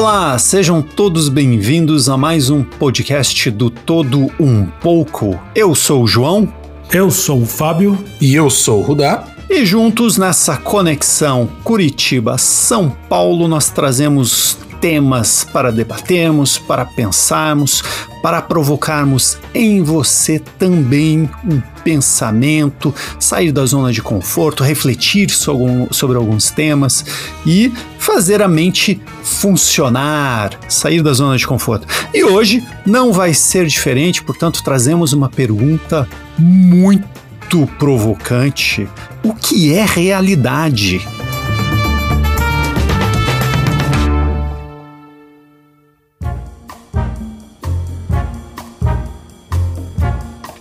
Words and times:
Olá, 0.00 0.38
sejam 0.38 0.80
todos 0.80 1.28
bem-vindos 1.28 2.08
a 2.08 2.16
mais 2.16 2.48
um 2.48 2.64
podcast 2.64 3.50
do 3.50 3.68
Todo 3.68 4.32
Um 4.40 4.64
Pouco. 4.64 5.38
Eu 5.54 5.74
sou 5.74 6.04
o 6.04 6.06
João. 6.06 6.50
Eu 6.90 7.10
sou 7.10 7.42
o 7.42 7.44
Fábio. 7.44 8.02
E 8.18 8.34
eu 8.34 8.48
sou 8.48 8.80
o 8.80 8.82
Rudá. 8.82 9.26
E 9.50 9.66
juntos 9.66 10.16
nessa 10.16 10.56
conexão 10.56 11.50
Curitiba-São 11.62 12.88
Paulo, 13.10 13.46
nós 13.46 13.68
trazemos 13.68 14.56
temas 14.80 15.44
para 15.44 15.70
debatermos, 15.70 16.58
para 16.58 16.84
pensarmos, 16.84 17.82
para 18.22 18.40
provocarmos 18.42 19.38
em 19.54 19.82
você 19.82 20.38
também 20.58 21.28
um 21.44 21.60
pensamento, 21.82 22.94
sair 23.18 23.52
da 23.52 23.64
zona 23.64 23.92
de 23.92 24.02
conforto, 24.02 24.62
refletir 24.62 25.30
sobre 25.30 26.16
alguns 26.16 26.50
temas 26.50 27.04
e 27.46 27.72
fazer 27.98 28.42
a 28.42 28.48
mente 28.48 29.00
funcionar, 29.22 30.58
sair 30.68 31.02
da 31.02 31.12
zona 31.12 31.36
de 31.36 31.46
conforto. 31.46 31.86
E 32.12 32.24
hoje 32.24 32.66
não 32.84 33.12
vai 33.12 33.32
ser 33.32 33.66
diferente, 33.66 34.22
portanto, 34.22 34.62
trazemos 34.62 35.12
uma 35.12 35.28
pergunta 35.28 36.08
muito 36.38 37.66
provocante: 37.78 38.88
o 39.22 39.34
que 39.34 39.72
é 39.72 39.84
realidade? 39.84 41.00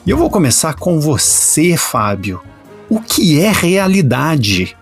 E 0.09 0.11
eu 0.11 0.17
vou 0.17 0.27
começar 0.27 0.73
com 0.73 0.99
você, 0.99 1.77
Fábio. 1.77 2.41
O 2.89 2.99
que 2.99 3.39
é 3.39 3.51
realidade? 3.51 4.75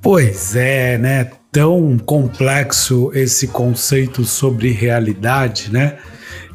Pois 0.00 0.54
é, 0.54 0.96
né? 0.96 1.32
Tão 1.50 1.98
complexo 1.98 3.10
esse 3.12 3.48
conceito 3.48 4.24
sobre 4.24 4.70
realidade, 4.70 5.72
né? 5.72 5.96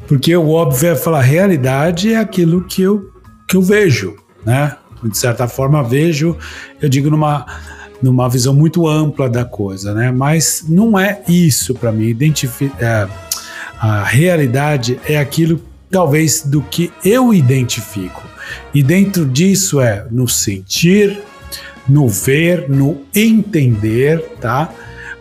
Porque 0.08 0.34
o 0.34 0.48
óbvio 0.48 0.92
é 0.92 0.96
falar 0.96 1.20
realidade 1.20 2.14
é 2.14 2.16
aquilo 2.16 2.64
que 2.64 2.80
eu, 2.80 3.10
que 3.46 3.54
eu 3.54 3.60
vejo, 3.60 4.16
né? 4.46 4.74
De 5.04 5.18
certa 5.18 5.46
forma 5.46 5.84
vejo, 5.84 6.34
eu 6.80 6.88
digo 6.88 7.10
numa 7.10 7.44
numa 8.00 8.30
visão 8.30 8.54
muito 8.54 8.88
ampla 8.88 9.28
da 9.28 9.44
coisa, 9.44 9.92
né? 9.92 10.10
Mas 10.10 10.64
não 10.66 10.98
é 10.98 11.20
isso 11.28 11.74
para 11.74 11.92
mim. 11.92 12.06
Identifi 12.06 12.72
é, 12.80 13.06
a 13.78 14.04
realidade 14.04 14.98
é 15.06 15.18
aquilo 15.18 15.60
talvez 15.92 16.42
do 16.42 16.62
que 16.62 16.90
eu 17.04 17.32
identifico. 17.32 18.22
E 18.74 18.82
dentro 18.82 19.26
disso 19.26 19.80
é 19.80 20.06
no 20.10 20.26
sentir, 20.26 21.20
no 21.88 22.08
ver, 22.08 22.68
no 22.68 23.02
entender, 23.14 24.20
tá? 24.40 24.72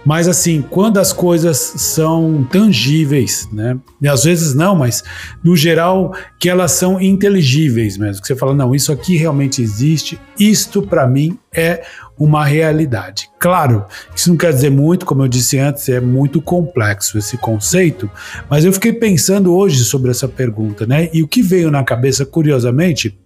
Mas 0.04 0.28
assim, 0.28 0.64
quando 0.68 0.98
as 0.98 1.14
coisas 1.14 1.58
são 1.58 2.48
tangíveis, 2.52 3.48
né? 3.54 3.78
E 4.02 4.08
às 4.08 4.24
vezes 4.24 4.56
não, 4.56 4.76
mas 4.76 5.04
no 5.44 5.56
geral 5.56 6.16
que 6.40 6.50
elas 6.50 6.72
são 6.72 7.00
inteligíveis 7.00 7.98
mesmo. 7.98 8.22
Que 8.22 8.28
você 8.28 8.36
fala, 8.36 8.56
não, 8.56 8.74
isso 8.74 8.92
aqui 8.92 9.16
realmente 9.16 9.62
existe, 9.62 10.20
isto 10.40 10.82
para 10.82 11.06
mim 11.06 11.38
é 11.54 11.84
uma 12.24 12.46
realidade. 12.46 13.30
Claro, 13.40 13.84
isso 14.16 14.30
não 14.30 14.38
quer 14.38 14.54
dizer 14.54 14.70
muito, 14.70 15.08
como 15.08 15.24
eu 15.24 15.28
disse 15.28 15.58
antes, 15.58 15.90
é 15.90 16.00
muito 16.00 16.40
complexo 16.40 17.18
esse 17.18 17.36
conceito, 17.36 18.08
mas 18.48 18.64
eu 18.64 18.72
fiquei 18.72 18.94
pensando 18.94 19.56
hoje 19.56 19.84
sobre 19.84 20.12
essa 20.12 20.28
pergunta, 20.28 20.86
né? 20.86 21.10
E 21.12 21.24
o 21.24 21.28
que 21.28 21.42
veio 21.42 21.72
na 21.72 21.84
cabeça, 21.84 22.24
curiosamente, 22.24 23.18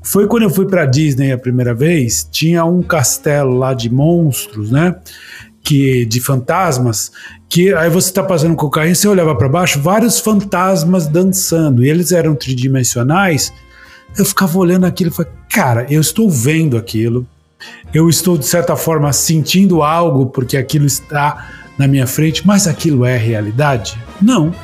foi 0.00 0.28
quando 0.28 0.44
eu 0.44 0.50
fui 0.50 0.64
para 0.64 0.86
Disney 0.86 1.32
a 1.32 1.38
primeira 1.38 1.74
vez, 1.74 2.28
tinha 2.30 2.64
um 2.64 2.82
castelo 2.82 3.58
lá 3.58 3.74
de 3.74 3.92
monstros, 3.92 4.70
né? 4.70 4.94
Que 5.60 6.06
de 6.06 6.20
fantasmas, 6.20 7.10
que 7.48 7.74
aí 7.74 7.90
você 7.90 8.10
está 8.10 8.22
passando 8.22 8.54
com 8.54 8.66
o 8.66 8.70
carrinho, 8.70 8.94
você 8.94 9.08
olhava 9.08 9.34
para 9.34 9.48
baixo, 9.48 9.80
vários 9.80 10.20
fantasmas 10.20 11.08
dançando, 11.08 11.84
e 11.84 11.90
eles 11.90 12.12
eram 12.12 12.36
tridimensionais. 12.36 13.52
Eu 14.16 14.24
ficava 14.24 14.56
olhando 14.56 14.86
aquilo 14.86 15.10
e 15.10 15.12
falei, 15.12 15.32
cara, 15.50 15.84
eu 15.90 16.00
estou 16.00 16.30
vendo 16.30 16.76
aquilo, 16.76 17.26
eu 17.92 18.08
estou, 18.08 18.36
de 18.36 18.46
certa 18.46 18.76
forma, 18.76 19.12
sentindo 19.12 19.82
algo 19.82 20.26
porque 20.26 20.56
aquilo 20.56 20.86
está 20.86 21.50
na 21.78 21.86
minha 21.86 22.06
frente, 22.06 22.46
mas 22.46 22.66
aquilo 22.66 23.04
é 23.04 23.16
realidade? 23.16 23.98
Não. 24.20 24.54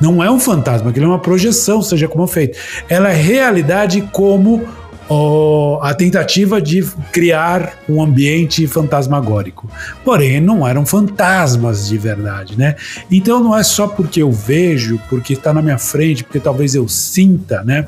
Não 0.00 0.24
é 0.24 0.30
um 0.30 0.40
fantasma, 0.40 0.90
aquilo 0.90 1.06
é 1.06 1.08
uma 1.08 1.18
projeção, 1.18 1.82
seja 1.82 2.08
como 2.08 2.26
feito. 2.26 2.58
Ela 2.88 3.10
é 3.10 3.14
realidade 3.14 4.00
como 4.12 4.66
oh, 5.10 5.78
a 5.82 5.92
tentativa 5.92 6.62
de 6.62 6.82
criar 7.12 7.74
um 7.86 8.02
ambiente 8.02 8.66
fantasmagórico. 8.66 9.68
Porém, 10.02 10.40
não 10.40 10.66
eram 10.66 10.86
fantasmas 10.86 11.88
de 11.88 11.98
verdade, 11.98 12.56
né? 12.56 12.76
Então 13.10 13.42
não 13.42 13.54
é 13.54 13.62
só 13.62 13.88
porque 13.88 14.22
eu 14.22 14.32
vejo, 14.32 14.98
porque 15.10 15.34
está 15.34 15.52
na 15.52 15.60
minha 15.60 15.78
frente, 15.78 16.24
porque 16.24 16.40
talvez 16.40 16.74
eu 16.74 16.88
sinta, 16.88 17.62
né? 17.62 17.86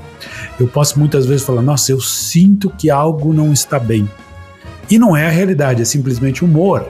Eu 0.60 0.66
posso 0.66 0.98
muitas 0.98 1.24
vezes 1.24 1.46
falar, 1.46 1.62
nossa, 1.62 1.92
eu 1.92 2.00
sinto 2.00 2.68
que 2.68 2.90
algo 2.90 3.32
não 3.32 3.52
está 3.54 3.78
bem. 3.78 4.06
E 4.90 4.98
não 4.98 5.16
é 5.16 5.26
a 5.26 5.30
realidade, 5.30 5.82
é 5.82 5.84
simplesmente 5.84 6.44
humor. 6.44 6.88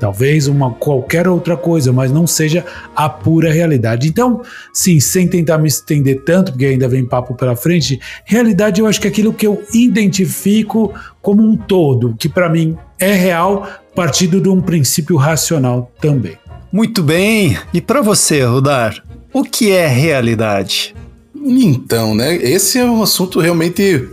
Talvez 0.00 0.46
uma 0.46 0.72
qualquer 0.72 1.28
outra 1.28 1.58
coisa, 1.58 1.92
mas 1.92 2.10
não 2.10 2.26
seja 2.26 2.64
a 2.96 3.06
pura 3.06 3.52
realidade. 3.52 4.08
Então, 4.08 4.40
sim, 4.72 4.98
sem 4.98 5.28
tentar 5.28 5.58
me 5.58 5.68
estender 5.68 6.22
tanto, 6.24 6.52
porque 6.52 6.64
ainda 6.64 6.88
vem 6.88 7.04
papo 7.04 7.34
pela 7.34 7.54
frente, 7.54 8.00
realidade 8.24 8.80
eu 8.80 8.86
acho 8.86 8.98
que 8.98 9.06
é 9.06 9.10
aquilo 9.10 9.32
que 9.32 9.46
eu 9.46 9.62
identifico 9.74 10.94
como 11.20 11.42
um 11.42 11.54
todo, 11.54 12.16
que 12.18 12.30
para 12.30 12.48
mim 12.48 12.78
é 12.98 13.12
real, 13.12 13.68
partindo 13.94 14.40
de 14.40 14.48
um 14.48 14.62
princípio 14.62 15.16
racional 15.16 15.92
também. 16.00 16.38
Muito 16.72 17.02
bem. 17.02 17.58
E 17.74 17.80
para 17.80 18.00
você, 18.00 18.42
Rudar, 18.42 19.04
o 19.34 19.44
que 19.44 19.70
é 19.70 19.86
realidade? 19.86 20.94
Então, 21.34 22.14
né? 22.14 22.36
Esse 22.36 22.78
é 22.78 22.84
um 22.84 23.02
assunto 23.02 23.38
realmente 23.38 24.08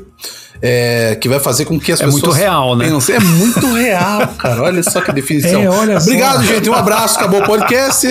é, 0.62 1.18
que 1.19 1.29
vai 1.29 1.40
fazer 1.40 1.66
com 1.66 1.79
que 1.79 1.91
as 1.91 2.01
é 2.01 2.06
pessoas. 2.06 2.23
É 2.23 2.28
muito 2.28 2.38
real, 2.38 2.75
né? 2.75 2.90
Pensem. 2.90 3.16
É 3.16 3.19
muito 3.19 3.73
real, 3.73 4.28
cara. 4.38 4.63
Olha 4.63 4.84
só 4.84 5.01
que 5.01 5.12
definição. 5.12 5.62
É, 5.68 5.69
olha 5.69 5.97
Obrigado, 5.97 6.45
só. 6.45 6.53
gente. 6.53 6.69
Um 6.69 6.73
abraço. 6.73 7.18
Acabou 7.18 7.41
o 7.41 7.45
podcast. 7.45 8.07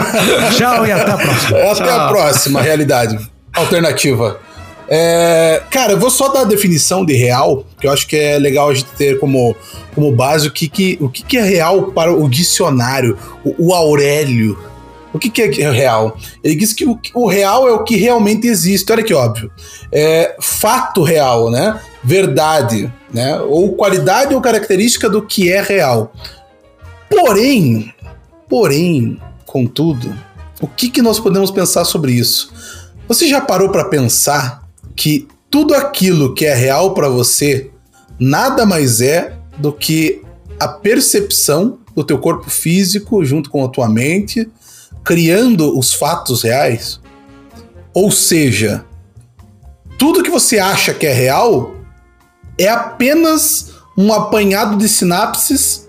Tchau 0.56 0.86
e 0.86 0.92
até 0.92 1.10
a 1.10 1.16
próxima. 1.16 1.58
Até 1.58 1.74
Tchau. 1.74 2.00
a 2.00 2.08
próxima 2.08 2.62
realidade 2.62 3.18
alternativa. 3.54 4.40
É, 4.88 5.62
cara, 5.70 5.92
eu 5.92 5.98
vou 5.98 6.10
só 6.10 6.28
dar 6.28 6.42
a 6.42 6.44
definição 6.44 7.04
de 7.04 7.14
real, 7.14 7.64
que 7.80 7.86
eu 7.86 7.92
acho 7.92 8.06
que 8.06 8.16
é 8.16 8.38
legal 8.38 8.70
a 8.70 8.74
gente 8.74 8.88
ter 8.96 9.18
como, 9.18 9.56
como 9.94 10.12
base 10.12 10.46
o 10.46 10.50
que, 10.50 10.68
que, 10.68 10.96
o 11.00 11.08
que, 11.08 11.24
que 11.24 11.36
é 11.36 11.42
real 11.42 11.84
para 11.86 12.12
o 12.12 12.28
dicionário, 12.28 13.18
o, 13.44 13.70
o 13.70 13.74
Aurélio. 13.74 14.56
O 15.16 15.18
que, 15.18 15.30
que 15.30 15.62
é 15.62 15.70
real? 15.70 16.16
Ele 16.44 16.54
diz 16.54 16.74
que 16.74 16.84
o, 16.84 16.98
o, 17.14 17.26
real 17.26 17.66
é 17.66 17.72
o 17.72 17.82
que 17.82 17.96
realmente 17.96 18.46
existe. 18.46 18.92
Olha 18.92 19.02
que 19.02 19.14
óbvio. 19.14 19.50
É 19.90 20.36
fato 20.40 21.02
real, 21.02 21.50
né? 21.50 21.80
Verdade, 22.04 22.92
né? 23.12 23.40
Ou 23.40 23.74
qualidade 23.74 24.34
ou 24.34 24.40
característica 24.42 25.08
do 25.08 25.22
que 25.22 25.50
é 25.50 25.62
real. 25.62 26.12
Porém, 27.08 27.94
porém, 28.46 29.18
contudo, 29.46 30.14
o 30.60 30.66
que, 30.66 30.90
que 30.90 31.00
nós 31.00 31.18
podemos 31.18 31.50
pensar 31.50 31.86
sobre 31.86 32.12
isso? 32.12 32.52
Você 33.08 33.26
já 33.26 33.40
parou 33.40 33.70
para 33.70 33.86
pensar 33.86 34.68
que 34.94 35.26
tudo 35.50 35.74
aquilo 35.74 36.34
que 36.34 36.44
é 36.44 36.54
real 36.54 36.92
para 36.92 37.08
você 37.08 37.70
nada 38.18 38.66
mais 38.66 39.00
é 39.00 39.34
do 39.56 39.72
que 39.72 40.20
a 40.60 40.68
percepção 40.68 41.78
do 41.94 42.04
teu 42.04 42.18
corpo 42.18 42.50
físico 42.50 43.24
junto 43.24 43.48
com 43.48 43.64
a 43.64 43.68
tua 43.68 43.88
mente, 43.88 44.46
criando 45.06 45.78
os 45.78 45.94
fatos 45.94 46.42
reais? 46.42 47.00
Ou 47.94 48.10
seja, 48.10 48.84
tudo 49.96 50.22
que 50.22 50.30
você 50.30 50.58
acha 50.58 50.92
que 50.92 51.06
é 51.06 51.12
real 51.12 51.76
é 52.58 52.68
apenas 52.68 53.70
um 53.96 54.12
apanhado 54.12 54.76
de 54.76 54.88
sinapses 54.88 55.86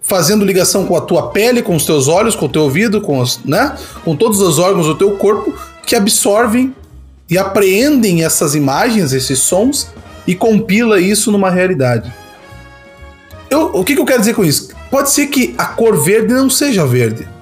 fazendo 0.00 0.44
ligação 0.44 0.86
com 0.86 0.96
a 0.96 1.00
tua 1.00 1.30
pele, 1.30 1.60
com 1.60 1.74
os 1.74 1.84
teus 1.84 2.06
olhos, 2.06 2.36
com 2.36 2.46
o 2.46 2.48
teu 2.48 2.62
ouvido, 2.62 3.00
com, 3.00 3.18
os, 3.18 3.40
né? 3.44 3.76
com 4.04 4.14
todos 4.14 4.40
os 4.40 4.60
órgãos 4.60 4.86
do 4.86 4.94
teu 4.94 5.16
corpo 5.16 5.52
que 5.84 5.96
absorvem 5.96 6.72
e 7.28 7.36
apreendem 7.36 8.24
essas 8.24 8.54
imagens, 8.54 9.12
esses 9.12 9.40
sons 9.40 9.88
e 10.24 10.36
compila 10.36 11.00
isso 11.00 11.32
numa 11.32 11.50
realidade. 11.50 12.14
Eu, 13.50 13.72
o 13.74 13.82
que, 13.82 13.96
que 13.96 14.00
eu 14.00 14.06
quero 14.06 14.20
dizer 14.20 14.34
com 14.34 14.44
isso? 14.44 14.68
Pode 14.88 15.10
ser 15.10 15.26
que 15.26 15.52
a 15.58 15.64
cor 15.64 15.96
verde 15.96 16.32
não 16.32 16.48
seja 16.48 16.86
verde 16.86 17.34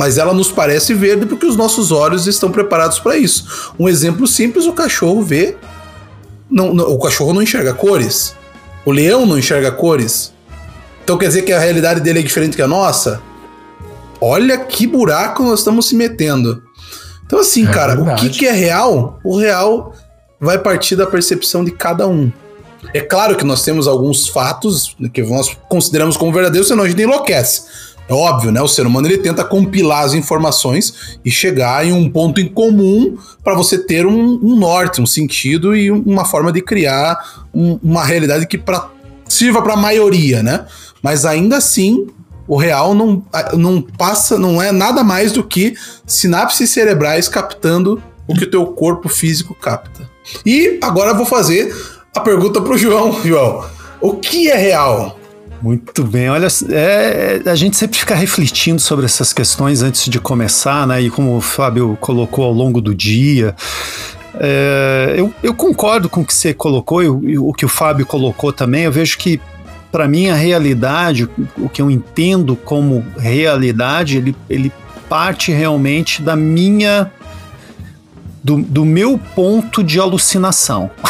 mas 0.00 0.16
ela 0.16 0.32
nos 0.32 0.50
parece 0.50 0.94
verde 0.94 1.26
porque 1.26 1.44
os 1.44 1.56
nossos 1.56 1.92
olhos 1.92 2.26
estão 2.26 2.50
preparados 2.50 2.98
para 2.98 3.18
isso. 3.18 3.74
Um 3.78 3.86
exemplo 3.86 4.26
simples: 4.26 4.64
o 4.64 4.72
cachorro 4.72 5.20
vê. 5.20 5.58
Não, 6.50 6.72
não, 6.72 6.86
o 6.86 6.98
cachorro 6.98 7.34
não 7.34 7.42
enxerga 7.42 7.74
cores. 7.74 8.34
O 8.86 8.92
leão 8.92 9.26
não 9.26 9.38
enxerga 9.38 9.70
cores. 9.70 10.32
Então 11.04 11.18
quer 11.18 11.26
dizer 11.26 11.42
que 11.42 11.52
a 11.52 11.58
realidade 11.58 12.00
dele 12.00 12.20
é 12.20 12.22
diferente 12.22 12.56
que 12.56 12.62
a 12.62 12.66
nossa? 12.66 13.20
Olha 14.18 14.56
que 14.56 14.86
buraco 14.86 15.42
nós 15.42 15.58
estamos 15.58 15.86
se 15.86 15.94
metendo. 15.94 16.62
Então, 17.26 17.38
assim, 17.38 17.68
é 17.68 17.70
cara, 17.70 17.94
verdade. 17.94 18.26
o 18.26 18.30
que, 18.30 18.38
que 18.38 18.46
é 18.46 18.52
real? 18.52 19.20
O 19.22 19.36
real 19.36 19.94
vai 20.40 20.58
partir 20.58 20.96
da 20.96 21.06
percepção 21.06 21.62
de 21.62 21.72
cada 21.72 22.08
um. 22.08 22.32
É 22.94 23.00
claro 23.00 23.36
que 23.36 23.44
nós 23.44 23.62
temos 23.62 23.86
alguns 23.86 24.28
fatos 24.28 24.96
que 25.12 25.22
nós 25.22 25.54
consideramos 25.68 26.16
como 26.16 26.32
verdadeiros, 26.32 26.68
senão 26.68 26.84
a 26.84 26.88
gente 26.88 27.02
enlouquece. 27.02 27.64
É 28.10 28.12
óbvio, 28.12 28.50
né? 28.50 28.60
O 28.60 28.66
ser 28.66 28.84
humano 28.88 29.06
ele 29.06 29.18
tenta 29.18 29.44
compilar 29.44 30.02
as 30.02 30.14
informações 30.14 31.16
e 31.24 31.30
chegar 31.30 31.86
em 31.86 31.92
um 31.92 32.10
ponto 32.10 32.40
em 32.40 32.48
comum 32.48 33.16
para 33.44 33.54
você 33.54 33.78
ter 33.78 34.04
um, 34.04 34.40
um, 34.42 34.56
norte, 34.56 35.00
um 35.00 35.06
sentido 35.06 35.76
e 35.76 35.92
uma 35.92 36.24
forma 36.24 36.52
de 36.52 36.60
criar 36.60 37.16
um, 37.54 37.78
uma 37.80 38.04
realidade 38.04 38.48
que 38.48 38.58
pra, 38.58 38.90
sirva 39.28 39.62
para 39.62 39.74
a 39.74 39.76
maioria, 39.76 40.42
né? 40.42 40.66
Mas 41.00 41.24
ainda 41.24 41.58
assim, 41.58 42.08
o 42.48 42.56
real 42.56 42.96
não, 42.96 43.24
não 43.52 43.80
passa, 43.80 44.36
não 44.36 44.60
é 44.60 44.72
nada 44.72 45.04
mais 45.04 45.30
do 45.30 45.44
que 45.44 45.76
sinapses 46.04 46.68
cerebrais 46.68 47.28
captando 47.28 48.02
o 48.26 48.34
que 48.34 48.42
o 48.42 48.50
teu 48.50 48.66
corpo 48.66 49.08
físico 49.08 49.54
capta. 49.54 50.10
E 50.44 50.80
agora 50.82 51.10
eu 51.12 51.16
vou 51.16 51.26
fazer 51.26 51.72
a 52.12 52.18
pergunta 52.18 52.60
pro 52.60 52.76
João, 52.76 53.22
João. 53.24 53.64
O 54.00 54.14
que 54.14 54.50
é 54.50 54.56
real? 54.56 55.19
Muito 55.62 56.04
bem, 56.04 56.30
olha, 56.30 56.48
é, 56.70 57.42
a 57.44 57.54
gente 57.54 57.76
sempre 57.76 57.98
fica 57.98 58.14
refletindo 58.14 58.80
sobre 58.80 59.04
essas 59.04 59.32
questões 59.32 59.82
antes 59.82 60.08
de 60.08 60.18
começar, 60.18 60.86
né? 60.86 61.02
E 61.02 61.10
como 61.10 61.36
o 61.36 61.40
Fábio 61.40 61.98
colocou 62.00 62.46
ao 62.46 62.52
longo 62.52 62.80
do 62.80 62.94
dia, 62.94 63.54
é, 64.38 65.16
eu, 65.18 65.34
eu, 65.42 65.52
concordo 65.52 66.08
com 66.08 66.22
o 66.22 66.24
que 66.24 66.32
você 66.32 66.54
colocou 66.54 67.02
e 67.02 67.38
o 67.38 67.52
que 67.52 67.66
o 67.66 67.68
Fábio 67.68 68.06
colocou 68.06 68.54
também. 68.54 68.84
Eu 68.84 68.92
vejo 68.92 69.18
que, 69.18 69.38
para 69.92 70.08
mim, 70.08 70.30
a 70.30 70.34
realidade, 70.34 71.28
o 71.58 71.68
que 71.68 71.82
eu 71.82 71.90
entendo 71.90 72.56
como 72.56 73.04
realidade, 73.18 74.16
ele, 74.16 74.34
ele 74.48 74.72
parte 75.10 75.52
realmente 75.52 76.22
da 76.22 76.34
minha. 76.34 77.10
Do, 78.42 78.56
do 78.56 78.86
meu 78.86 79.20
ponto 79.34 79.84
de 79.84 80.00
alucinação. 80.00 80.90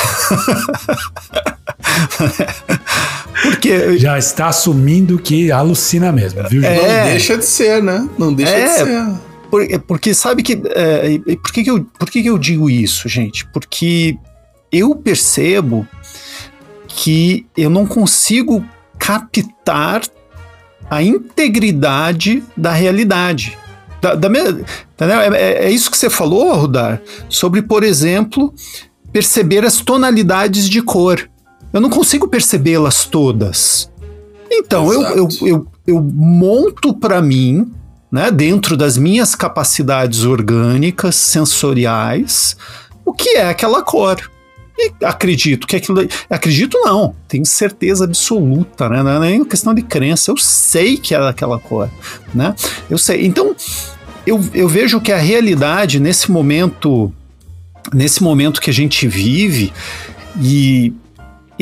Porque 3.42 3.98
já 3.98 4.18
está 4.18 4.48
assumindo 4.48 5.18
que 5.18 5.50
alucina 5.50 6.12
mesmo, 6.12 6.42
viu? 6.48 6.64
É, 6.64 7.04
não 7.04 7.10
deixa 7.10 7.38
de 7.38 7.44
ser, 7.44 7.82
né? 7.82 8.08
Não 8.18 8.32
deixa 8.32 8.52
é, 8.52 8.64
de 8.64 8.74
ser. 8.74 9.20
Por, 9.50 9.62
é, 9.62 9.78
porque 9.78 10.14
sabe 10.14 10.42
que. 10.42 10.60
É, 10.74 11.18
por 11.36 11.52
que, 11.52 11.64
que, 11.64 11.70
eu, 11.70 11.84
por 11.98 12.10
que, 12.10 12.22
que 12.22 12.28
eu 12.28 12.38
digo 12.38 12.68
isso, 12.68 13.08
gente? 13.08 13.46
Porque 13.52 14.16
eu 14.70 14.94
percebo 14.94 15.86
que 16.88 17.46
eu 17.56 17.70
não 17.70 17.86
consigo 17.86 18.64
captar 18.98 20.02
a 20.90 21.02
integridade 21.02 22.42
da 22.56 22.72
realidade. 22.72 23.56
Da, 24.00 24.14
da 24.14 24.28
é, 24.28 25.28
é, 25.34 25.64
é, 25.66 25.70
isso 25.70 25.90
que 25.90 25.96
você 25.96 26.10
falou, 26.10 26.54
Rudar, 26.54 27.00
sobre, 27.28 27.62
por 27.62 27.84
exemplo, 27.84 28.52
perceber 29.12 29.64
as 29.64 29.80
tonalidades 29.80 30.68
de 30.68 30.82
cor. 30.82 31.29
Eu 31.72 31.80
não 31.80 31.90
consigo 31.90 32.28
percebê-las 32.28 33.04
todas. 33.04 33.90
Então, 34.50 34.92
eu, 34.92 35.02
eu, 35.02 35.28
eu, 35.42 35.66
eu, 35.86 36.00
monto 36.00 36.92
para 36.92 37.22
mim, 37.22 37.70
né, 38.10 38.30
dentro 38.30 38.76
das 38.76 38.98
minhas 38.98 39.34
capacidades 39.36 40.24
orgânicas, 40.24 41.14
sensoriais, 41.14 42.56
o 43.04 43.12
que 43.12 43.36
é 43.36 43.48
aquela 43.48 43.82
cor. 43.82 44.30
E 44.76 45.04
acredito 45.04 45.66
que 45.66 45.76
aquilo. 45.76 46.06
Acredito 46.28 46.78
não, 46.78 47.14
tenho 47.28 47.44
certeza 47.44 48.04
absoluta, 48.04 48.88
né? 48.88 49.02
Não 49.02 49.12
é 49.12 49.20
nem 49.20 49.44
questão 49.44 49.74
de 49.74 49.82
crença, 49.82 50.30
eu 50.30 50.36
sei 50.38 50.96
que 50.96 51.14
é 51.14 51.18
aquela 51.18 51.58
cor, 51.58 51.90
né? 52.34 52.54
Eu 52.88 52.96
sei. 52.96 53.26
Então, 53.26 53.54
eu, 54.26 54.40
eu 54.54 54.66
vejo 54.66 55.00
que 55.00 55.12
a 55.12 55.18
realidade 55.18 56.00
nesse 56.00 56.30
momento, 56.30 57.12
nesse 57.92 58.22
momento 58.22 58.60
que 58.60 58.70
a 58.70 58.72
gente 58.72 59.06
vive, 59.06 59.72
e 60.40 60.94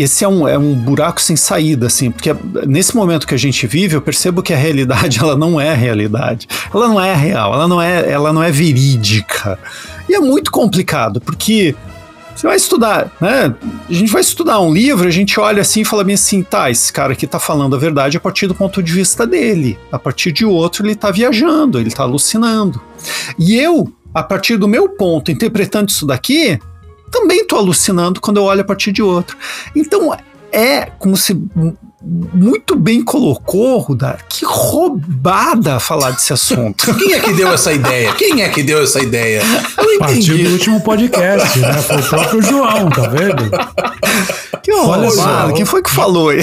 esse 0.02 0.24
é 0.24 0.28
um, 0.28 0.46
é 0.46 0.56
um 0.56 0.74
buraco 0.74 1.20
sem 1.20 1.34
saída, 1.34 1.86
assim, 1.86 2.10
porque 2.10 2.34
nesse 2.66 2.94
momento 2.94 3.26
que 3.26 3.34
a 3.34 3.38
gente 3.38 3.66
vive, 3.66 3.96
eu 3.96 4.02
percebo 4.02 4.42
que 4.42 4.52
a 4.52 4.56
realidade 4.56 5.18
ela 5.22 5.36
não 5.36 5.60
é 5.60 5.74
realidade, 5.74 6.46
ela 6.72 6.86
não 6.86 7.00
é 7.00 7.14
real, 7.14 7.52
ela 7.52 7.66
não 7.66 7.82
é, 7.82 8.10
ela 8.10 8.32
não 8.32 8.42
é 8.42 8.50
verídica. 8.50 9.58
E 10.08 10.14
é 10.14 10.20
muito 10.20 10.52
complicado, 10.52 11.20
porque 11.20 11.74
você 12.38 12.46
vai 12.46 12.56
estudar, 12.56 13.10
né? 13.20 13.52
A 13.90 13.92
gente 13.92 14.12
vai 14.12 14.20
estudar 14.20 14.60
um 14.60 14.72
livro, 14.72 15.08
a 15.08 15.10
gente 15.10 15.40
olha 15.40 15.62
assim 15.62 15.80
e 15.80 15.84
fala 15.84 16.04
bem 16.04 16.14
assim, 16.14 16.44
tá, 16.44 16.70
esse 16.70 16.92
cara 16.92 17.12
aqui 17.12 17.26
tá 17.26 17.40
falando 17.40 17.74
a 17.74 17.78
verdade 17.78 18.16
a 18.16 18.20
partir 18.20 18.46
do 18.46 18.54
ponto 18.54 18.80
de 18.80 18.92
vista 18.92 19.26
dele. 19.26 19.76
A 19.90 19.98
partir 19.98 20.30
de 20.30 20.44
outro, 20.44 20.86
ele 20.86 20.94
tá 20.94 21.10
viajando, 21.10 21.80
ele 21.80 21.90
tá 21.90 22.04
alucinando. 22.04 22.80
E 23.36 23.56
eu, 23.56 23.92
a 24.14 24.22
partir 24.22 24.56
do 24.56 24.68
meu 24.68 24.88
ponto, 24.90 25.32
interpretando 25.32 25.88
isso 25.88 26.06
daqui, 26.06 26.60
também 27.10 27.40
estou 27.40 27.58
alucinando 27.58 28.20
quando 28.20 28.38
eu 28.38 28.44
olho 28.44 28.60
a 28.60 28.64
partir 28.64 28.92
de 28.92 29.02
outro. 29.02 29.36
Então 29.74 30.14
é 30.52 30.86
como 30.98 31.16
se 31.16 31.34
muito 32.00 32.76
bem 32.76 33.02
colocou, 33.02 33.78
Rudar, 33.78 34.24
que 34.28 34.44
roubada 34.44 35.80
falar 35.80 36.12
desse 36.12 36.32
assunto. 36.32 36.94
Quem 36.96 37.12
é 37.12 37.20
que 37.20 37.32
deu 37.32 37.48
essa 37.48 37.72
ideia? 37.72 38.12
Quem 38.14 38.42
é 38.42 38.48
que 38.48 38.62
deu 38.62 38.82
essa 38.82 39.00
ideia? 39.00 39.42
Eu 39.76 39.98
Partiu 39.98 40.38
do 40.38 40.50
último 40.50 40.80
podcast, 40.80 41.58
né? 41.58 41.72
Foi 41.82 41.96
o 41.96 42.08
próprio 42.08 42.42
João, 42.42 42.88
tá 42.88 43.08
vendo? 43.08 43.50
Que 44.62 44.72
olha 44.72 45.10
só, 45.10 45.52
quem 45.52 45.64
foi 45.64 45.82
que 45.82 45.90
falou 45.90 46.28
aí? 46.28 46.40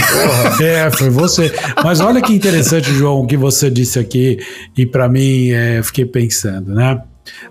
É, 0.62 0.92
foi 0.92 1.10
você. 1.10 1.54
Mas 1.84 2.02
olha 2.02 2.22
que 2.22 2.34
interessante, 2.34 2.94
João, 2.94 3.22
o 3.22 3.28
que 3.28 3.38
você 3.38 3.70
disse 3.70 3.98
aqui, 3.98 4.40
e 4.78 4.86
para 4.86 5.08
mim, 5.08 5.52
é, 5.52 5.82
fiquei 5.82 6.06
pensando, 6.06 6.74
né? 6.74 7.02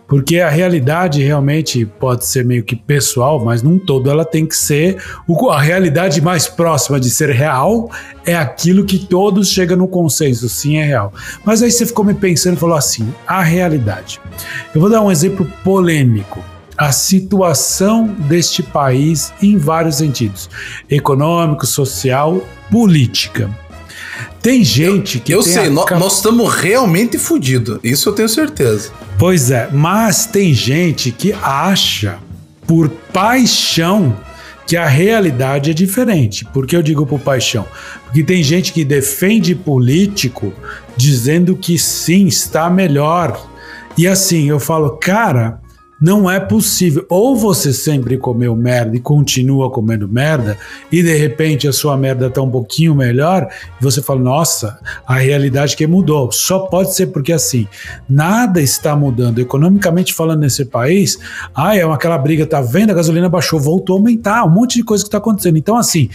Porque 0.06 0.38
a 0.38 0.48
realidade 0.48 1.22
realmente 1.22 1.84
pode 1.84 2.26
ser 2.26 2.44
meio 2.44 2.62
que 2.62 2.76
pessoal, 2.76 3.44
mas 3.44 3.62
num 3.62 3.78
todo 3.78 4.10
ela 4.10 4.24
tem 4.24 4.46
que 4.46 4.56
ser. 4.56 5.02
A 5.50 5.60
realidade 5.60 6.20
mais 6.20 6.46
próxima 6.46 7.00
de 7.00 7.10
ser 7.10 7.30
real 7.30 7.90
é 8.24 8.34
aquilo 8.34 8.84
que 8.84 8.98
todos 8.98 9.50
chegam 9.50 9.76
no 9.76 9.88
consenso, 9.88 10.48
sim, 10.48 10.76
é 10.78 10.84
real. 10.84 11.12
Mas 11.44 11.62
aí 11.62 11.70
você 11.70 11.86
ficou 11.86 12.04
me 12.04 12.14
pensando 12.14 12.56
e 12.56 12.60
falou 12.60 12.76
assim: 12.76 13.12
a 13.26 13.42
realidade. 13.42 14.20
Eu 14.74 14.80
vou 14.80 14.90
dar 14.90 15.00
um 15.00 15.10
exemplo 15.10 15.50
polêmico. 15.62 16.42
A 16.76 16.90
situação 16.90 18.08
deste 18.08 18.62
país 18.62 19.32
em 19.40 19.56
vários 19.56 19.96
sentidos: 19.96 20.50
econômico, 20.90 21.66
social, 21.66 22.42
política. 22.70 23.48
Tem 24.44 24.62
gente 24.62 25.20
que. 25.20 25.32
Eu 25.32 25.42
sei, 25.42 25.70
nós 25.70 26.16
estamos 26.16 26.54
realmente 26.54 27.16
fodidos. 27.16 27.78
Isso 27.82 28.10
eu 28.10 28.12
tenho 28.12 28.28
certeza. 28.28 28.90
Pois 29.18 29.50
é, 29.50 29.70
mas 29.72 30.26
tem 30.26 30.52
gente 30.52 31.10
que 31.10 31.32
acha, 31.32 32.18
por 32.66 32.90
paixão, 32.90 34.14
que 34.66 34.76
a 34.76 34.86
realidade 34.86 35.70
é 35.70 35.72
diferente. 35.72 36.44
Por 36.44 36.66
que 36.66 36.76
eu 36.76 36.82
digo 36.82 37.06
por 37.06 37.20
paixão? 37.20 37.66
Porque 38.04 38.22
tem 38.22 38.42
gente 38.42 38.70
que 38.70 38.84
defende 38.84 39.54
político 39.54 40.52
dizendo 40.94 41.56
que 41.56 41.78
sim, 41.78 42.26
está 42.26 42.68
melhor. 42.68 43.48
E 43.96 44.06
assim, 44.06 44.50
eu 44.50 44.60
falo, 44.60 44.98
cara, 44.98 45.58
não 46.04 46.30
é 46.30 46.38
possível. 46.38 47.06
Ou 47.08 47.34
você 47.34 47.72
sempre 47.72 48.18
comeu 48.18 48.54
merda 48.54 48.94
e 48.94 49.00
continua 49.00 49.70
comendo 49.70 50.06
merda, 50.06 50.58
e 50.92 51.02
de 51.02 51.16
repente 51.16 51.66
a 51.66 51.72
sua 51.72 51.96
merda 51.96 52.26
está 52.26 52.42
um 52.42 52.50
pouquinho 52.50 52.94
melhor, 52.94 53.48
e 53.80 53.82
você 53.82 54.02
fala, 54.02 54.20
nossa, 54.20 54.78
a 55.06 55.14
realidade 55.14 55.74
que 55.74 55.86
mudou. 55.86 56.30
Só 56.30 56.58
pode 56.58 56.94
ser 56.94 57.06
porque 57.06 57.32
assim, 57.32 57.66
nada 58.06 58.60
está 58.60 58.94
mudando. 58.94 59.38
Economicamente 59.38 60.12
falando 60.12 60.40
nesse 60.40 60.66
país, 60.66 61.18
ah, 61.54 61.74
é 61.74 61.82
aquela 61.82 62.18
briga, 62.18 62.46
tá 62.46 62.60
vendo? 62.60 62.90
A 62.90 62.94
gasolina 62.94 63.30
baixou, 63.30 63.58
voltou 63.58 63.96
a 63.96 63.98
aumentar, 63.98 64.44
um 64.44 64.50
monte 64.50 64.74
de 64.74 64.84
coisa 64.84 65.02
que 65.02 65.08
está 65.08 65.18
acontecendo. 65.18 65.56
Então, 65.56 65.74
assim, 65.74 66.10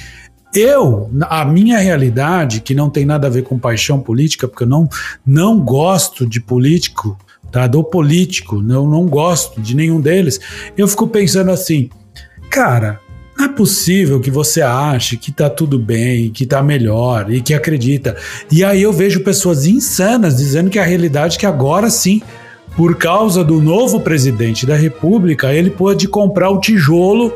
eu, 0.53 1.09
a 1.21 1.43
minha 1.43 1.79
realidade, 1.79 2.61
que 2.61 2.75
não 2.75 2.91
tem 2.91 3.05
nada 3.05 3.25
a 3.25 3.29
ver 3.29 3.41
com 3.41 3.57
paixão 3.57 3.99
política, 3.99 4.47
porque 4.47 4.65
eu 4.65 4.67
não, 4.67 4.87
não 5.25 5.59
gosto 5.59 6.27
de 6.27 6.39
político, 6.39 7.17
tá? 7.51 7.67
Do 7.67 7.83
político, 7.83 8.55
eu 8.57 8.87
não 8.87 9.05
gosto 9.05 9.59
de 9.61 9.75
nenhum 9.75 9.99
deles. 9.99 10.39
Eu 10.77 10.87
fico 10.87 11.07
pensando 11.07 11.51
assim, 11.51 11.89
cara, 12.49 12.99
não 13.37 13.45
é 13.45 13.49
possível 13.49 14.19
que 14.19 14.29
você 14.29 14.61
ache 14.61 15.15
que 15.15 15.31
tá 15.31 15.49
tudo 15.49 15.79
bem, 15.79 16.29
que 16.29 16.45
tá 16.45 16.61
melhor 16.61 17.31
e 17.31 17.41
que 17.41 17.53
acredita. 17.53 18.17
E 18.51 18.63
aí 18.63 18.81
eu 18.81 18.91
vejo 18.91 19.23
pessoas 19.23 19.65
insanas 19.65 20.35
dizendo 20.35 20.69
que 20.69 20.77
a 20.77 20.83
realidade 20.83 21.37
é 21.37 21.39
que 21.39 21.45
agora 21.45 21.89
sim, 21.89 22.21
por 22.75 22.97
causa 22.97 23.43
do 23.43 23.61
novo 23.61 24.01
presidente 24.01 24.65
da 24.65 24.75
República, 24.75 25.53
ele 25.53 25.69
pode 25.69 26.07
comprar 26.07 26.49
o 26.49 26.59
tijolo 26.59 27.33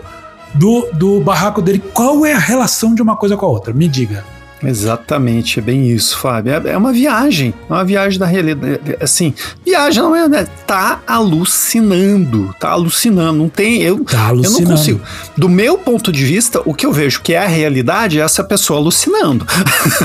do, 0.53 0.89
do 0.93 1.20
barraco 1.22 1.62
dele. 1.62 1.82
Qual 1.93 2.25
é 2.25 2.34
a 2.34 2.39
relação 2.39 2.93
de 2.93 3.01
uma 3.01 3.15
coisa 3.15 3.38
com 3.38 3.46
a 3.46 3.50
outra? 3.50 3.74
Me 3.74 3.88
diga. 3.88 4.25
Exatamente, 4.63 5.60
é 5.60 5.62
bem 5.62 5.89
isso, 5.89 6.17
Fábio. 6.17 6.53
É, 6.53 6.72
é 6.72 6.77
uma 6.77 6.93
viagem, 6.93 7.53
é 7.70 7.74
uma 7.74 7.84
viagem 7.84 8.17
da 8.17 8.25
realidade. 8.25 8.79
Assim, 9.00 9.34
viagem 9.65 10.01
não 10.01 10.15
é, 10.15 10.27
né? 10.27 10.48
Tá 10.65 11.01
alucinando, 11.05 12.53
tá 12.60 12.70
alucinando. 12.70 13.39
Não 13.39 13.50
tem, 13.50 13.82
eu, 13.82 14.03
tá 14.03 14.29
eu 14.29 14.51
não 14.51 14.63
consigo. 14.63 15.01
Do 15.38 15.50
meu 15.50 15.77
ponto 15.77 16.12
de 16.12 16.24
vista, 16.24 16.62
o 16.65 16.74
que 16.74 16.86
eu 16.86 16.93
vejo 16.93 17.22
que 17.22 17.34
é 17.34 17.39
a 17.39 17.48
realidade 17.48 18.20
é 18.20 18.24
essa 18.24 18.43
pessoa 18.43 18.79
alucinando. 18.79 19.46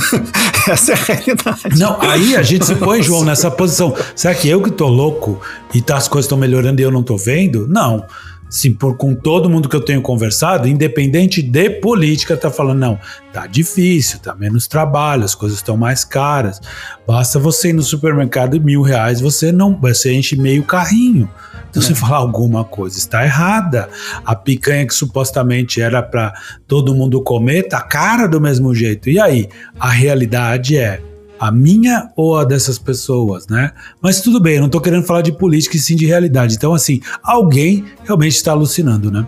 essa 0.68 0.92
é 0.92 0.94
a 0.94 0.98
realidade. 0.98 1.78
Não, 1.78 2.00
aí 2.00 2.36
a 2.36 2.42
gente 2.42 2.66
se 2.66 2.74
põe, 2.74 3.02
João, 3.02 3.24
nessa 3.24 3.50
posição. 3.50 3.94
Será 4.14 4.34
que 4.34 4.48
eu 4.48 4.62
que 4.62 4.70
tô 4.70 4.88
louco 4.88 5.40
e 5.72 5.80
tá, 5.80 5.96
as 5.96 6.08
coisas 6.08 6.26
estão 6.26 6.38
melhorando 6.38 6.80
e 6.80 6.84
eu 6.84 6.90
não 6.90 7.02
tô 7.02 7.16
vendo? 7.16 7.66
Não. 7.68 8.04
Sim, 8.48 8.72
por 8.72 8.96
com 8.96 9.14
todo 9.14 9.50
mundo 9.50 9.68
que 9.68 9.76
eu 9.76 9.84
tenho 9.84 10.00
conversado, 10.00 10.66
independente 10.66 11.42
de 11.42 11.68
política, 11.68 12.36
tá 12.36 12.50
falando, 12.50 12.78
não, 12.78 12.98
tá 13.32 13.46
difícil, 13.46 14.18
tá 14.20 14.34
menos 14.34 14.66
trabalho, 14.66 15.24
as 15.24 15.34
coisas 15.34 15.58
estão 15.58 15.76
mais 15.76 16.04
caras. 16.04 16.60
Basta 17.06 17.38
você 17.38 17.68
ir 17.68 17.74
no 17.74 17.82
supermercado 17.82 18.58
mil 18.58 18.80
reais, 18.80 19.20
você 19.20 19.52
não, 19.52 19.78
você 19.78 20.14
enche 20.14 20.34
meio 20.34 20.62
carrinho. 20.62 21.28
Então, 21.68 21.82
você 21.82 21.92
é. 21.92 21.94
falar 21.94 22.16
alguma 22.16 22.64
coisa 22.64 22.96
está 22.96 23.22
errada. 23.22 23.90
A 24.24 24.34
picanha 24.34 24.86
que 24.86 24.94
supostamente 24.94 25.82
era 25.82 26.02
para 26.02 26.32
todo 26.66 26.94
mundo 26.94 27.22
comer, 27.22 27.64
tá 27.64 27.80
cara 27.82 28.26
do 28.26 28.40
mesmo 28.40 28.74
jeito. 28.74 29.10
E 29.10 29.20
aí? 29.20 29.48
A 29.78 29.90
realidade 29.90 30.78
é 30.78 31.00
a 31.38 31.50
minha 31.50 32.10
ou 32.16 32.36
a 32.36 32.44
dessas 32.44 32.78
pessoas, 32.78 33.46
né? 33.46 33.72
Mas 34.02 34.20
tudo 34.20 34.40
bem, 34.40 34.56
eu 34.56 34.62
não 34.62 34.68
tô 34.68 34.80
querendo 34.80 35.04
falar 35.04 35.22
de 35.22 35.32
política 35.32 35.76
e 35.76 35.80
sim 35.80 35.96
de 35.96 36.06
realidade. 36.06 36.54
Então, 36.54 36.74
assim, 36.74 37.00
alguém 37.22 37.84
realmente 38.04 38.36
está 38.36 38.52
alucinando, 38.52 39.10
né? 39.10 39.26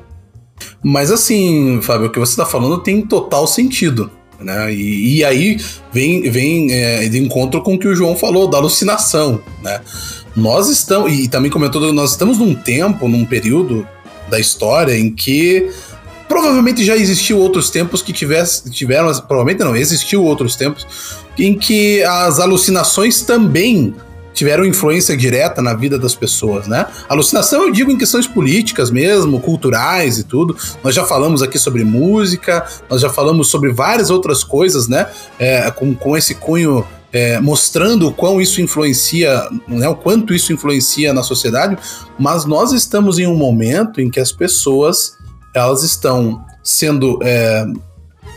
Mas 0.82 1.10
assim, 1.10 1.80
Fábio, 1.82 2.08
o 2.08 2.10
que 2.10 2.18
você 2.18 2.32
está 2.32 2.46
falando 2.46 2.78
tem 2.78 3.02
total 3.02 3.46
sentido. 3.46 4.10
Né? 4.38 4.72
E, 4.72 5.18
e 5.18 5.24
aí 5.24 5.58
vem, 5.92 6.30
vem 6.30 6.72
é, 6.72 7.08
de 7.08 7.18
encontro 7.18 7.62
com 7.62 7.74
o 7.74 7.78
que 7.78 7.88
o 7.88 7.94
João 7.94 8.16
falou, 8.16 8.48
da 8.48 8.58
alucinação. 8.58 9.40
Né? 9.62 9.80
Nós 10.34 10.68
estamos, 10.68 11.12
e 11.12 11.28
também 11.28 11.50
comentou, 11.50 11.92
nós 11.92 12.12
estamos 12.12 12.38
num 12.38 12.54
tempo, 12.54 13.08
num 13.08 13.24
período 13.24 13.86
da 14.28 14.38
história 14.38 14.96
em 14.96 15.12
que 15.12 15.70
provavelmente 16.28 16.84
já 16.84 16.96
existiu 16.96 17.38
outros 17.38 17.70
tempos 17.70 18.00
que 18.02 18.12
tivesse, 18.12 18.70
tiveram, 18.70 19.12
provavelmente 19.26 19.64
não, 19.64 19.74
existiu 19.74 20.24
outros 20.24 20.54
tempos 20.54 20.86
em 21.46 21.58
que 21.58 22.02
as 22.04 22.38
alucinações 22.38 23.22
também 23.22 23.94
tiveram 24.32 24.64
influência 24.64 25.16
direta 25.16 25.60
na 25.60 25.74
vida 25.74 25.98
das 25.98 26.14
pessoas, 26.14 26.66
né? 26.66 26.86
Alucinação 27.08 27.64
eu 27.64 27.72
digo 27.72 27.90
em 27.90 27.98
questões 27.98 28.26
políticas 28.26 28.90
mesmo, 28.90 29.40
culturais 29.40 30.18
e 30.18 30.24
tudo. 30.24 30.56
Nós 30.82 30.94
já 30.94 31.04
falamos 31.04 31.42
aqui 31.42 31.58
sobre 31.58 31.84
música, 31.84 32.64
nós 32.88 33.00
já 33.00 33.10
falamos 33.10 33.48
sobre 33.48 33.72
várias 33.72 34.08
outras 34.08 34.44
coisas, 34.44 34.88
né? 34.88 35.06
É, 35.38 35.70
com, 35.70 35.94
com 35.94 36.16
esse 36.16 36.34
cunho 36.36 36.86
é, 37.12 37.40
mostrando 37.40 38.08
o 38.08 38.12
quão 38.12 38.40
isso 38.40 38.60
influencia, 38.60 39.42
né, 39.66 39.88
o 39.88 39.96
quanto 39.96 40.32
isso 40.32 40.52
influencia 40.52 41.12
na 41.12 41.22
sociedade, 41.22 41.76
mas 42.18 42.44
nós 42.44 42.72
estamos 42.72 43.18
em 43.18 43.26
um 43.26 43.36
momento 43.36 44.00
em 44.00 44.08
que 44.08 44.20
as 44.20 44.30
pessoas 44.30 45.16
elas 45.52 45.82
estão 45.82 46.44
sendo 46.62 47.18
é, 47.22 47.66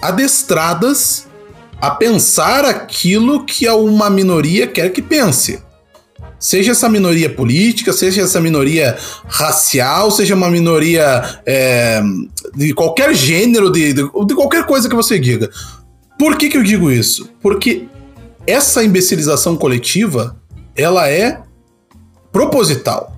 adestradas 0.01 1.27
a 1.79 1.91
pensar 1.91 2.65
aquilo 2.65 3.45
que 3.45 3.67
uma 3.69 4.09
minoria 4.09 4.67
quer 4.67 4.89
que 4.91 5.01
pense. 5.01 5.61
Seja 6.39 6.71
essa 6.71 6.89
minoria 6.89 7.29
política, 7.29 7.93
seja 7.93 8.21
essa 8.21 8.39
minoria 8.41 8.97
racial, 9.27 10.11
seja 10.11 10.35
uma 10.35 10.49
minoria 10.49 11.39
é, 11.45 12.01
de 12.53 12.73
qualquer 12.73 13.13
gênero, 13.15 13.71
de, 13.71 13.93
de, 13.93 14.03
de, 14.03 14.35
qualquer 14.35 14.65
coisa 14.65 14.89
que 14.89 14.95
você 14.95 15.17
diga. 15.17 15.49
Por 16.19 16.35
que, 16.35 16.49
que 16.49 16.57
eu 16.57 16.63
digo 16.63 16.91
isso? 16.91 17.29
Porque 17.41 17.87
essa 18.45 18.83
imbecilização 18.83 19.55
coletiva, 19.55 20.35
ela 20.75 21.09
é 21.09 21.41
proposital. 22.31 23.15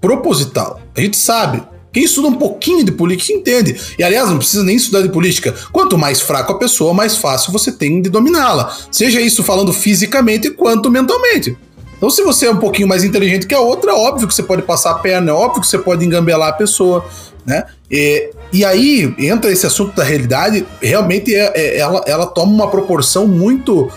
Proposital. 0.00 0.80
A 0.96 1.00
gente 1.00 1.16
sabe. 1.16 1.62
Quem 1.92 2.04
estuda 2.04 2.28
um 2.28 2.34
pouquinho 2.34 2.84
de 2.84 2.92
política 2.92 3.32
entende. 3.32 3.78
E 3.98 4.02
aliás, 4.02 4.30
não 4.30 4.38
precisa 4.38 4.64
nem 4.64 4.76
estudar 4.76 5.02
de 5.02 5.10
política. 5.10 5.54
Quanto 5.70 5.98
mais 5.98 6.20
fraco 6.20 6.52
a 6.52 6.58
pessoa, 6.58 6.94
mais 6.94 7.16
fácil 7.16 7.52
você 7.52 7.70
tem 7.70 8.00
de 8.00 8.08
dominá-la. 8.08 8.74
Seja 8.90 9.20
isso 9.20 9.42
falando 9.42 9.72
fisicamente 9.72 10.50
quanto 10.50 10.90
mentalmente. 10.90 11.56
Então, 11.96 12.10
se 12.10 12.22
você 12.22 12.46
é 12.46 12.50
um 12.50 12.56
pouquinho 12.56 12.88
mais 12.88 13.04
inteligente 13.04 13.46
que 13.46 13.54
a 13.54 13.60
outra, 13.60 13.92
é 13.92 13.94
óbvio 13.94 14.26
que 14.26 14.34
você 14.34 14.42
pode 14.42 14.62
passar 14.62 14.90
a 14.90 14.94
perna, 14.94 15.30
é 15.30 15.34
óbvio 15.34 15.60
que 15.60 15.68
você 15.68 15.78
pode 15.78 16.04
engambelar 16.04 16.48
a 16.48 16.52
pessoa, 16.52 17.04
né? 17.46 17.64
E, 17.88 18.30
e 18.52 18.64
aí 18.64 19.14
entra 19.18 19.52
esse 19.52 19.66
assunto 19.66 19.94
da 19.94 20.02
realidade, 20.02 20.66
realmente 20.80 21.32
é, 21.32 21.52
é, 21.54 21.78
ela, 21.78 22.02
ela 22.06 22.26
toma 22.26 22.52
uma 22.52 22.68
proporção 22.68 23.28
muito 23.28 23.88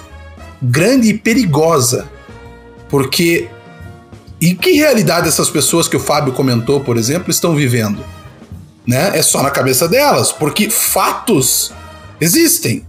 grande 0.62 1.10
e 1.10 1.18
perigosa. 1.18 2.08
Porque 2.90 3.48
e 4.46 4.54
que 4.54 4.74
realidade 4.74 5.28
essas 5.28 5.50
pessoas 5.50 5.88
que 5.88 5.98
o 5.98 6.00
Fábio 6.00 6.32
comentou, 6.32 6.80
por 6.80 6.98
exemplo, 6.98 7.32
estão 7.32 7.56
vivendo? 7.56 8.06
Né? 8.86 9.18
É 9.18 9.24
só 9.24 9.42
na 9.42 9.50
cabeça 9.50 9.88
delas, 9.88 10.32
porque 10.32 10.70
fatos 10.70 11.74
existem. 12.22 12.86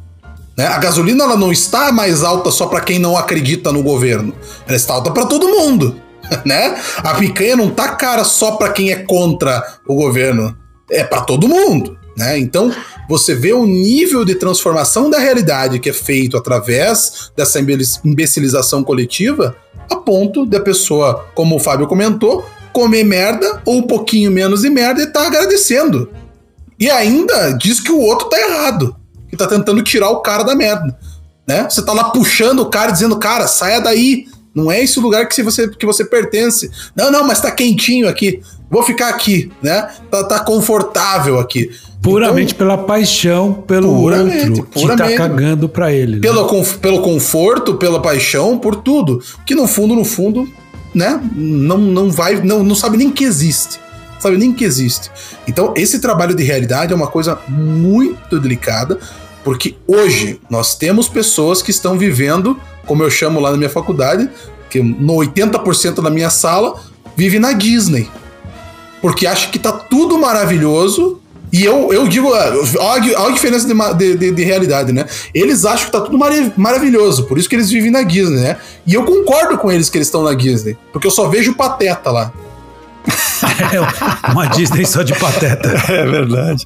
Né? 0.55 0.67
A 0.67 0.77
gasolina 0.77 1.25
ela 1.25 1.35
não 1.35 1.51
está 1.51 1.91
mais 1.91 2.23
alta 2.23 2.51
só 2.51 2.67
para 2.67 2.83
quem 2.83 2.99
não 2.99 3.17
acredita 3.17 3.73
no 3.73 3.83
governo. 3.83 4.35
Ela 4.67 4.77
está 4.77 4.93
alta 4.93 5.11
para 5.11 5.25
todo 5.25 5.49
mundo. 5.49 5.97
Né? 6.45 6.77
A 6.99 7.15
picanha 7.15 7.55
não 7.55 7.71
tá 7.71 7.95
cara 7.95 8.25
só 8.25 8.57
para 8.57 8.73
quem 8.73 8.91
é 8.91 8.97
contra 8.97 9.63
o 9.87 9.95
governo. 9.95 10.55
É 10.91 11.05
para 11.05 11.21
todo 11.21 11.49
mundo. 11.49 11.97
Né? 12.19 12.37
Então, 12.37 12.75
você 13.09 13.33
vê 13.33 13.53
o 13.53 13.65
nível 13.65 14.25
de 14.25 14.35
transformação 14.35 15.09
da 15.09 15.21
realidade 15.21 15.79
que 15.79 15.89
é 15.89 15.93
feito 15.93 16.37
através 16.37 17.31
dessa 17.37 17.61
imbecilização 18.05 18.83
coletiva 18.83 19.57
a 19.91 19.97
ponto 19.97 20.47
da 20.47 20.61
pessoa, 20.61 21.27
como 21.35 21.57
o 21.57 21.59
Fábio 21.59 21.87
comentou, 21.87 22.45
comer 22.73 23.05
merda 23.05 23.63
ou 23.65 23.77
um 23.79 23.83
pouquinho 23.83 24.31
menos 24.31 24.63
de 24.63 24.71
merda 24.71 25.03
e 25.03 25.07
tá 25.07 25.27
agradecendo. 25.27 26.11
E 26.79 26.91
ainda 26.91 27.53
diz 27.53 27.81
que 27.81 27.91
o 27.91 28.01
outro 28.01 28.29
tá 28.29 28.39
errado, 28.39 28.95
que 29.29 29.37
tá 29.37 29.47
tentando 29.47 29.83
tirar 29.83 30.11
o 30.11 30.21
cara 30.21 30.43
da 30.43 30.55
merda, 30.55 30.97
né? 31.49 31.67
Você 31.69 31.83
tá 31.83 31.93
lá 31.93 32.11
puxando 32.11 32.61
o 32.61 32.69
cara 32.69 32.91
dizendo, 32.91 33.19
cara, 33.19 33.47
saia 33.47 33.81
daí, 33.81 34.27
não 34.55 34.71
é 34.71 34.83
esse 34.83 35.01
lugar 35.01 35.27
que 35.27 35.43
você, 35.43 35.69
que 35.69 35.87
você 35.87 36.05
pertence. 36.05 36.71
Não, 36.95 37.11
não, 37.11 37.27
mas 37.27 37.41
tá 37.41 37.51
quentinho 37.51 38.09
aqui. 38.09 38.43
Vou 38.71 38.83
ficar 38.83 39.09
aqui, 39.09 39.51
né? 39.63 39.89
Tá, 40.11 40.25
tá 40.25 40.41
confortável 40.41 41.39
aqui. 41.39 41.71
Puramente 42.03 42.55
então, 42.55 42.67
pela 42.67 42.79
paixão 42.85 43.53
pelo 43.53 43.93
puramente, 43.95 44.61
outro 44.61 44.67
que 44.67 44.97
tá 44.97 45.17
cagando 45.17 45.69
pra 45.69 45.93
ele. 45.93 46.17
Né? 46.17 46.21
Pelo, 46.21 46.47
conf, 46.47 46.77
pelo 46.79 47.03
conforto, 47.03 47.75
pela 47.75 48.01
paixão, 48.01 48.59
por 48.59 48.77
tudo. 48.77 49.23
Que 49.45 49.55
no 49.55 49.67
fundo, 49.67 49.95
no 49.95 50.05
fundo, 50.05 50.49
né? 50.95 51.21
Não, 51.35 51.79
não 51.79 52.11
vai, 52.11 52.41
não, 52.43 52.63
não 52.63 52.75
sabe 52.75 52.97
nem 52.97 53.11
que 53.11 53.25
existe. 53.25 53.81
Sabe 54.19 54.37
nem 54.37 54.53
que 54.53 54.65
existe. 54.65 55.11
Então, 55.47 55.75
esse 55.77 56.01
trabalho 56.01 56.35
de 56.35 56.43
realidade 56.43 56.93
é 56.93 56.97
uma 56.97 57.07
coisa 57.07 57.39
muito 57.49 58.41
delicada, 58.41 58.99
porque 59.45 59.77
hoje 59.87 60.41
nós 60.49 60.75
temos 60.75 61.09
pessoas 61.09 61.63
que 61.63 61.71
estão 61.71 61.99
vivendo, 61.99 62.59
como 62.87 63.03
eu 63.03 63.11
chamo 63.11 63.41
lá 63.41 63.51
na 63.51 63.57
minha 63.57 63.71
faculdade, 63.71 64.29
que 64.71 64.83
no 64.83 65.15
80% 65.15 66.03
da 66.03 66.11
minha 66.11 66.31
sala 66.31 66.81
vive 67.17 67.39
na 67.39 67.53
Disney. 67.53 68.09
Porque 69.01 69.27
acha 69.27 69.49
que 69.51 69.59
tá 69.59 69.73
tudo 69.73 70.19
maravilhoso 70.19 71.21
e 71.53 71.65
eu, 71.65 71.93
eu 71.93 72.09
digo, 72.09 72.33
ah, 72.35 72.53
olha, 72.81 73.19
a 73.19 73.31
diferença 73.31 73.67
de, 73.95 74.17
de, 74.17 74.31
de, 74.33 74.45
realidade, 74.45 74.93
né? 74.93 75.07
Eles 75.33 75.65
acham 75.65 75.87
que 75.87 75.93
tá 75.93 76.01
tudo 76.01 76.19
mar 76.19 76.33
maravilhoso, 76.57 77.25
por 77.25 77.39
isso 77.39 77.49
que 77.49 77.55
eles 77.55 77.71
vivem 77.71 77.91
na 77.91 78.03
Disney, 78.03 78.41
né? 78.41 78.57
E 78.87 78.95
eu 78.95 79.05
concordo 79.05 79.57
com 79.57 79.71
eles 79.71 79.89
que 79.89 79.97
eles 79.97 80.09
estão 80.09 80.23
na 80.23 80.35
Disney, 80.35 80.77
porque 80.93 81.07
eu 81.07 81.11
só 81.11 81.29
vejo 81.29 81.55
pateta 81.55 82.11
lá. 82.11 82.33
É 83.73 84.31
uma 84.31 84.47
Disney 84.47 84.85
só 84.85 85.03
de 85.03 85.15
pateta. 85.15 85.75
É 85.89 86.05
verdade. 86.05 86.65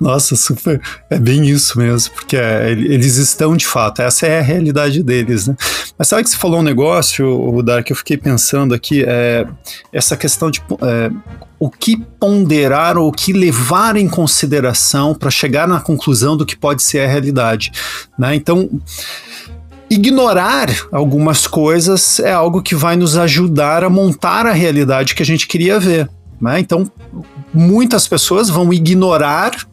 Nossa, 0.00 0.34
super. 0.34 0.80
É 1.10 1.18
bem 1.18 1.46
isso 1.46 1.78
mesmo, 1.78 2.14
porque 2.14 2.36
é, 2.36 2.70
eles 2.70 3.16
estão 3.16 3.56
de 3.56 3.66
fato, 3.66 4.02
essa 4.02 4.26
é 4.26 4.38
a 4.38 4.42
realidade 4.42 5.02
deles, 5.02 5.46
né? 5.46 5.56
Mas 5.98 6.08
sabe 6.08 6.24
que 6.24 6.30
você 6.30 6.36
falou 6.36 6.60
um 6.60 6.62
negócio, 6.62 7.26
o 7.26 7.62
Dark, 7.62 7.88
eu 7.90 7.96
fiquei 7.96 8.16
pensando 8.16 8.74
aqui, 8.74 9.04
é, 9.06 9.46
essa 9.92 10.16
questão 10.16 10.50
de 10.50 10.60
é, 10.82 11.10
o 11.58 11.70
que 11.70 11.96
ponderar 12.18 12.98
ou 12.98 13.08
o 13.08 13.12
que 13.12 13.32
levar 13.32 13.96
em 13.96 14.08
consideração 14.08 15.14
para 15.14 15.30
chegar 15.30 15.68
na 15.68 15.80
conclusão 15.80 16.36
do 16.36 16.44
que 16.44 16.56
pode 16.56 16.82
ser 16.82 17.00
a 17.00 17.06
realidade. 17.06 17.72
Né? 18.18 18.34
Então, 18.34 18.68
ignorar 19.94 20.68
algumas 20.92 21.46
coisas 21.46 22.20
é 22.20 22.32
algo 22.32 22.62
que 22.62 22.74
vai 22.74 22.96
nos 22.96 23.16
ajudar 23.16 23.84
a 23.84 23.90
montar 23.90 24.46
a 24.46 24.52
realidade 24.52 25.14
que 25.14 25.22
a 25.22 25.26
gente 25.26 25.46
queria 25.46 25.78
ver. 25.80 26.08
Né? 26.40 26.60
Então, 26.60 26.90
muitas 27.52 28.06
pessoas 28.06 28.50
vão 28.50 28.72
ignorar 28.72 29.66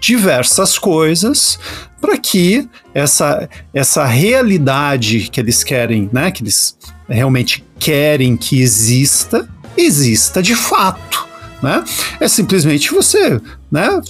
diversas 0.00 0.78
coisas 0.78 1.58
para 2.00 2.16
que 2.16 2.68
essa, 2.94 3.48
essa 3.74 4.04
realidade 4.04 5.28
que 5.30 5.38
eles 5.38 5.62
querem, 5.62 6.08
né, 6.12 6.30
que 6.30 6.42
eles 6.42 6.76
realmente 7.08 7.64
querem 7.78 8.36
que 8.36 8.60
exista, 8.60 9.48
exista 9.76 10.42
de 10.42 10.54
fato. 10.54 11.28
Né? 11.62 11.84
É 12.18 12.26
simplesmente 12.26 12.90
você 12.90 13.38
né, 13.70 14.00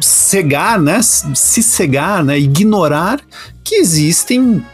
cegar, 0.00 0.80
né, 0.80 1.00
se 1.02 1.62
cegar, 1.62 2.24
né, 2.24 2.38
ignorar 2.38 3.20
que 3.62 3.76
existem 3.76 4.64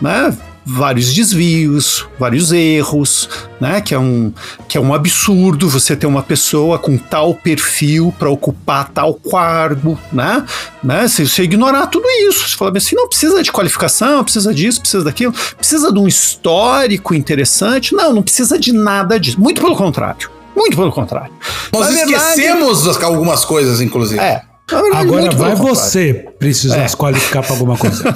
né, 0.00 0.36
vários 0.64 1.12
desvios, 1.12 2.06
vários 2.18 2.50
erros, 2.50 3.28
né? 3.60 3.80
Que 3.80 3.94
é 3.94 3.98
um 3.98 4.32
que 4.66 4.78
é 4.78 4.80
um 4.80 4.94
absurdo 4.94 5.68
você 5.68 5.94
ter 5.94 6.06
uma 6.06 6.22
pessoa 6.22 6.78
com 6.78 6.96
tal 6.96 7.34
perfil 7.34 8.14
para 8.18 8.30
ocupar 8.30 8.88
tal 8.88 9.14
cargo, 9.14 9.98
né? 10.12 10.44
né? 10.82 11.06
Se 11.06 11.28
você 11.28 11.42
ignorar 11.42 11.88
tudo 11.88 12.08
isso, 12.28 12.48
você 12.48 12.56
fala 12.56 12.72
assim, 12.76 12.96
não 12.96 13.08
precisa 13.08 13.42
de 13.42 13.52
qualificação, 13.52 14.24
precisa 14.24 14.54
disso, 14.54 14.80
precisa 14.80 15.04
daquilo, 15.04 15.34
precisa 15.56 15.92
de 15.92 15.98
um 15.98 16.08
histórico 16.08 17.14
interessante, 17.14 17.94
não, 17.94 18.14
não 18.14 18.22
precisa 18.22 18.58
de 18.58 18.72
nada 18.72 19.20
disso. 19.20 19.38
Muito 19.38 19.60
pelo 19.60 19.76
contrário. 19.76 20.30
Muito 20.56 20.76
pelo 20.76 20.92
contrário. 20.92 21.32
Nós 21.72 21.88
Na 21.88 21.94
esquecemos 21.94 22.84
verdade, 22.84 23.04
algumas 23.04 23.44
coisas, 23.44 23.80
inclusive. 23.80 24.20
É. 24.20 24.42
Verdade, 24.66 24.96
Agora 24.96 25.30
vai 25.32 25.54
você 25.54 26.26
precisar 26.38 26.78
é. 26.78 26.88
se 26.88 26.96
qualificar 26.96 27.42
para 27.42 27.52
alguma 27.52 27.76
coisa. 27.76 28.02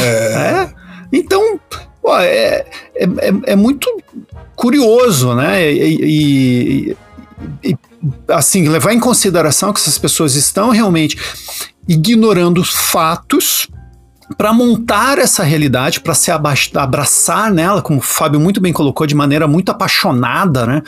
é. 0.00 0.79
Então, 1.12 1.58
pô, 2.00 2.16
é, 2.18 2.66
é, 2.94 3.04
é, 3.04 3.32
é, 3.52 3.56
muito 3.56 3.88
curioso, 4.56 5.34
né? 5.34 5.72
E, 5.72 6.92
e, 6.92 6.96
e, 7.64 7.78
assim, 8.28 8.68
levar 8.68 8.92
em 8.92 9.00
consideração 9.00 9.72
que 9.72 9.80
essas 9.80 9.98
pessoas 9.98 10.34
estão 10.34 10.70
realmente 10.70 11.18
ignorando 11.88 12.64
fatos 12.64 13.68
para 14.36 14.52
montar 14.52 15.18
essa 15.18 15.42
realidade, 15.42 16.00
para 16.00 16.14
se 16.14 16.30
abraçar 16.30 17.52
nela, 17.52 17.82
como 17.82 17.98
o 17.98 18.02
Fábio 18.02 18.38
muito 18.38 18.60
bem 18.60 18.72
colocou, 18.72 19.06
de 19.06 19.14
maneira 19.14 19.48
muito 19.48 19.70
apaixonada, 19.70 20.66
né? 20.66 20.82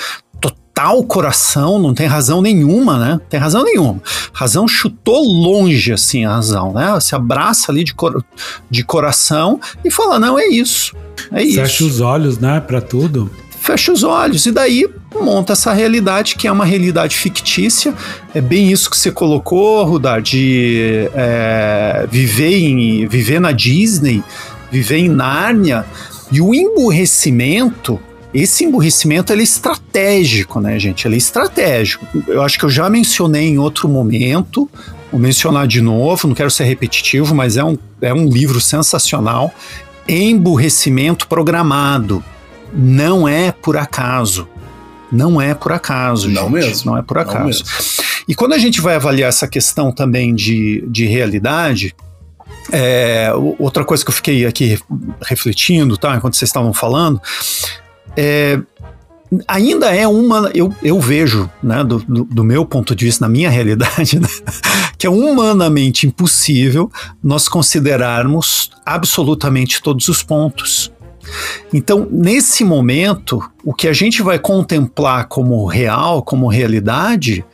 Total 0.75 1.05
coração, 1.05 1.79
não 1.79 1.93
tem 1.93 2.07
razão 2.07 2.41
nenhuma, 2.41 2.99
né? 2.99 3.21
Tem 3.29 3.39
razão 3.39 3.63
nenhuma. 3.63 4.01
Razão 4.33 4.67
chutou 4.67 5.23
longe, 5.23 5.93
assim, 5.93 6.25
a 6.25 6.31
razão, 6.31 6.73
né? 6.73 6.99
Se 6.99 7.15
abraça 7.15 7.71
ali 7.71 7.85
de, 7.85 7.95
cor 7.95 8.25
de 8.71 8.83
coração 8.83 9.61
e 9.85 9.91
fala: 9.91 10.19
não, 10.19 10.39
é 10.39 10.47
isso. 10.47 10.97
É 11.31 11.41
Fecha 11.41 11.47
isso. 11.47 11.61
Fecha 11.61 11.85
os 11.85 12.01
olhos, 12.01 12.39
né, 12.39 12.59
para 12.61 12.81
tudo 12.81 13.31
fecha 13.63 13.93
os 13.93 14.03
olhos. 14.03 14.45
E 14.45 14.51
daí 14.51 14.89
monta 15.15 15.53
essa 15.53 15.73
realidade 15.73 16.35
que 16.35 16.49
é 16.49 16.53
uma 16.53 16.65
realidade 16.65 17.17
fictícia. 17.17 17.95
É 18.35 18.41
bem 18.41 18.71
isso 18.73 18.91
que 18.91 18.97
você 18.97 19.13
colocou, 19.13 19.85
Rudar, 19.85 20.21
de 20.21 21.09
é, 21.15 22.07
viver, 22.11 22.57
em, 22.57 23.07
viver 23.07 23.41
na 23.41 23.53
Disney, 23.53 24.23
viver 24.71 24.99
em 24.99 25.09
Nárnia. 25.09 25.87
E 26.31 26.41
o 26.41 26.53
emburrecimento, 26.53 28.01
esse 28.35 28.65
emburrecimento 28.65 29.33
ele 29.33 29.43
é 29.43 29.45
estratégico, 29.45 30.61
né, 30.61 30.79
gente? 30.79 31.07
Ele 31.07 31.17
é 31.17 31.19
estratégico. 31.19 32.07
Eu 32.27 32.43
acho 32.43 32.59
que 32.59 32.65
eu 32.65 32.71
já 32.71 32.89
mencionei 32.89 33.49
em 33.49 33.59
outro 33.59 33.89
momento, 33.89 34.71
vou 35.11 35.21
mencionar 35.21 35.67
de 35.67 35.81
novo, 35.81 36.29
não 36.29 36.35
quero 36.35 36.51
ser 36.51 36.65
repetitivo, 36.65 37.35
mas 37.35 37.57
é 37.57 37.65
um, 37.65 37.77
é 38.01 38.13
um 38.15 38.29
livro 38.29 38.61
sensacional. 38.61 39.53
Emburrecimento 40.09 41.29
programado 41.29 42.25
não 42.73 43.29
é 43.29 43.53
por 43.53 43.77
acaso. 43.77 44.49
Não 45.11 45.41
é 45.41 45.55
por 45.55 45.73
acaso. 45.73 46.31
Não 46.31 46.45
gente. 46.45 46.53
mesmo. 46.53 46.91
Não 46.91 46.99
é 46.99 47.03
por 47.03 47.19
acaso. 47.19 47.63
E 48.27 48.35
quando 48.35 48.55
a 48.55 48.59
gente 48.59 48.81
vai 48.81 48.95
avaliar 48.95 49.29
essa 49.29 49.47
questão 49.47 49.93
também 49.93 50.35
de, 50.35 50.83
de 50.89 51.05
realidade, 51.05 51.95
é, 52.71 53.31
outra 53.59 53.85
coisa 53.85 54.03
que 54.03 54.11
eu 54.11 54.15
fiquei 54.15 54.47
aqui 54.47 54.79
refletindo, 55.21 55.99
tá, 55.99 56.17
enquanto 56.17 56.37
vocês 56.37 56.49
estavam 56.49 56.73
falando, 56.73 57.21
é, 58.17 58.61
ainda 59.47 59.95
é 59.95 60.07
uma, 60.07 60.51
eu, 60.55 60.75
eu 60.83 61.01
vejo, 61.01 61.51
né, 61.63 61.83
do, 61.83 61.99
do, 62.01 62.25
do, 62.25 62.45
meu 62.45 62.65
ponto 62.67 62.95
de 62.95 63.05
vista, 63.05 63.25
na 63.25 63.29
minha 63.29 63.51
realidade, 63.51 64.19
né, 64.21 64.29
que 64.99 65.07
é 65.07 65.11
humanamente 65.11 66.07
impossível 66.07 66.91
nós 67.23 67.49
considerarmos 67.49 68.71
absolutamente 68.85 69.83
todos 69.83 70.09
os 70.09 70.23
pontos. 70.23 70.93
Então, 71.73 72.07
nesse 72.11 72.65
momento, 72.65 73.43
o 73.65 73.73
que 73.73 73.89
a 73.89 73.93
gente 73.93 74.23
vai 74.23 74.39
contemplar 74.39 75.29
como 75.29 75.65
real, 75.67 76.23
como 76.23 76.49
realidade, 76.49 77.45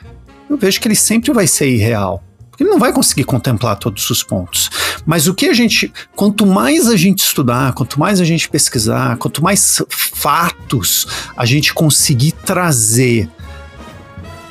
eu 0.49 0.57
vejo 0.57 0.81
que 0.81 0.89
ele 0.89 0.95
sempre 0.95 1.33
vai 1.33 1.47
ser 1.47 1.69
irreal. 1.69 2.23
Ele 2.59 2.69
não 2.69 2.79
vai 2.79 2.93
conseguir 2.93 3.25
contemplar 3.25 3.77
todos 3.77 4.09
os 4.11 4.23
pontos. 4.23 4.71
Mas 5.07 5.27
o 5.27 5.35
que 5.35 5.47
a 5.47 5.55
gente. 5.55 5.93
Quanto 6.15 6.45
mais 6.45 6.89
a 6.89 6.97
gente 6.97 7.21
estudar, 7.21 7.73
quanto 7.73 7.99
mais 8.01 8.21
a 8.21 8.25
gente 8.25 8.49
pesquisar, 8.49 9.17
quanto 9.17 9.43
mais 9.43 9.81
fatos 9.89 11.07
a 11.37 11.47
gente 11.47 11.73
conseguir 11.73 12.33
trazer 12.33 13.29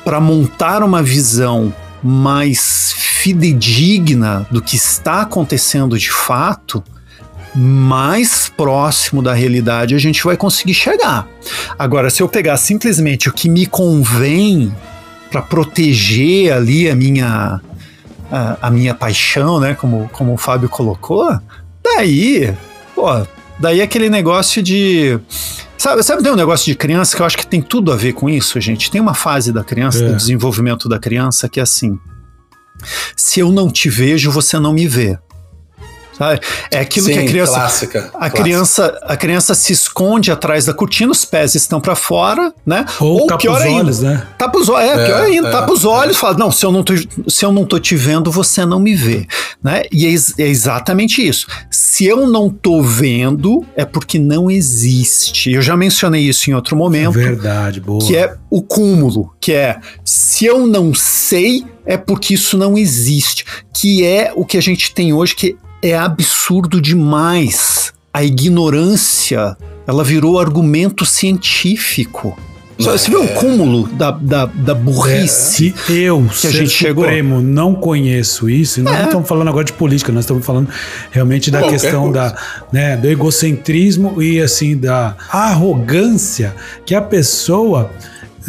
para 0.04 0.20
montar 0.20 0.82
uma 0.82 1.02
visão 1.02 1.74
mais 2.02 2.92
fidedigna 2.96 4.46
do 4.50 4.62
que 4.62 4.76
está 4.76 5.22
acontecendo 5.22 5.98
de 5.98 6.10
fato, 6.10 6.82
mais 7.54 8.48
próximo 8.48 9.22
da 9.22 9.34
realidade 9.34 9.94
a 9.94 9.98
gente 9.98 10.22
vai 10.22 10.36
conseguir 10.36 10.74
chegar. 10.74 11.26
Agora, 11.78 12.08
se 12.08 12.22
eu 12.22 12.28
pegar 12.28 12.56
simplesmente 12.56 13.28
o 13.28 13.32
que 13.32 13.48
me 13.48 13.66
convém 13.66 14.74
para 15.30 15.42
proteger 15.42 16.52
ali 16.52 16.88
a 16.88 16.94
minha 16.94 17.60
a, 18.30 18.58
a, 18.62 18.70
minha 18.70 18.94
paixão, 18.94 19.60
né, 19.60 19.74
como, 19.74 20.08
como 20.12 20.34
o 20.34 20.36
Fábio 20.36 20.68
colocou, 20.68 21.26
daí, 21.82 22.54
pô, 22.94 23.06
daí 23.58 23.80
aquele 23.80 24.08
negócio 24.10 24.62
de 24.62 25.18
Sabe, 25.78 26.02
sabe 26.02 26.24
tem 26.24 26.32
um 26.32 26.36
negócio 26.36 26.66
de 26.66 26.74
criança 26.74 27.14
que 27.14 27.22
eu 27.22 27.26
acho 27.26 27.38
que 27.38 27.46
tem 27.46 27.62
tudo 27.62 27.92
a 27.92 27.96
ver 27.96 28.12
com 28.12 28.28
isso, 28.28 28.60
gente? 28.60 28.90
Tem 28.90 29.00
uma 29.00 29.14
fase 29.14 29.52
da 29.52 29.62
criança, 29.62 30.02
é. 30.04 30.08
do 30.08 30.16
desenvolvimento 30.16 30.88
da 30.88 30.98
criança, 30.98 31.48
que 31.48 31.60
é 31.60 31.62
assim: 31.62 31.96
se 33.16 33.38
eu 33.38 33.52
não 33.52 33.70
te 33.70 33.88
vejo, 33.88 34.30
você 34.32 34.58
não 34.58 34.72
me 34.72 34.88
vê. 34.88 35.16
Sabe? 36.18 36.40
É 36.70 36.80
aquilo 36.80 37.06
Sim, 37.06 37.12
que 37.12 37.18
a 37.20 37.24
criança. 37.24 37.52
Clássica, 37.52 37.98
a 37.98 38.02
clássica. 38.10 38.42
criança, 38.42 38.98
a 39.02 39.16
criança 39.16 39.54
se 39.54 39.72
esconde 39.72 40.32
atrás 40.32 40.64
da 40.64 40.74
cortina, 40.74 41.12
os 41.12 41.24
pés 41.24 41.54
estão 41.54 41.80
para 41.80 41.94
fora, 41.94 42.52
né? 42.66 42.84
Ou, 42.98 43.20
Ou 43.20 43.26
tapa 43.26 43.40
pior 43.40 43.58
os 43.58 43.62
ainda, 43.62 43.78
olhos, 43.78 44.00
né? 44.00 44.26
Tapa 44.36 44.58
os 44.58 44.68
olhos, 44.68 44.90
é, 44.90 44.94
é 44.94 45.06
pior 45.06 45.20
ainda, 45.22 45.48
é, 45.48 45.52
tapa 45.52 45.72
os 45.72 45.84
olhos, 45.84 46.16
é. 46.16 46.18
fala: 46.18 46.36
"Não, 46.36 46.50
se 46.50 46.66
eu 46.66 46.72
não 46.72 46.82
tô, 46.82 46.94
se 47.28 47.44
eu 47.44 47.52
não 47.52 47.64
tô 47.64 47.78
te 47.78 47.94
vendo, 47.94 48.30
você 48.32 48.66
não 48.66 48.80
me 48.80 48.94
vê", 48.94 49.26
né? 49.62 49.82
E 49.92 50.06
é, 50.06 50.42
é 50.42 50.48
exatamente 50.48 51.26
isso. 51.26 51.46
Se 51.70 52.04
eu 52.04 52.26
não 52.26 52.50
tô 52.50 52.82
vendo, 52.82 53.64
é 53.76 53.84
porque 53.84 54.18
não 54.18 54.50
existe. 54.50 55.52
Eu 55.52 55.62
já 55.62 55.76
mencionei 55.76 56.22
isso 56.22 56.50
em 56.50 56.54
outro 56.54 56.76
momento. 56.76 57.18
É 57.18 57.22
verdade, 57.22 57.80
boa. 57.80 58.04
Que 58.04 58.16
é 58.16 58.34
o 58.50 58.60
cúmulo, 58.62 59.32
que 59.40 59.52
é 59.52 59.78
se 60.04 60.46
eu 60.46 60.66
não 60.66 60.92
sei, 60.94 61.64
é 61.84 61.96
porque 61.96 62.34
isso 62.34 62.56
não 62.56 62.76
existe, 62.76 63.44
que 63.72 64.04
é 64.04 64.32
o 64.34 64.44
que 64.44 64.56
a 64.56 64.60
gente 64.60 64.92
tem 64.94 65.12
hoje 65.12 65.34
que 65.34 65.56
é 65.82 65.96
absurdo 65.96 66.80
demais. 66.80 67.92
A 68.12 68.24
ignorância, 68.24 69.56
ela 69.86 70.02
virou 70.02 70.38
argumento 70.38 71.04
científico. 71.04 72.36
Só, 72.80 72.92
você 72.92 73.10
vê 73.10 73.16
o 73.16 73.26
cúmulo 73.34 73.88
da, 73.88 74.12
da, 74.12 74.46
da 74.46 74.74
burrice 74.74 75.74
é, 75.76 75.86
se 75.86 75.98
eu, 76.00 76.24
que 76.40 76.46
a 76.46 76.50
gente 76.50 76.70
chegou. 76.70 77.04
Supremo, 77.04 77.40
não 77.40 77.74
conheço 77.74 78.48
isso, 78.48 78.78
e 78.78 78.82
nós 78.84 78.94
é. 78.94 78.98
não 78.98 79.04
estamos 79.06 79.28
falando 79.28 79.48
agora 79.48 79.64
de 79.64 79.72
política, 79.72 80.12
nós 80.12 80.24
estamos 80.24 80.46
falando 80.46 80.68
realmente 81.10 81.50
da 81.50 81.58
Qualquer 81.58 81.80
questão 81.80 82.12
da, 82.12 82.36
né, 82.72 82.96
do 82.96 83.08
egocentrismo 83.08 84.22
e 84.22 84.40
assim 84.40 84.76
da 84.76 85.16
arrogância 85.28 86.54
que 86.86 86.94
a 86.94 87.02
pessoa 87.02 87.90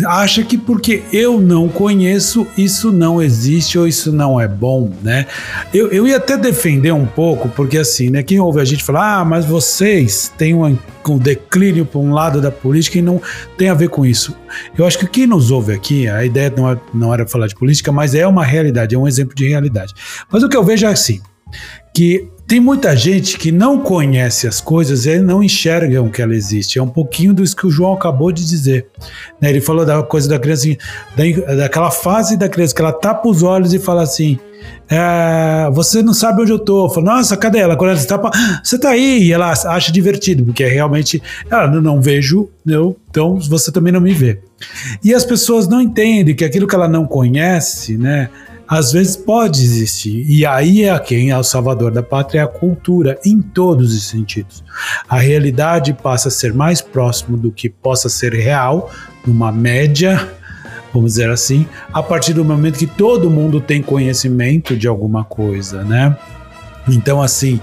acha 0.06 0.44
que 0.44 0.58
porque 0.58 1.04
eu 1.12 1.40
não 1.40 1.68
conheço, 1.68 2.46
isso 2.58 2.92
não 2.92 3.22
existe 3.22 3.78
ou 3.78 3.88
isso 3.88 4.12
não 4.12 4.40
é 4.40 4.48
bom, 4.48 4.92
né? 5.02 5.26
Eu, 5.74 5.90
eu 5.90 6.08
ia 6.08 6.18
até 6.18 6.38
defender 6.38 6.92
um 6.92 7.06
pouco, 7.06 7.50
porque 7.50 7.78
assim, 7.78 8.10
né? 8.10 8.24
Quem 8.24 8.40
ouve 8.40 8.60
a 8.60 8.66
gente 8.66 8.84
falar, 8.84 9.20
ah, 9.20 9.26
mas 9.26 9.46
vocês 9.46 10.32
têm 10.38 10.54
um, 10.54 10.78
um 11.08 11.18
declínio 11.18 11.86
para 11.86 12.00
um 12.00 12.12
lado 12.12 12.42
da 12.42 12.52
política 12.52 12.98
e 12.98 13.02
não 13.02 13.22
tem 13.58 13.70
a 13.70 13.74
ver 13.74 13.90
com 13.90 14.06
isso. 14.06 14.36
Eu 14.78 14.86
acho 14.86 14.98
que 14.98 15.08
quem 15.08 15.28
nos 15.28 15.52
ouve 15.52 15.74
aqui, 15.74 16.08
a 16.08 16.24
ideia 16.24 16.54
não, 16.56 16.70
é, 16.70 16.78
não 16.94 17.14
era 17.14 17.28
falar 17.28 17.48
de 17.48 17.56
política, 17.56 17.92
mas 17.92 18.14
é 18.16 18.26
uma 18.26 18.46
realidade, 18.46 18.96
é 18.96 18.98
um 18.98 19.08
exemplo 19.08 19.36
de 19.36 19.48
realidade. 19.48 19.94
Mas 20.32 20.44
o 20.44 20.50
que 20.50 20.58
eu 20.58 20.64
vejo 20.64 20.86
é 20.86 20.90
assim, 20.90 21.22
que 21.96 22.28
tem 22.50 22.60
muita 22.60 22.98
gente 22.98 23.38
que 23.38 23.52
não 23.52 23.78
conhece 23.78 24.48
as 24.48 24.60
coisas 24.60 25.06
e 25.06 25.20
não 25.20 25.44
enxergam 25.44 26.10
que 26.10 26.20
ela 26.20 26.34
existe. 26.34 26.80
É 26.80 26.82
um 26.82 26.90
pouquinho 26.90 27.32
disso 27.32 27.56
que 27.56 27.68
o 27.68 27.70
João 27.70 27.94
acabou 27.94 28.32
de 28.32 28.44
dizer. 28.44 28.88
Né? 29.40 29.52
Ele 29.52 29.62
falou 29.62 29.86
da 29.86 30.02
coisa 30.02 30.28
da 30.28 30.40
criança, 30.40 30.68
da, 31.16 31.54
daquela 31.54 31.92
fase 31.92 32.36
da 32.36 32.50
criança 32.50 32.74
que 32.74 32.82
ela 32.82 32.92
tapa 32.92 33.30
os 33.30 33.44
olhos 33.44 33.72
e 33.72 33.78
fala 33.78 34.02
assim: 34.02 34.40
é, 34.90 35.70
você 35.72 36.02
não 36.02 36.12
sabe 36.12 36.42
onde 36.42 36.52
eu 36.52 36.58
tô. 36.58 36.88
Nossa, 37.02 37.38
cadê 37.38 37.60
ela? 37.60 37.78
Quando 37.78 37.92
ela 37.92 38.04
tapa, 38.04 38.32
você 38.64 38.80
tá 38.80 38.90
aí. 38.90 39.26
E 39.26 39.32
ela 39.32 39.52
acha 39.52 39.92
divertido, 39.92 40.44
porque 40.44 40.64
é 40.64 40.70
realmente, 40.70 41.22
ela 41.52 41.68
não, 41.68 41.80
não 41.80 42.02
vejo, 42.02 42.50
eu, 42.66 42.98
então 43.12 43.40
você 43.40 43.72
também 43.72 43.94
não 43.94 44.02
me 44.02 44.12
vê. 44.12 44.40
E 45.04 45.14
as 45.14 45.24
pessoas 45.24 45.68
não 45.68 45.80
entendem 45.80 46.36
que 46.36 46.44
aquilo 46.44 46.66
que 46.66 46.74
ela 46.74 46.88
não 46.88 47.06
conhece, 47.06 47.96
né? 47.96 48.28
Às 48.70 48.92
vezes 48.92 49.18
pode 49.18 49.64
existir. 49.64 50.24
E 50.30 50.46
aí 50.46 50.84
é 50.84 51.00
quem 51.00 51.32
é 51.32 51.38
o 51.38 51.44
salvador 51.44 51.92
da 51.92 52.04
pátria, 52.04 52.42
é 52.42 52.44
a 52.44 52.48
cultura, 52.48 53.18
em 53.26 53.42
todos 53.42 53.96
os 53.96 54.08
sentidos. 54.08 54.64
A 55.10 55.18
realidade 55.18 55.92
passa 55.92 56.28
a 56.28 56.32
ser 56.32 56.54
mais 56.54 56.80
próximo 56.80 57.36
do 57.36 57.52
que 57.52 57.68
possa 57.68 58.08
ser 58.08 58.32
real, 58.32 58.92
numa 59.26 59.52
média, 59.52 60.30
vamos 60.94 61.14
dizer 61.14 61.32
assim, 61.32 61.66
a 61.92 62.04
partir 62.04 62.34
do 62.34 62.46
momento 62.46 62.78
que 62.78 62.86
todo 62.86 63.28
mundo 63.28 63.60
tem 63.60 63.82
conhecimento 63.82 64.78
de 64.78 64.88
alguma 64.88 65.24
coisa, 65.24 65.84
né? 65.84 66.16
Então, 66.88 67.22
assim, 67.22 67.60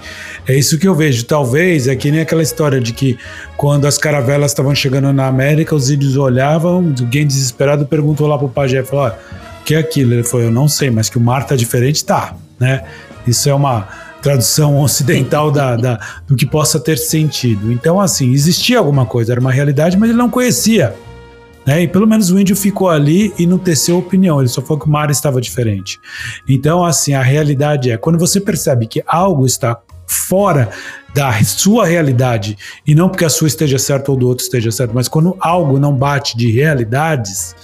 é 0.46 0.54
isso 0.54 0.78
que 0.78 0.86
eu 0.86 0.94
vejo. 0.94 1.24
Talvez 1.24 1.86
é 1.88 1.94
que 1.96 2.10
nem 2.10 2.20
aquela 2.20 2.42
história 2.42 2.80
de 2.80 2.92
que 2.92 3.16
quando 3.56 3.86
as 3.86 3.96
caravelas 3.96 4.50
estavam 4.50 4.74
chegando 4.74 5.12
na 5.12 5.26
América, 5.26 5.74
os 5.74 5.88
índios 5.90 6.16
olhavam, 6.16 6.94
alguém 7.00 7.26
desesperado 7.26 7.86
perguntou 7.86 8.26
lá 8.26 8.38
pro 8.38 8.48
pajé, 8.48 8.84
falou, 8.84 9.12
que 9.66 9.74
é 9.74 9.78
aquilo? 9.78 10.14
Ele 10.14 10.22
falou, 10.22 10.46
eu 10.46 10.52
não 10.52 10.68
sei, 10.68 10.90
mas 10.90 11.10
que 11.10 11.18
o 11.18 11.20
mar 11.20 11.44
tá 11.44 11.56
diferente, 11.56 12.04
tá, 12.04 12.36
né? 12.58 12.84
Isso 13.26 13.48
é 13.50 13.54
uma 13.54 13.88
tradução 14.22 14.78
ocidental 14.80 15.50
da, 15.50 15.74
da, 15.74 16.00
do 16.26 16.36
que 16.36 16.46
possa 16.46 16.78
ter 16.78 16.96
sentido. 16.96 17.72
Então, 17.72 18.00
assim, 18.00 18.32
existia 18.32 18.78
alguma 18.78 19.04
coisa, 19.04 19.32
era 19.32 19.40
uma 19.40 19.50
realidade, 19.50 19.96
mas 19.98 20.08
ele 20.08 20.18
não 20.18 20.30
conhecia. 20.30 20.94
Né? 21.66 21.82
E 21.82 21.88
pelo 21.88 22.06
menos 22.06 22.30
o 22.30 22.38
índio 22.38 22.54
ficou 22.54 22.88
ali 22.88 23.34
e 23.36 23.44
não 23.44 23.58
teceu 23.58 23.98
opinião, 23.98 24.38
ele 24.38 24.48
só 24.48 24.62
falou 24.62 24.78
que 24.78 24.86
o 24.86 24.90
mar 24.90 25.10
estava 25.10 25.40
diferente. 25.40 25.98
Então, 26.48 26.84
assim, 26.84 27.14
a 27.14 27.22
realidade 27.22 27.90
é 27.90 27.96
quando 27.96 28.20
você 28.20 28.40
percebe 28.40 28.86
que 28.86 29.02
algo 29.04 29.44
está 29.44 29.76
fora 30.06 30.70
da 31.14 31.32
sua 31.42 31.86
realidade, 31.86 32.58
e 32.86 32.94
não 32.94 33.08
porque 33.08 33.24
a 33.24 33.30
sua 33.30 33.48
esteja 33.48 33.78
certa 33.78 34.10
ou 34.10 34.16
do 34.16 34.28
outro 34.28 34.44
esteja 34.44 34.70
certo, 34.70 34.92
mas 34.94 35.08
quando 35.08 35.36
algo 35.40 35.78
não 35.78 35.94
bate 35.94 36.36
de 36.36 36.50
realidades, 36.50 37.56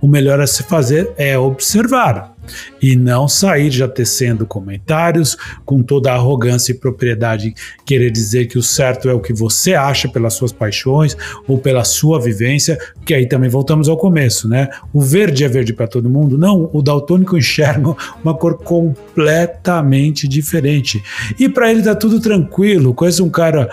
o 0.00 0.06
melhor 0.06 0.40
a 0.40 0.46
se 0.46 0.62
fazer 0.62 1.12
é 1.16 1.36
observar 1.38 2.34
e 2.80 2.96
não 2.96 3.28
sair 3.28 3.70
já 3.70 3.88
tecendo 3.88 4.46
comentários 4.46 5.36
com 5.64 5.82
toda 5.82 6.10
a 6.10 6.14
arrogância 6.14 6.72
e 6.72 6.74
propriedade, 6.74 7.54
querer 7.84 8.10
dizer 8.10 8.46
que 8.46 8.58
o 8.58 8.62
certo 8.62 9.08
é 9.08 9.14
o 9.14 9.20
que 9.20 9.32
você 9.32 9.74
acha 9.74 10.08
pelas 10.08 10.34
suas 10.34 10.52
paixões 10.52 11.16
ou 11.46 11.58
pela 11.58 11.84
sua 11.84 12.20
vivência, 12.20 12.78
que 13.04 13.14
aí 13.14 13.26
também 13.26 13.48
voltamos 13.50 13.88
ao 13.88 13.96
começo, 13.96 14.48
né? 14.48 14.68
O 14.92 15.00
verde 15.00 15.44
é 15.44 15.48
verde 15.48 15.72
para 15.72 15.86
todo 15.86 16.10
mundo? 16.10 16.38
Não, 16.38 16.70
o 16.72 16.82
daltônico 16.82 17.36
enxerga 17.38 17.94
uma 18.22 18.34
cor 18.34 18.58
completamente 18.58 20.28
diferente. 20.28 21.02
E 21.38 21.48
para 21.48 21.70
ele 21.70 21.82
tá 21.82 21.94
tudo 21.94 22.20
tranquilo. 22.20 22.94
Conheço 22.94 23.24
um 23.24 23.30
cara 23.30 23.68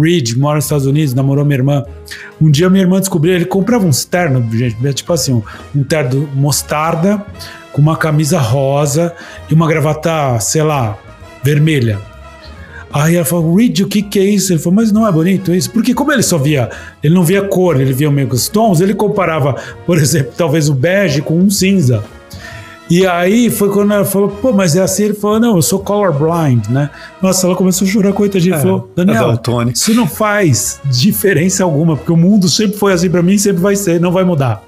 Reed, 0.00 0.36
mora 0.36 0.56
nos 0.56 0.64
Estados 0.64 0.86
Unidos, 0.86 1.14
namorou 1.14 1.44
minha 1.44 1.58
irmã. 1.58 1.84
Um 2.40 2.50
dia 2.50 2.68
minha 2.70 2.82
irmã 2.82 3.00
descobriu, 3.00 3.34
ele 3.34 3.44
comprava 3.44 3.86
um 3.86 3.90
terno, 3.90 4.46
gente, 4.52 4.94
tipo 4.94 5.12
assim, 5.12 5.32
um, 5.32 5.42
um 5.74 5.84
terno 5.84 6.28
mostarda, 6.34 7.24
com 7.72 7.80
uma 7.80 7.96
camisa 7.96 8.38
rosa 8.38 9.14
e 9.50 9.54
uma 9.54 9.66
gravata, 9.66 10.38
sei 10.40 10.62
lá, 10.62 10.98
vermelha. 11.42 11.98
Aí 12.92 13.16
ela 13.16 13.24
falou, 13.24 13.54
Reed, 13.56 13.80
o 13.80 13.88
que, 13.88 14.02
que 14.02 14.18
é 14.18 14.24
isso? 14.24 14.52
Ele 14.52 14.60
falou, 14.60 14.76
mas 14.76 14.92
não 14.92 15.06
é 15.06 15.10
bonito 15.10 15.54
isso? 15.54 15.70
Porque 15.70 15.94
como 15.94 16.12
ele 16.12 16.22
só 16.22 16.36
via, 16.36 16.68
ele 17.02 17.14
não 17.14 17.24
via 17.24 17.42
cor, 17.42 17.80
ele 17.80 17.92
via 17.92 18.10
meio 18.10 18.28
que 18.28 18.34
os 18.34 18.48
tons, 18.48 18.82
ele 18.82 18.92
comparava, 18.92 19.56
por 19.86 19.96
exemplo, 19.98 20.32
talvez 20.36 20.68
o 20.68 20.74
bege 20.74 21.22
com 21.22 21.38
um 21.38 21.48
cinza. 21.48 22.04
E 22.92 23.06
aí 23.06 23.48
foi 23.48 23.70
quando 23.70 23.94
ela 23.94 24.04
falou, 24.04 24.28
pô, 24.28 24.52
mas 24.52 24.76
é 24.76 24.82
assim. 24.82 25.04
Ele 25.04 25.14
falou, 25.14 25.40
não, 25.40 25.56
eu 25.56 25.62
sou 25.62 25.78
colorblind, 25.78 26.68
né? 26.68 26.90
Nossa, 27.22 27.46
ela 27.46 27.56
começou 27.56 27.88
a 27.88 27.90
chorar, 27.90 28.12
coitadinha. 28.12 28.56
É, 28.56 28.58
falou, 28.58 28.92
Daniel, 28.94 29.30
é 29.30 29.70
isso 29.72 29.94
não 29.94 30.06
faz 30.06 30.78
diferença 30.84 31.64
alguma, 31.64 31.96
porque 31.96 32.12
o 32.12 32.18
mundo 32.18 32.50
sempre 32.50 32.76
foi 32.76 32.92
assim 32.92 33.08
para 33.08 33.22
mim, 33.22 33.38
sempre 33.38 33.62
vai 33.62 33.76
ser, 33.76 33.98
não 33.98 34.12
vai 34.12 34.24
mudar. 34.24 34.62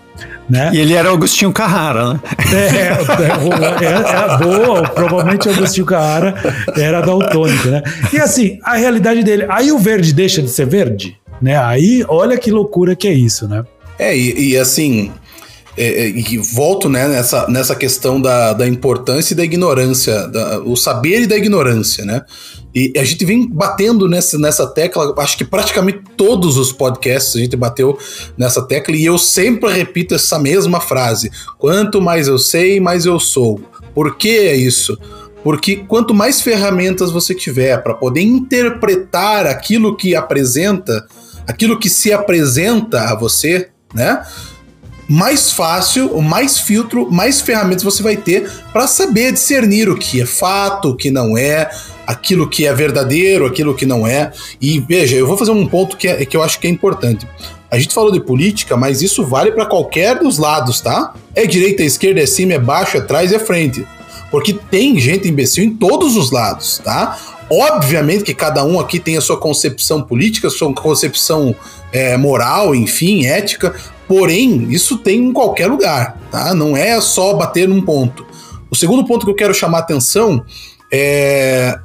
Né? 0.48 0.70
E 0.72 0.78
ele 0.78 0.94
era 0.94 1.12
Agostinho 1.12 1.52
Carrara, 1.52 2.14
né? 2.14 2.20
É, 2.50 2.56
é, 2.56 3.84
é, 3.84 4.32
é 4.32 4.38
boa, 4.38 4.88
provavelmente 4.88 5.46
Agostinho 5.50 5.84
Carrara 5.84 6.34
era 6.78 7.02
daltônico, 7.02 7.68
né? 7.68 7.82
E 8.10 8.18
assim, 8.18 8.58
a 8.62 8.76
realidade 8.76 9.22
dele, 9.22 9.44
aí 9.50 9.70
o 9.70 9.78
verde 9.78 10.14
deixa 10.14 10.40
de 10.40 10.48
ser 10.48 10.64
verde, 10.64 11.14
né? 11.42 11.58
Aí, 11.58 12.02
olha 12.08 12.38
que 12.38 12.50
loucura 12.50 12.96
que 12.96 13.06
é 13.06 13.12
isso, 13.12 13.46
né? 13.46 13.64
É, 13.98 14.16
e, 14.16 14.52
e 14.52 14.56
assim, 14.56 15.12
é, 15.76 16.06
é, 16.06 16.08
e 16.08 16.38
volto 16.38 16.88
né, 16.88 17.08
nessa, 17.08 17.48
nessa 17.48 17.74
questão 17.74 18.20
da, 18.20 18.52
da 18.52 18.66
importância 18.66 19.34
e 19.34 19.36
da 19.36 19.44
ignorância, 19.44 20.28
da, 20.28 20.60
o 20.60 20.76
saber 20.76 21.22
e 21.22 21.26
da 21.26 21.36
ignorância, 21.36 22.04
né? 22.04 22.22
E 22.74 22.92
a 22.96 23.04
gente 23.04 23.24
vem 23.24 23.48
batendo 23.48 24.08
nessa, 24.08 24.36
nessa 24.36 24.66
tecla, 24.66 25.14
acho 25.18 25.38
que 25.38 25.44
praticamente 25.44 26.00
todos 26.16 26.56
os 26.56 26.72
podcasts 26.72 27.36
a 27.36 27.38
gente 27.38 27.56
bateu 27.56 27.96
nessa 28.36 28.62
tecla, 28.62 28.96
e 28.96 29.04
eu 29.04 29.16
sempre 29.16 29.72
repito 29.72 30.14
essa 30.14 30.38
mesma 30.38 30.80
frase: 30.80 31.30
quanto 31.58 32.00
mais 32.00 32.26
eu 32.26 32.38
sei, 32.38 32.80
mais 32.80 33.06
eu 33.06 33.18
sou. 33.20 33.60
Por 33.94 34.16
que 34.16 34.30
é 34.30 34.56
isso? 34.56 34.98
Porque 35.44 35.76
quanto 35.76 36.14
mais 36.14 36.40
ferramentas 36.40 37.12
você 37.12 37.34
tiver 37.34 37.80
para 37.82 37.94
poder 37.94 38.22
interpretar 38.22 39.46
aquilo 39.46 39.96
que 39.96 40.16
apresenta, 40.16 41.06
aquilo 41.46 41.78
que 41.78 41.90
se 41.90 42.12
apresenta 42.12 43.02
a 43.02 43.14
você, 43.14 43.68
né? 43.94 44.24
Mais 45.08 45.50
fácil, 45.50 46.20
mais 46.20 46.58
filtro, 46.58 47.10
mais 47.10 47.40
ferramentas 47.40 47.82
você 47.82 48.02
vai 48.02 48.16
ter 48.16 48.50
para 48.72 48.86
saber 48.86 49.32
discernir 49.32 49.88
o 49.88 49.96
que 49.96 50.20
é 50.20 50.26
fato, 50.26 50.90
o 50.90 50.96
que 50.96 51.10
não 51.10 51.36
é, 51.36 51.70
aquilo 52.06 52.48
que 52.48 52.66
é 52.66 52.72
verdadeiro, 52.74 53.46
aquilo 53.46 53.74
que 53.74 53.86
não 53.86 54.06
é. 54.06 54.32
E 54.60 54.80
veja, 54.80 55.16
eu 55.16 55.26
vou 55.26 55.36
fazer 55.36 55.50
um 55.50 55.66
ponto 55.66 55.96
que, 55.96 56.08
é, 56.08 56.24
que 56.24 56.36
eu 56.36 56.42
acho 56.42 56.58
que 56.58 56.66
é 56.66 56.70
importante. 56.70 57.26
A 57.70 57.78
gente 57.78 57.92
falou 57.92 58.12
de 58.12 58.20
política, 58.20 58.76
mas 58.76 59.02
isso 59.02 59.24
vale 59.24 59.50
para 59.50 59.66
qualquer 59.66 60.18
dos 60.18 60.38
lados, 60.38 60.80
tá? 60.80 61.12
É 61.34 61.44
direita, 61.46 61.82
é 61.82 61.86
esquerda, 61.86 62.20
é 62.20 62.26
cima, 62.26 62.52
é 62.52 62.58
baixo, 62.58 62.96
é 62.96 63.00
trás, 63.00 63.32
é 63.32 63.38
frente. 63.38 63.86
Porque 64.30 64.52
tem 64.52 64.98
gente 64.98 65.28
imbecil 65.28 65.64
em 65.64 65.70
todos 65.70 66.16
os 66.16 66.30
lados, 66.30 66.80
tá? 66.84 67.18
Obviamente 67.50 68.24
que 68.24 68.34
cada 68.34 68.64
um 68.64 68.80
aqui 68.80 68.98
tem 68.98 69.16
a 69.16 69.20
sua 69.20 69.36
concepção 69.36 70.02
política, 70.02 70.48
sua 70.50 70.72
concepção 70.72 71.54
é, 71.94 72.16
moral, 72.16 72.74
enfim, 72.74 73.24
ética, 73.24 73.74
Porém, 74.06 74.66
isso 74.70 74.98
tem 74.98 75.18
em 75.18 75.32
qualquer 75.32 75.66
lugar, 75.66 76.18
tá? 76.30 76.54
Não 76.54 76.76
é 76.76 77.00
só 77.00 77.34
bater 77.34 77.66
num 77.66 77.80
ponto. 77.80 78.26
O 78.70 78.76
segundo 78.76 79.04
ponto 79.06 79.24
que 79.24 79.30
eu 79.30 79.36
quero 79.36 79.54
chamar 79.54 79.78
atenção 79.78 80.44
é 80.92 81.78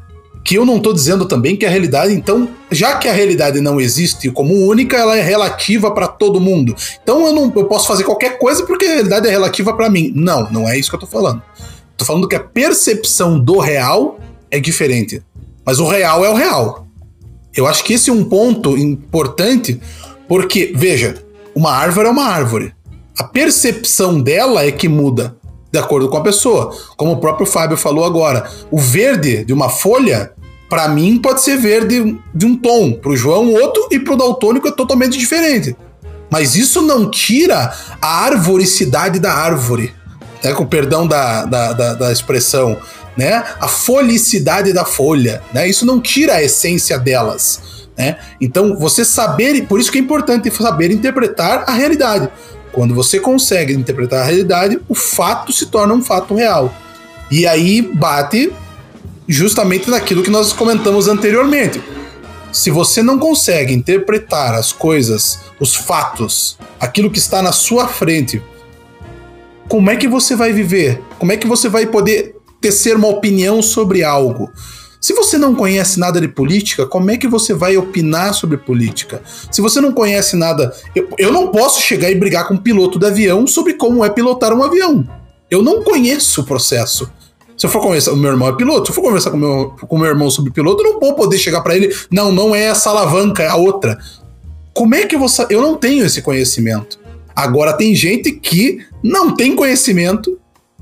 que 0.43 0.55
eu 0.55 0.65
não 0.65 0.77
estou 0.77 0.93
dizendo 0.93 1.25
também 1.25 1.55
que 1.55 1.65
a 1.65 1.69
realidade, 1.69 2.13
então, 2.13 2.49
já 2.71 2.97
que 2.97 3.07
a 3.07 3.13
realidade 3.13 3.61
não 3.61 3.79
existe 3.79 4.31
como 4.31 4.53
única, 4.67 4.97
ela 4.97 5.17
é 5.17 5.21
relativa 5.21 5.91
para 5.91 6.07
todo 6.07 6.41
mundo. 6.41 6.75
Então 7.03 7.25
eu 7.27 7.33
não 7.33 7.53
eu 7.55 7.65
posso 7.65 7.87
fazer 7.87 8.03
qualquer 8.03 8.37
coisa 8.37 8.65
porque 8.65 8.85
a 8.85 8.93
realidade 8.95 9.27
é 9.27 9.31
relativa 9.31 9.73
para 9.73 9.89
mim. 9.89 10.11
Não, 10.15 10.49
não 10.49 10.67
é 10.67 10.77
isso 10.77 10.89
que 10.89 10.95
eu 10.95 11.03
estou 11.03 11.09
falando. 11.21 11.41
Estou 11.91 12.07
falando 12.07 12.27
que 12.27 12.35
a 12.35 12.39
percepção 12.39 13.39
do 13.39 13.59
real 13.59 14.19
é 14.49 14.59
diferente. 14.59 15.21
Mas 15.65 15.79
o 15.79 15.87
real 15.87 16.25
é 16.25 16.29
o 16.29 16.33
real. 16.33 16.87
Eu 17.55 17.67
acho 17.67 17.83
que 17.83 17.93
esse 17.93 18.09
é 18.09 18.13
um 18.13 18.23
ponto 18.23 18.77
importante, 18.77 19.79
porque, 20.27 20.71
veja, 20.75 21.23
uma 21.55 21.71
árvore 21.71 22.07
é 22.07 22.11
uma 22.11 22.25
árvore. 22.25 22.73
A 23.17 23.23
percepção 23.23 24.21
dela 24.21 24.63
é 24.65 24.71
que 24.71 24.87
muda 24.87 25.35
de 25.71 25.77
acordo 25.77 26.09
com 26.09 26.17
a 26.17 26.23
pessoa. 26.23 26.75
Como 26.95 27.13
o 27.13 27.17
próprio 27.17 27.45
Fábio 27.45 27.77
falou 27.77 28.05
agora, 28.05 28.49
o 28.71 28.79
verde 28.79 29.43
de 29.43 29.53
uma 29.53 29.69
folha, 29.69 30.31
para 30.69 30.87
mim, 30.87 31.17
pode 31.17 31.41
ser 31.41 31.57
verde 31.57 32.17
de 32.33 32.45
um 32.45 32.55
tom, 32.55 32.93
para 32.93 33.11
o 33.11 33.17
João 33.17 33.51
outro 33.53 33.87
e 33.91 33.99
para 33.99 34.13
o 34.13 34.17
daltônico 34.17 34.67
é 34.67 34.71
totalmente 34.71 35.17
diferente. 35.17 35.75
Mas 36.29 36.55
isso 36.55 36.81
não 36.81 37.09
tira 37.09 37.73
a 38.01 38.25
arboricidade 38.25 39.19
da 39.19 39.33
árvore, 39.33 39.93
né? 40.43 40.53
com 40.53 40.65
perdão 40.65 41.07
da, 41.07 41.45
da, 41.45 41.73
da, 41.73 41.93
da 41.95 42.11
expressão, 42.11 42.77
né? 43.19 43.43
a 43.59 43.67
folicidade 43.67 44.71
da 44.71 44.85
folha. 44.85 45.43
Né? 45.53 45.67
Isso 45.67 45.85
não 45.85 45.99
tira 45.99 46.35
a 46.35 46.43
essência 46.43 46.97
delas. 46.97 47.61
Né? 47.97 48.15
Então, 48.39 48.77
você 48.77 49.03
saber, 49.03 49.67
por 49.67 49.77
isso 49.77 49.91
que 49.91 49.97
é 49.97 50.01
importante 50.01 50.49
saber 50.55 50.89
interpretar 50.89 51.65
a 51.67 51.73
realidade. 51.73 52.29
Quando 52.71 52.95
você 52.95 53.19
consegue 53.19 53.73
interpretar 53.73 54.21
a 54.21 54.23
realidade, 54.23 54.79
o 54.87 54.95
fato 54.95 55.51
se 55.51 55.65
torna 55.65 55.93
um 55.93 56.01
fato 56.01 56.33
real. 56.33 56.73
E 57.29 57.45
aí 57.45 57.81
bate 57.81 58.53
justamente 59.27 59.89
naquilo 59.89 60.23
que 60.23 60.29
nós 60.29 60.53
comentamos 60.53 61.09
anteriormente. 61.09 61.83
Se 62.53 62.71
você 62.71 63.03
não 63.03 63.19
consegue 63.19 63.73
interpretar 63.73 64.55
as 64.55 64.71
coisas, 64.71 65.39
os 65.59 65.75
fatos, 65.75 66.57
aquilo 66.79 67.11
que 67.11 67.19
está 67.19 67.41
na 67.41 67.51
sua 67.51 67.89
frente, 67.89 68.41
como 69.67 69.89
é 69.89 69.97
que 69.97 70.07
você 70.07 70.37
vai 70.37 70.53
viver? 70.53 71.01
Como 71.19 71.33
é 71.33 71.37
que 71.37 71.45
você 71.45 71.67
vai 71.67 71.85
poder 71.85 72.38
tecer 72.59 72.95
uma 72.95 73.07
opinião 73.07 73.61
sobre 73.61 74.03
algo? 74.03 74.51
Se 75.01 75.13
você 75.13 75.37
não 75.37 75.55
conhece 75.55 75.97
nada 75.97 76.19
de 76.19 76.27
política, 76.27 76.85
como 76.85 77.09
é 77.09 77.17
que 77.17 77.27
você 77.27 77.53
vai 77.53 77.77
opinar 77.77 78.33
sobre 78.33 78.57
política? 78.57 79.21
Se 79.49 79.61
você 79.61 79.79
não 79.79 79.93
conhece 79.93 80.35
nada. 80.35 80.73
Eu, 80.93 81.07
eu 81.17 81.31
não 81.31 81.47
posso 81.47 81.81
chegar 81.81 82.11
e 82.11 82.15
brigar 82.15 82.47
com 82.47 82.55
um 82.55 82.57
piloto 82.57 82.99
de 82.99 83.05
avião 83.05 83.47
sobre 83.47 83.73
como 83.75 84.03
é 84.03 84.09
pilotar 84.09 84.53
um 84.53 84.61
avião. 84.61 85.07
Eu 85.49 85.63
não 85.63 85.83
conheço 85.83 86.41
o 86.41 86.43
processo. 86.43 87.09
Se 87.57 87.65
eu 87.65 87.69
for 87.69 87.81
conversar, 87.81 88.11
o 88.11 88.17
meu 88.17 88.31
irmão 88.31 88.49
é 88.49 88.55
piloto, 88.55 88.85
se 88.85 88.91
eu 88.91 88.95
for 88.95 89.01
conversar 89.01 89.31
com 89.31 89.37
meu, 89.37 89.75
o 89.89 89.97
meu 89.97 90.07
irmão 90.07 90.29
sobre 90.29 90.51
piloto, 90.51 90.83
eu 90.83 90.93
não 90.93 90.99
vou 90.99 91.13
poder 91.13 91.37
chegar 91.37 91.61
para 91.61 91.75
ele, 91.75 91.93
não, 92.09 92.31
não 92.31 92.55
é 92.55 92.63
essa 92.63 92.89
alavanca, 92.89 93.43
é 93.43 93.47
a 93.47 93.55
outra. 93.55 93.97
Como 94.73 94.95
é 94.95 95.05
que 95.05 95.17
vou 95.17 95.27
Eu 95.49 95.61
não 95.61 95.75
tenho 95.75 96.05
esse 96.05 96.21
conhecimento. 96.21 96.99
Agora 97.35 97.73
tem 97.73 97.95
gente 97.95 98.31
que 98.31 98.79
não 99.03 99.33
tem 99.33 99.55
conhecimento, 99.55 100.37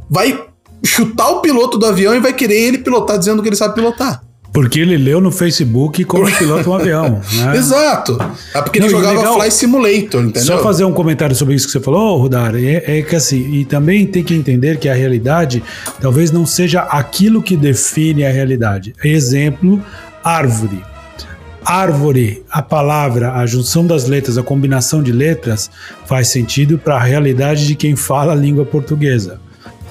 vai 0.09 0.46
chutar 0.83 1.29
o 1.29 1.41
piloto 1.41 1.77
do 1.77 1.85
avião 1.85 2.15
e 2.15 2.19
vai 2.19 2.33
querer 2.33 2.59
ele 2.59 2.77
pilotar 2.79 3.17
dizendo 3.17 3.41
que 3.41 3.49
ele 3.49 3.55
sabe 3.55 3.75
pilotar. 3.75 4.21
Porque 4.53 4.79
ele 4.79 4.97
leu 4.97 5.21
no 5.21 5.31
Facebook 5.31 6.03
como 6.05 6.25
pilota 6.35 6.69
um 6.69 6.73
avião. 6.73 7.21
Né? 7.37 7.57
Exato. 7.57 8.17
É 8.53 8.61
porque 8.61 8.79
Não, 8.79 8.87
ele 8.87 8.95
jogava 8.95 9.19
legal, 9.19 9.39
Fly 9.39 9.51
Simulator, 9.51 10.23
entendeu? 10.23 10.41
Só 10.41 10.63
fazer 10.63 10.83
um 10.85 10.93
comentário 10.93 11.35
sobre 11.35 11.53
isso 11.53 11.67
que 11.67 11.73
você 11.73 11.79
falou, 11.79 12.17
Rudar, 12.17 12.55
é, 12.55 12.99
é, 12.99 13.01
que 13.03 13.15
assim, 13.15 13.37
e 13.53 13.65
também 13.65 14.07
tem 14.07 14.23
que 14.23 14.33
entender 14.33 14.79
que 14.79 14.89
a 14.89 14.95
realidade 14.95 15.61
talvez 16.01 16.31
não 16.31 16.45
seja 16.45 16.81
aquilo 16.81 17.43
que 17.43 17.55
define 17.55 18.25
a 18.25 18.31
realidade. 18.31 18.95
Exemplo, 19.03 19.79
árvore. 20.23 20.83
Árvore, 21.63 22.43
a 22.49 22.61
palavra, 22.61 23.33
a 23.33 23.45
junção 23.45 23.85
das 23.85 24.07
letras, 24.07 24.37
a 24.37 24.43
combinação 24.43 25.03
de 25.03 25.11
letras 25.11 25.69
faz 26.05 26.29
sentido 26.29 26.79
para 26.79 26.95
a 26.95 27.03
realidade 27.03 27.67
de 27.67 27.75
quem 27.75 27.95
fala 27.95 28.31
a 28.31 28.35
língua 28.35 28.65
portuguesa. 28.65 29.39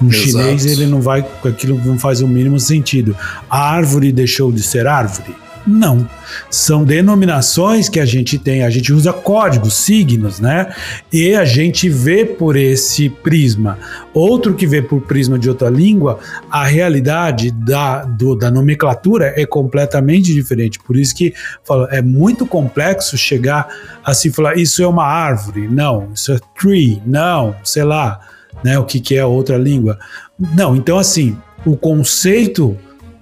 Um 0.01 0.07
Exato. 0.07 0.27
chinês 0.27 0.65
ele 0.65 0.85
não 0.85 1.01
vai, 1.01 1.25
aquilo 1.43 1.81
não 1.83 1.97
faz 1.97 2.21
o 2.21 2.27
mínimo 2.27 2.59
sentido. 2.59 3.15
A 3.49 3.71
árvore 3.71 4.11
deixou 4.11 4.51
de 4.51 4.61
ser 4.61 4.85
árvore, 4.85 5.35
Não. 5.65 6.07
São 6.49 6.85
denominações 6.85 7.89
que 7.89 7.99
a 7.99 8.05
gente 8.05 8.37
tem, 8.37 8.63
a 8.63 8.69
gente 8.69 8.93
usa 8.93 9.11
códigos, 9.11 9.73
signos, 9.73 10.39
né? 10.39 10.73
E 11.11 11.35
a 11.35 11.43
gente 11.43 11.89
vê 11.89 12.23
por 12.23 12.55
esse 12.55 13.09
prisma. 13.09 13.77
Outro 14.13 14.53
que 14.53 14.65
vê 14.65 14.81
por 14.81 15.01
prisma 15.01 15.37
de 15.37 15.49
outra 15.49 15.69
língua, 15.69 16.19
a 16.49 16.63
realidade 16.65 17.51
da, 17.51 18.03
do, 18.03 18.35
da 18.35 18.49
nomenclatura 18.49 19.33
é 19.35 19.45
completamente 19.45 20.33
diferente. 20.33 20.79
Por 20.79 20.95
isso 20.95 21.13
que 21.15 21.33
falo, 21.65 21.87
é 21.91 22.01
muito 22.01 22.45
complexo 22.45 23.17
chegar 23.17 23.67
a 24.05 24.13
se 24.13 24.31
falar, 24.31 24.57
isso 24.57 24.81
é 24.81 24.87
uma 24.87 25.05
árvore, 25.05 25.67
não, 25.67 26.09
isso 26.13 26.31
é 26.31 26.39
tree, 26.57 27.01
não, 27.05 27.55
sei 27.63 27.83
lá, 27.83 28.19
né? 28.63 28.77
O 28.77 28.83
que, 28.83 28.99
que 28.99 29.15
é 29.15 29.25
outra 29.25 29.57
língua. 29.57 29.97
Não, 30.55 30.75
então 30.75 30.97
assim, 30.97 31.37
o 31.65 31.75
conceito 31.75 32.77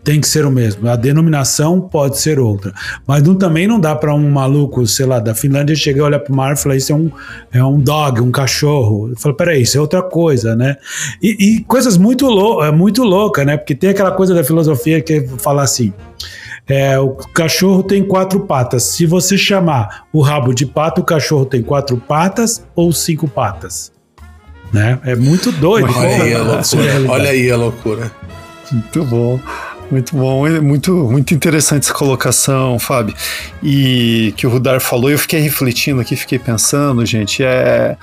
tem 0.06 0.22
que 0.22 0.28
ser 0.28 0.46
o 0.46 0.52
mesmo. 0.52 0.88
A 0.88 0.96
denominação 0.96 1.82
pode 1.82 2.20
ser 2.20 2.40
outra. 2.40 2.72
Mas 3.08 3.24
não, 3.24 3.34
também 3.34 3.68
não 3.68 3.80
dá 3.80 3.96
para 3.96 4.14
um 4.14 4.30
maluco, 4.30 4.86
sei 4.86 5.08
lá, 5.08 5.20
da 5.20 5.34
Finlândia 5.34 5.76
chegar 5.76 5.98
e 5.98 6.02
olhar 6.04 6.20
para 6.20 6.32
o 6.32 6.36
mar 6.36 6.54
e 6.54 6.56
falar: 6.56 6.76
Isso 6.76 6.94
é 6.94 6.96
um, 6.96 7.12
é 7.52 7.64
um 7.64 7.80
dog, 7.80 8.22
um 8.22 8.32
cachorro. 8.32 9.12
Fala: 9.18 9.36
Peraí, 9.36 9.64
isso 9.64 9.78
é 9.78 9.82
outra 9.82 10.04
coisa, 10.04 10.56
né? 10.56 10.78
E, 11.22 11.56
e 11.58 11.64
coisas 11.64 11.98
muito, 11.98 12.28
lou 12.28 12.64
é 12.64 12.72
muito 12.72 13.04
loucas, 13.04 13.46
né? 13.46 13.58
Porque 13.58 13.74
tem 13.74 13.90
aquela 13.90 14.12
coisa 14.12 14.36
da 14.36 14.44
filosofia 14.44 15.02
que 15.02 15.28
falar 15.40 15.64
assim. 15.64 15.92
É, 16.68 16.98
o 17.00 17.10
cachorro 17.10 17.84
tem 17.84 18.04
quatro 18.04 18.40
patas. 18.42 18.84
Se 18.84 19.06
você 19.06 19.38
chamar 19.38 20.06
o 20.14 20.22
rabo 20.22 20.54
de 20.54 20.66
pato, 20.66 21.02
o 21.02 21.04
cachorro 21.04 21.46
tem 21.46 21.62
quatro 21.62 21.98
patas 21.98 22.66
ou 22.76 22.92
cinco 22.92 23.28
patas? 23.28 23.95
Né? 24.74 25.00
É 25.04 25.16
muito 25.16 25.52
doido. 25.52 25.92
Olha 25.96 26.24
aí 26.24 26.34
a 26.34 26.44
loucura. 26.44 27.12
Olha 27.12 27.30
aí 27.30 27.52
a 27.52 27.58
loucura. 27.58 28.12
Muito 28.72 29.06
bom. 29.06 29.40
Muito 29.90 30.16
bom, 30.16 30.48
é 30.48 30.60
muito, 30.60 30.92
muito 30.92 31.34
interessante 31.34 31.84
essa 31.84 31.94
colocação, 31.94 32.80
Fábio. 32.80 33.16
E 33.62 34.34
que 34.36 34.48
o 34.48 34.50
Rudar 34.50 34.80
falou, 34.82 35.12
eu 35.12 35.20
fiquei 35.20 35.40
refletindo 35.40 36.02
aqui, 36.02 36.16
fiquei 36.16 36.40
pensando, 36.40 37.06
gente, 37.06 37.44
é. 37.44 37.96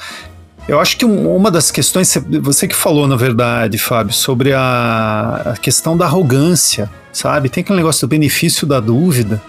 Eu 0.68 0.78
acho 0.78 0.96
que 0.96 1.04
uma 1.04 1.50
das 1.50 1.72
questões, 1.72 2.16
você 2.40 2.68
que 2.68 2.76
falou, 2.76 3.08
na 3.08 3.16
verdade, 3.16 3.78
Fábio, 3.78 4.14
sobre 4.14 4.52
a, 4.52 5.54
a 5.54 5.56
questão 5.56 5.96
da 5.96 6.04
arrogância, 6.04 6.88
sabe? 7.12 7.48
Tem 7.48 7.62
aquele 7.62 7.78
negócio 7.78 8.06
do 8.06 8.10
benefício 8.10 8.64
da 8.64 8.78
dúvida, 8.78 9.42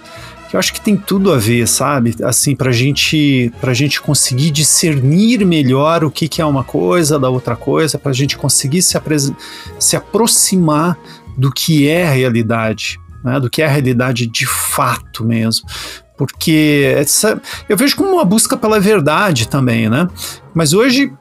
eu 0.54 0.60
acho 0.60 0.72
que 0.72 0.80
tem 0.80 0.96
tudo 0.96 1.34
a 1.34 1.38
ver, 1.38 1.68
sabe? 1.68 2.16
Assim, 2.24 2.56
pra 2.56 2.72
gente, 2.72 3.52
pra 3.60 3.74
gente 3.74 4.00
conseguir 4.00 4.52
discernir 4.52 5.44
melhor 5.44 6.04
o 6.04 6.12
que, 6.12 6.28
que 6.28 6.42
é 6.42 6.46
uma 6.46 6.64
coisa 6.64 7.18
da 7.18 7.28
outra 7.28 7.56
coisa, 7.56 7.98
pra 7.98 8.14
gente 8.14 8.38
conseguir 8.38 8.84
se, 8.84 8.96
se 9.80 9.96
aproximar 9.96 10.96
do 11.36 11.52
que 11.52 11.90
é 11.90 12.08
a 12.08 12.12
realidade, 12.12 13.00
né, 13.24 13.40
do 13.40 13.50
que 13.50 13.64
é 13.64 13.66
a 13.66 13.70
realidade 13.70 14.28
de 14.28 14.46
fato 14.46 15.26
mesmo. 15.26 15.68
Porque 16.16 16.94
essa, 16.96 17.42
eu 17.68 17.76
vejo 17.76 17.96
como 17.96 18.12
uma 18.12 18.24
busca 18.24 18.56
pela 18.56 18.80
verdade 18.80 19.48
também, 19.48 19.90
né? 19.90 20.08
Mas 20.54 20.72
hoje 20.72 21.12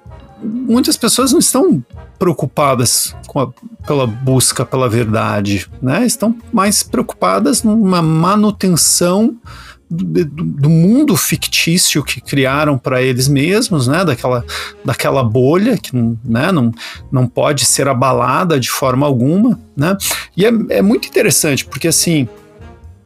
muitas 0.42 0.96
pessoas 0.96 1.32
não 1.32 1.38
estão 1.38 1.82
preocupadas 2.22 3.16
a, 3.34 3.48
pela 3.84 4.06
busca 4.06 4.64
pela 4.64 4.88
verdade, 4.88 5.68
né? 5.82 6.06
Estão 6.06 6.36
mais 6.52 6.80
preocupadas 6.80 7.64
numa 7.64 8.00
manutenção 8.00 9.36
do, 9.90 10.24
do, 10.24 10.70
mundo 10.70 11.16
fictício 11.16 12.04
que 12.04 12.20
criaram 12.20 12.78
para 12.78 13.02
eles 13.02 13.26
mesmos, 13.26 13.88
né? 13.88 14.04
Daquela, 14.04 14.44
daquela 14.84 15.24
bolha 15.24 15.76
que 15.76 15.96
né? 16.24 16.52
não, 16.52 16.70
não 17.10 17.26
pode 17.26 17.64
ser 17.64 17.88
abalada 17.88 18.60
de 18.60 18.70
forma 18.70 19.04
alguma, 19.04 19.58
né? 19.76 19.96
E 20.36 20.46
é, 20.46 20.52
é 20.68 20.80
muito 20.80 21.08
interessante 21.08 21.64
porque 21.64 21.88
assim 21.88 22.28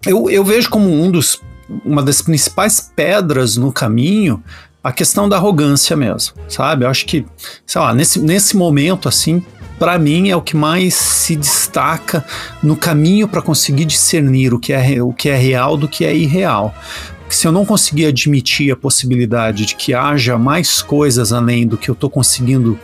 eu, 0.06 0.28
eu 0.28 0.44
vejo 0.44 0.68
como 0.68 0.92
um 0.92 1.10
dos 1.10 1.40
uma 1.86 2.02
das 2.02 2.20
principais 2.20 2.92
pedras 2.94 3.56
no 3.56 3.72
caminho 3.72 4.44
a 4.86 4.92
questão 4.92 5.28
da 5.28 5.34
arrogância 5.34 5.96
mesmo, 5.96 6.34
sabe? 6.48 6.84
Eu 6.84 6.88
acho 6.88 7.06
que, 7.06 7.26
sei 7.66 7.80
lá, 7.80 7.92
nesse, 7.92 8.20
nesse 8.20 8.56
momento 8.56 9.08
assim, 9.08 9.42
para 9.80 9.98
mim 9.98 10.28
é 10.28 10.36
o 10.36 10.40
que 10.40 10.56
mais 10.56 10.94
se 10.94 11.34
destaca 11.34 12.24
no 12.62 12.76
caminho 12.76 13.26
para 13.26 13.42
conseguir 13.42 13.84
discernir 13.84 14.54
o 14.54 14.60
que, 14.60 14.72
é, 14.72 15.02
o 15.02 15.12
que 15.12 15.28
é 15.28 15.34
real 15.34 15.76
do 15.76 15.88
que 15.88 16.04
é 16.04 16.14
irreal. 16.14 16.72
Se 17.28 17.48
eu 17.48 17.50
não 17.50 17.66
conseguir 17.66 18.06
admitir 18.06 18.70
a 18.70 18.76
possibilidade 18.76 19.66
de 19.66 19.74
que 19.74 19.92
haja 19.92 20.38
mais 20.38 20.80
coisas 20.82 21.32
além 21.32 21.66
do 21.66 21.76
que 21.76 21.88
eu 21.88 21.94
estou 21.94 22.08
conseguindo 22.08 22.78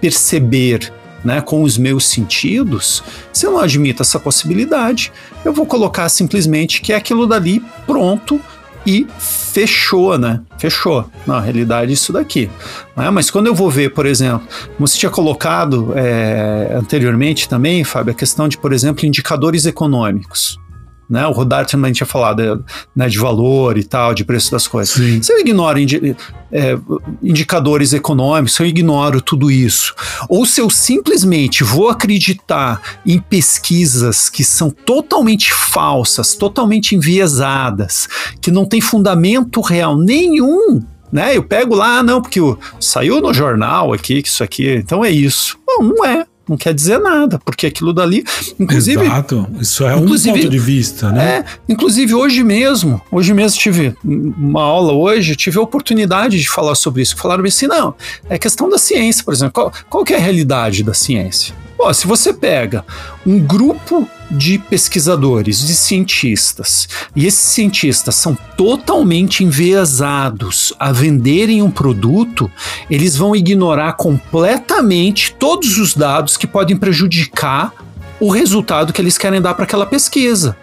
perceber 0.00 0.92
né, 1.24 1.40
com 1.40 1.62
os 1.62 1.78
meus 1.78 2.08
sentidos, 2.08 3.04
se 3.32 3.46
eu 3.46 3.52
não 3.52 3.60
admito 3.60 4.02
essa 4.02 4.18
possibilidade, 4.18 5.12
eu 5.44 5.52
vou 5.52 5.66
colocar 5.66 6.08
simplesmente 6.08 6.80
que 6.80 6.92
é 6.92 6.96
aquilo 6.96 7.28
dali 7.28 7.62
pronto 7.86 8.40
e 8.88 9.06
fechou, 9.18 10.16
né? 10.16 10.40
Fechou. 10.56 11.04
Na 11.26 11.38
realidade, 11.40 11.92
isso 11.92 12.10
daqui. 12.10 12.48
Né? 12.96 13.10
Mas 13.10 13.30
quando 13.30 13.46
eu 13.46 13.54
vou 13.54 13.70
ver, 13.70 13.92
por 13.92 14.06
exemplo, 14.06 14.48
como 14.76 14.88
você 14.88 14.96
tinha 14.96 15.10
colocado 15.10 15.92
é, 15.94 16.72
anteriormente 16.74 17.46
também, 17.46 17.84
Fábio, 17.84 18.12
a 18.12 18.16
questão 18.16 18.48
de, 18.48 18.56
por 18.56 18.72
exemplo, 18.72 19.04
indicadores 19.04 19.66
econômicos 19.66 20.58
né? 21.08 21.26
O 21.26 21.32
Rodar 21.32 21.66
também 21.66 21.92
tinha 21.92 22.06
falado 22.06 22.64
né, 22.94 23.08
de 23.08 23.18
valor 23.18 23.78
e 23.78 23.84
tal, 23.84 24.12
de 24.12 24.24
preço 24.24 24.50
das 24.50 24.66
coisas. 24.66 24.94
Sim. 24.94 25.22
Se 25.22 25.32
eu 25.32 25.38
ignoro 25.38 25.78
indi 25.78 26.16
é, 26.52 26.78
indicadores 27.22 27.92
econômicos, 27.92 28.54
se 28.54 28.62
eu 28.62 28.66
ignoro 28.66 29.20
tudo 29.20 29.50
isso, 29.50 29.94
ou 30.28 30.44
se 30.44 30.60
eu 30.60 30.68
simplesmente 30.68 31.64
vou 31.64 31.88
acreditar 31.88 32.80
em 33.06 33.18
pesquisas 33.18 34.28
que 34.28 34.44
são 34.44 34.70
totalmente 34.70 35.52
falsas, 35.52 36.34
totalmente 36.34 36.94
enviesadas, 36.94 38.08
que 38.40 38.50
não 38.50 38.64
tem 38.64 38.80
fundamento 38.80 39.60
real 39.60 39.96
nenhum 39.96 40.82
né? 41.10 41.34
Eu 41.36 41.42
pego 41.42 41.74
lá, 41.74 41.98
ah, 41.98 42.02
não, 42.02 42.20
porque 42.20 42.40
o, 42.40 42.58
saiu 42.78 43.20
no 43.20 43.32
jornal 43.32 43.92
aqui 43.94 44.22
que 44.22 44.28
isso 44.28 44.44
aqui, 44.44 44.74
então 44.74 45.04
é 45.04 45.10
isso. 45.10 45.58
Não, 45.66 45.82
não 45.82 46.04
é 46.04 46.26
não 46.48 46.56
quer 46.56 46.72
dizer 46.72 46.98
nada, 46.98 47.38
porque 47.44 47.66
aquilo 47.66 47.92
dali, 47.92 48.24
inclusive. 48.58 49.04
Exato, 49.04 49.46
isso 49.60 49.84
é 49.84 49.94
um 49.94 50.06
ponto 50.06 50.48
de 50.48 50.58
vista, 50.58 51.10
né? 51.12 51.38
É, 51.38 51.44
inclusive 51.68 52.14
hoje 52.14 52.42
mesmo, 52.42 53.00
hoje 53.10 53.34
mesmo 53.34 53.58
tive 53.58 53.94
uma 54.04 54.62
aula 54.62 54.92
hoje, 54.92 55.36
tive 55.36 55.58
a 55.58 55.62
oportunidade 55.62 56.38
de 56.40 56.48
falar 56.48 56.74
sobre 56.74 57.02
isso. 57.02 57.16
Falaram 57.16 57.44
assim: 57.44 57.66
não, 57.66 57.94
é 58.28 58.38
questão 58.38 58.68
da 58.68 58.78
ciência, 58.78 59.24
por 59.24 59.34
exemplo. 59.34 59.52
Qual, 59.52 59.72
qual 59.88 60.04
que 60.04 60.14
é 60.14 60.16
a 60.16 60.20
realidade 60.20 60.82
da 60.82 60.94
ciência? 60.94 61.54
Pô, 61.78 61.94
se 61.94 62.08
você 62.08 62.34
pega 62.34 62.84
um 63.24 63.38
grupo 63.38 64.10
de 64.28 64.58
pesquisadores, 64.58 65.64
de 65.64 65.76
cientistas, 65.76 66.88
e 67.14 67.24
esses 67.24 67.52
cientistas 67.52 68.16
são 68.16 68.36
totalmente 68.56 69.44
enviesados 69.44 70.74
a 70.76 70.90
venderem 70.90 71.62
um 71.62 71.70
produto, 71.70 72.50
eles 72.90 73.16
vão 73.16 73.36
ignorar 73.36 73.92
completamente 73.92 75.32
todos 75.38 75.78
os 75.78 75.94
dados 75.94 76.36
que 76.36 76.48
podem 76.48 76.76
prejudicar 76.76 77.72
o 78.18 78.28
resultado 78.28 78.92
que 78.92 79.00
eles 79.00 79.16
querem 79.16 79.40
dar 79.40 79.54
para 79.54 79.62
aquela 79.62 79.86
pesquisa. 79.86 80.56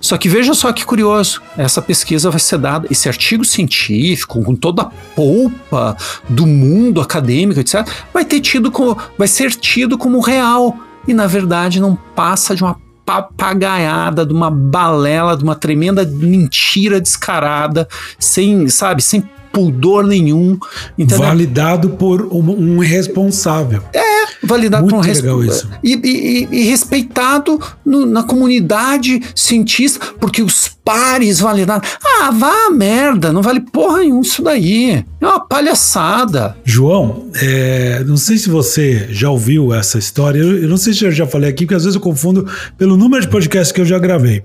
Só 0.00 0.16
que 0.16 0.28
veja 0.28 0.54
só 0.54 0.72
que 0.72 0.84
curioso, 0.84 1.42
essa 1.56 1.82
pesquisa 1.82 2.30
vai 2.30 2.40
ser 2.40 2.58
dada, 2.58 2.88
esse 2.90 3.08
artigo 3.08 3.44
científico, 3.44 4.42
com 4.42 4.54
toda 4.54 4.82
a 4.82 4.90
polpa 5.14 5.96
do 6.28 6.46
mundo 6.46 7.00
acadêmico, 7.00 7.60
etc., 7.60 7.86
vai 8.12 8.24
ter 8.24 8.40
tido 8.40 8.70
como, 8.70 8.96
vai 9.18 9.28
ser 9.28 9.50
tido 9.52 9.98
como 9.98 10.20
real. 10.20 10.76
E 11.06 11.14
na 11.14 11.26
verdade 11.26 11.80
não 11.80 11.96
passa 12.14 12.54
de 12.54 12.62
uma 12.62 12.76
papagaiada, 13.04 14.24
de 14.24 14.32
uma 14.32 14.50
balela, 14.50 15.36
de 15.36 15.42
uma 15.42 15.56
tremenda 15.56 16.04
mentira 16.04 17.00
descarada, 17.00 17.88
sem, 18.18 18.68
sabe, 18.68 19.02
sem 19.02 19.22
pudor 19.52 20.06
nenhum. 20.06 20.58
Entendeu? 20.96 21.26
Validado 21.26 21.90
por 21.90 22.22
um, 22.32 22.82
irresponsável. 22.82 23.82
É, 23.92 24.09
validado 24.42 24.82
Muito 24.82 24.94
por 24.94 25.00
um 25.00 25.06
responsável. 25.06 25.78
E, 25.82 25.94
e, 25.94 26.48
e, 26.50 26.64
respeitado 26.64 27.60
no, 27.84 28.06
na 28.06 28.22
comunidade 28.22 29.20
cientista, 29.34 30.14
porque 30.18 30.42
os 30.42 30.68
pares 30.84 31.40
validaram. 31.40 31.82
Ah, 32.04 32.30
vá 32.30 32.66
a 32.66 32.70
merda, 32.70 33.32
não 33.32 33.42
vale 33.42 33.60
porra 33.60 33.98
nenhuma 33.98 34.22
isso 34.22 34.42
daí. 34.42 35.04
É 35.20 35.26
uma 35.26 35.40
palhaçada. 35.40 36.56
João, 36.64 37.28
é, 37.34 38.02
não 38.06 38.16
sei 38.16 38.38
se 38.38 38.48
você 38.48 39.06
já 39.10 39.30
ouviu 39.30 39.74
essa 39.74 39.98
história, 39.98 40.38
eu, 40.38 40.62
eu, 40.62 40.68
não 40.68 40.76
sei 40.76 40.94
se 40.94 41.04
eu 41.04 41.12
já 41.12 41.26
falei 41.26 41.50
aqui, 41.50 41.64
porque 41.64 41.74
às 41.74 41.84
vezes 41.84 41.94
eu 41.94 42.00
confundo 42.00 42.46
pelo 42.78 42.96
número 42.96 43.22
de 43.22 43.28
podcasts 43.28 43.72
que 43.72 43.80
eu 43.80 43.84
já 43.84 43.98
gravei. 43.98 44.42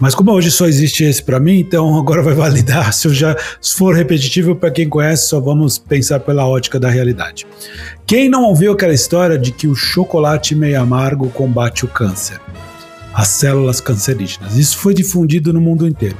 Mas 0.00 0.14
como 0.14 0.32
hoje 0.32 0.50
só 0.50 0.66
existe 0.66 1.04
esse 1.04 1.22
para 1.22 1.38
mim, 1.38 1.58
então 1.60 1.96
agora 1.96 2.22
vai 2.22 2.34
validar. 2.34 2.92
Se 2.94 3.08
eu 3.08 3.14
já 3.14 3.36
se 3.60 3.74
for 3.74 3.94
repetitivo 3.94 4.54
para 4.54 4.70
quem 4.70 4.88
conhece, 4.88 5.28
só 5.28 5.40
vamos 5.40 5.78
pensar 5.78 6.20
pela 6.20 6.46
ótica 6.46 6.78
da 6.78 6.88
realidade. 6.88 7.46
Quem 8.06 8.28
não 8.28 8.44
ouviu 8.44 8.72
aquela 8.72 8.92
história 8.92 9.38
de 9.38 9.50
que 9.50 9.66
o 9.66 9.74
chocolate 9.74 10.54
meio 10.54 10.80
amargo 10.80 11.30
combate 11.30 11.84
o 11.84 11.88
câncer? 11.88 12.40
as 13.14 13.28
células 13.28 13.80
cancerígenas. 13.80 14.56
Isso 14.56 14.76
foi 14.76 14.92
difundido 14.92 15.52
no 15.52 15.60
mundo 15.60 15.86
inteiro. 15.86 16.16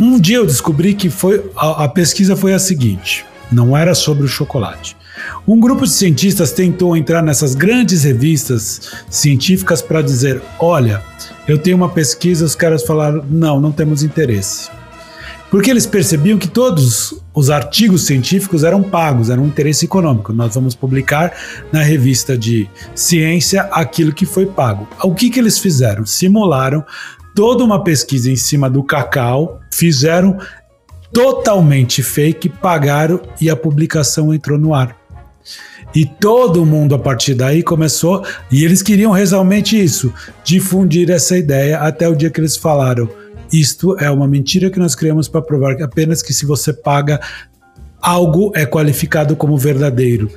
Um 0.00 0.18
dia 0.18 0.38
eu 0.38 0.46
descobri 0.46 0.94
que 0.94 1.10
foi 1.10 1.44
a, 1.54 1.84
a 1.84 1.88
pesquisa 1.88 2.34
foi 2.34 2.54
a 2.54 2.58
seguinte: 2.58 3.26
não 3.52 3.76
era 3.76 3.94
sobre 3.94 4.24
o 4.24 4.28
chocolate. 4.28 4.96
Um 5.46 5.60
grupo 5.60 5.84
de 5.84 5.90
cientistas 5.90 6.52
tentou 6.52 6.96
entrar 6.96 7.22
nessas 7.22 7.54
grandes 7.54 8.04
revistas 8.04 8.80
científicas 9.10 9.82
para 9.82 10.00
dizer: 10.00 10.40
olha, 10.58 11.02
Eu 11.46 11.58
tenho 11.58 11.76
uma 11.76 11.88
pesquisa, 11.88 12.44
os 12.44 12.54
caras 12.54 12.84
falaram: 12.84 13.24
não, 13.28 13.60
não 13.60 13.70
temos 13.70 14.02
interesse. 14.02 14.70
Porque 15.52 15.70
eles 15.70 15.84
percebiam 15.84 16.38
que 16.38 16.48
todos 16.48 17.22
os 17.34 17.50
artigos 17.50 18.06
científicos 18.06 18.64
eram 18.64 18.82
pagos, 18.82 19.28
eram 19.28 19.42
um 19.42 19.48
interesse 19.48 19.84
econômico. 19.84 20.32
Nós 20.32 20.54
vamos 20.54 20.74
publicar 20.74 21.30
na 21.70 21.82
revista 21.82 22.38
de 22.38 22.66
ciência 22.94 23.64
aquilo 23.64 24.14
que 24.14 24.24
foi 24.24 24.46
pago. 24.46 24.88
O 25.04 25.14
que, 25.14 25.28
que 25.28 25.38
eles 25.38 25.58
fizeram? 25.58 26.06
Simularam 26.06 26.82
toda 27.34 27.62
uma 27.62 27.84
pesquisa 27.84 28.30
em 28.30 28.36
cima 28.36 28.70
do 28.70 28.82
cacau, 28.82 29.60
fizeram 29.70 30.38
totalmente 31.12 32.02
fake, 32.02 32.48
pagaram 32.48 33.20
e 33.38 33.50
a 33.50 33.54
publicação 33.54 34.32
entrou 34.32 34.58
no 34.58 34.74
ar. 34.74 34.96
E 35.94 36.06
todo 36.06 36.64
mundo 36.64 36.94
a 36.94 36.98
partir 36.98 37.34
daí 37.34 37.62
começou, 37.62 38.24
e 38.50 38.64
eles 38.64 38.80
queriam 38.80 39.12
realmente 39.12 39.78
isso, 39.78 40.14
difundir 40.42 41.10
essa 41.10 41.36
ideia 41.36 41.78
até 41.80 42.08
o 42.08 42.16
dia 42.16 42.30
que 42.30 42.40
eles 42.40 42.56
falaram: 42.56 43.06
isto 43.52 43.96
é 43.98 44.10
uma 44.10 44.26
mentira 44.26 44.70
que 44.70 44.78
nós 44.78 44.94
criamos 44.94 45.28
para 45.28 45.42
provar 45.42 45.80
apenas 45.82 46.22
que 46.22 46.32
se 46.32 46.46
você 46.46 46.72
paga 46.72 47.20
algo 48.00 48.52
é 48.54 48.64
qualificado 48.66 49.36
como 49.36 49.56
verdadeiro. 49.56 50.30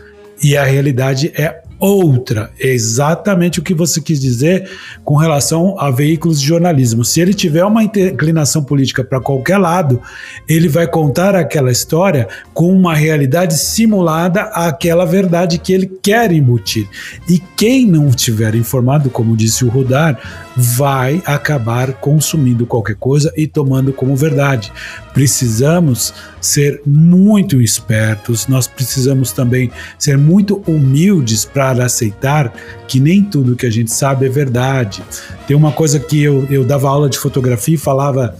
E 0.44 0.58
a 0.58 0.64
realidade 0.64 1.32
é 1.36 1.64
outra. 1.80 2.52
Exatamente 2.60 3.60
o 3.60 3.64
que 3.64 3.74
você 3.74 4.02
quis 4.02 4.20
dizer 4.20 4.70
com 5.04 5.16
relação 5.16 5.80
a 5.80 5.92
veículos 5.92 6.40
de 6.40 6.48
jornalismo. 6.48 7.04
Se 7.04 7.20
ele 7.20 7.34
tiver 7.34 7.66
uma 7.66 7.84
inclinação 7.84 8.64
política 8.64 9.04
para 9.04 9.20
qualquer 9.20 9.58
lado, 9.58 10.02
ele 10.48 10.68
vai 10.68 10.88
contar 10.88 11.36
aquela 11.36 11.72
história 11.72 12.28
com 12.54 12.72
uma 12.72 12.96
realidade 12.96 13.58
simulada 13.58 14.44
àquela 14.44 15.06
verdade 15.06 15.58
que 15.58 15.74
ele 15.74 15.88
quer 16.02 16.32
embutir. 16.32 16.88
E 17.28 17.40
quem 17.56 17.86
não 17.86 18.10
estiver 18.10 18.56
informado, 18.56 19.10
como 19.10 19.36
disse 19.36 19.66
o 19.66 19.70
Rudar, 19.70 20.20
vai 20.56 21.22
acabar 21.26 21.94
consumindo 21.94 22.66
qualquer 22.66 22.96
coisa 22.96 23.32
e 23.36 23.48
tomando 23.48 23.92
como 23.92 24.16
verdade. 24.16 24.72
Precisamos 25.14 26.14
ser 26.46 26.82
muito 26.86 27.62
espertos, 27.62 28.48
nós 28.48 28.68
precisamos 28.68 29.32
também 29.32 29.72
ser 29.98 30.18
muito 30.18 30.62
humildes 30.68 31.46
para 31.46 31.86
aceitar 31.86 32.54
que 32.88 33.00
nem 33.00 33.24
tudo 33.24 33.56
que 33.56 33.66
a 33.66 33.72
gente 33.72 33.92
sabe 33.92 34.26
é 34.26 34.30
verdade. 34.30 35.04
Tem 35.48 35.56
uma 35.56 35.72
coisa 35.72 36.00
que 36.00 36.22
eu, 36.22 36.46
eu 36.50 36.64
dava 36.64 36.90
aula 36.90 37.10
de 37.10 37.18
fotografia 37.18 37.76
e 37.76 37.78
falava 37.78 38.36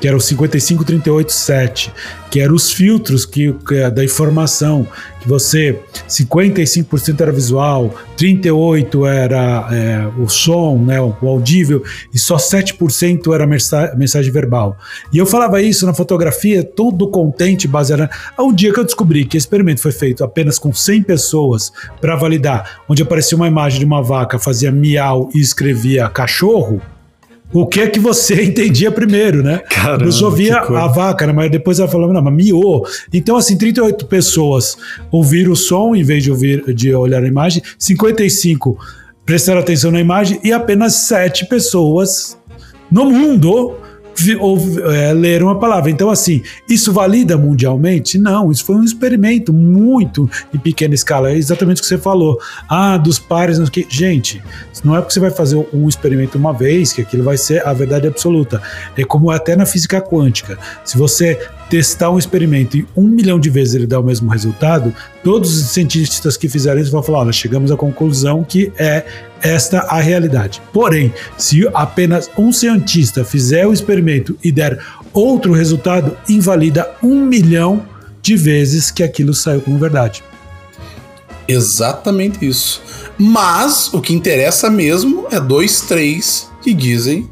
que 0.00 0.06
era 0.06 0.16
o 0.16 0.20
55387, 0.20 1.92
que 2.30 2.40
eram 2.40 2.54
os 2.54 2.72
filtros 2.72 3.24
que, 3.24 3.52
que, 3.52 3.90
da 3.90 4.04
informação, 4.04 4.86
que 5.20 5.28
você 5.28 5.80
55% 6.08 7.20
era 7.20 7.32
visual, 7.32 7.94
38 8.16 9.06
era 9.06 9.68
é, 9.72 10.20
o 10.20 10.28
som, 10.28 10.78
né, 10.78 11.00
o 11.00 11.14
audível, 11.22 11.82
e 12.12 12.18
só 12.18 12.36
7% 12.36 13.34
era 13.34 13.46
mensagem, 13.46 13.96
mensagem 13.96 14.32
verbal. 14.32 14.76
E 15.12 15.18
eu 15.18 15.26
falava 15.26 15.60
isso 15.60 15.86
na 15.86 15.94
fotografia, 15.94 16.62
todo 16.62 17.10
contente, 17.10 17.66
baseado 17.66 18.08
ao 18.36 18.52
dia 18.52 18.72
que 18.72 18.80
eu 18.80 18.84
descobri 18.84 19.24
que 19.24 19.36
o 19.36 19.38
experimento 19.38 19.80
foi 19.80 19.92
feito 19.92 20.22
apenas 20.22 20.58
com 20.58 20.72
100 20.72 21.02
pessoas 21.02 21.72
para 22.00 22.16
validar, 22.16 22.82
onde 22.88 23.02
aparecia 23.02 23.36
uma 23.36 23.48
imagem 23.48 23.80
de 23.80 23.84
uma 23.84 24.02
vaca, 24.02 24.38
fazia 24.38 24.70
miau 24.70 25.28
e 25.34 25.40
escrevia 25.40 26.08
cachorro 26.08 26.80
o 27.52 27.66
que 27.66 27.80
é 27.80 27.86
que 27.88 27.98
você 27.98 28.42
entendia 28.44 28.90
primeiro, 28.90 29.42
né? 29.42 29.58
Caramba, 29.70 30.04
eu 30.04 30.12
só 30.12 30.30
via 30.30 30.58
a 30.58 30.86
vaca, 30.86 31.26
né? 31.26 31.32
mas 31.32 31.50
depois 31.50 31.78
ela 31.78 31.88
falou, 31.88 32.12
não, 32.12 32.22
mas 32.22 32.34
miou. 32.34 32.86
Então, 33.12 33.36
assim, 33.36 33.56
38 33.56 34.06
pessoas 34.06 34.76
ouviram 35.10 35.52
o 35.52 35.56
som 35.56 35.94
em 35.94 36.02
vez 36.02 36.22
de 36.22 36.30
ouvir, 36.30 36.74
de 36.74 36.94
olhar 36.94 37.22
a 37.22 37.26
imagem, 37.26 37.62
55 37.78 38.78
prestaram 39.24 39.60
atenção 39.60 39.90
na 39.90 40.00
imagem 40.00 40.40
e 40.42 40.52
apenas 40.52 40.94
7 40.94 41.46
pessoas 41.46 42.38
no 42.90 43.10
mundo 43.10 43.76
ou, 44.40 44.58
é, 44.90 45.12
leram 45.12 45.48
palavra. 45.58 45.90
Então, 45.90 46.10
assim, 46.10 46.42
isso 46.68 46.92
valida 46.92 47.36
mundialmente? 47.36 48.18
Não, 48.18 48.50
isso 48.50 48.64
foi 48.64 48.76
um 48.76 48.84
experimento 48.84 49.52
muito 49.52 50.28
em 50.54 50.58
pequena 50.58 50.94
escala. 50.94 51.30
É 51.30 51.36
exatamente 51.36 51.78
o 51.78 51.82
que 51.82 51.88
você 51.88 51.98
falou. 51.98 52.38
Ah, 52.68 52.96
dos 52.96 53.18
pares. 53.18 53.58
Que... 53.68 53.86
Gente, 53.88 54.42
não 54.84 54.96
é 54.96 55.00
porque 55.00 55.12
você 55.12 55.20
vai 55.20 55.30
fazer 55.30 55.66
um 55.72 55.88
experimento 55.88 56.38
uma 56.38 56.52
vez 56.52 56.92
que 56.92 57.02
aquilo 57.02 57.24
vai 57.24 57.36
ser 57.36 57.66
a 57.66 57.72
verdade 57.72 58.06
absoluta. 58.06 58.62
É 58.96 59.04
como 59.04 59.30
até 59.30 59.56
na 59.56 59.66
física 59.66 60.00
quântica. 60.00 60.58
Se 60.84 60.96
você 60.96 61.38
testar 61.68 62.10
um 62.10 62.18
experimento 62.18 62.76
e 62.76 62.86
um 62.96 63.06
milhão 63.06 63.38
de 63.38 63.50
vezes 63.50 63.74
ele 63.74 63.86
dá 63.86 64.00
o 64.00 64.02
mesmo 64.02 64.30
resultado, 64.30 64.94
todos 65.22 65.56
os 65.56 65.66
cientistas 65.68 66.36
que 66.36 66.48
fizeram 66.48 66.80
isso 66.80 66.90
vão 66.90 67.02
falar: 67.02 67.20
olha, 67.20 67.32
chegamos 67.32 67.70
à 67.70 67.76
conclusão 67.76 68.42
que 68.42 68.72
é 68.78 69.04
esta 69.42 69.80
a 69.80 70.00
realidade. 70.00 70.60
Porém, 70.72 71.12
se 71.36 71.68
apenas 71.74 72.30
um 72.36 72.52
cientista 72.52 73.24
fizer 73.24 73.66
o 73.66 73.72
experimento 73.72 74.36
e 74.42 74.50
der 74.50 74.78
outro 75.12 75.52
resultado, 75.52 76.16
invalida 76.28 76.90
um 77.02 77.24
milhão 77.24 77.84
de 78.20 78.36
vezes 78.36 78.90
que 78.90 79.02
aquilo 79.02 79.34
saiu 79.34 79.60
como 79.60 79.78
verdade. 79.78 80.22
Exatamente 81.46 82.46
isso. 82.46 82.82
Mas 83.16 83.92
o 83.94 84.00
que 84.00 84.12
interessa 84.12 84.68
mesmo 84.68 85.26
é 85.30 85.40
dois, 85.40 85.80
três 85.80 86.48
que 86.62 86.74
dizem 86.74 87.28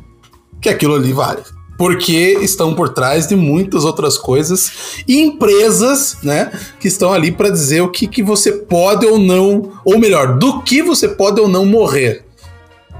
que 0.60 0.68
aquilo 0.68 0.94
ali 0.94 1.12
vale 1.12 1.42
porque 1.76 2.38
estão 2.40 2.74
por 2.74 2.90
trás 2.90 3.26
de 3.26 3.36
muitas 3.36 3.84
outras 3.84 4.18
coisas 4.18 5.02
e 5.06 5.20
empresas, 5.20 6.18
né, 6.22 6.50
que 6.80 6.88
estão 6.88 7.12
ali 7.12 7.30
para 7.30 7.50
dizer 7.50 7.80
o 7.82 7.90
que, 7.90 8.06
que 8.06 8.22
você 8.22 8.52
pode 8.52 9.06
ou 9.06 9.18
não, 9.18 9.72
ou 9.84 9.98
melhor, 9.98 10.38
do 10.38 10.62
que 10.62 10.82
você 10.82 11.08
pode 11.08 11.40
ou 11.40 11.48
não 11.48 11.64
morrer 11.64 12.25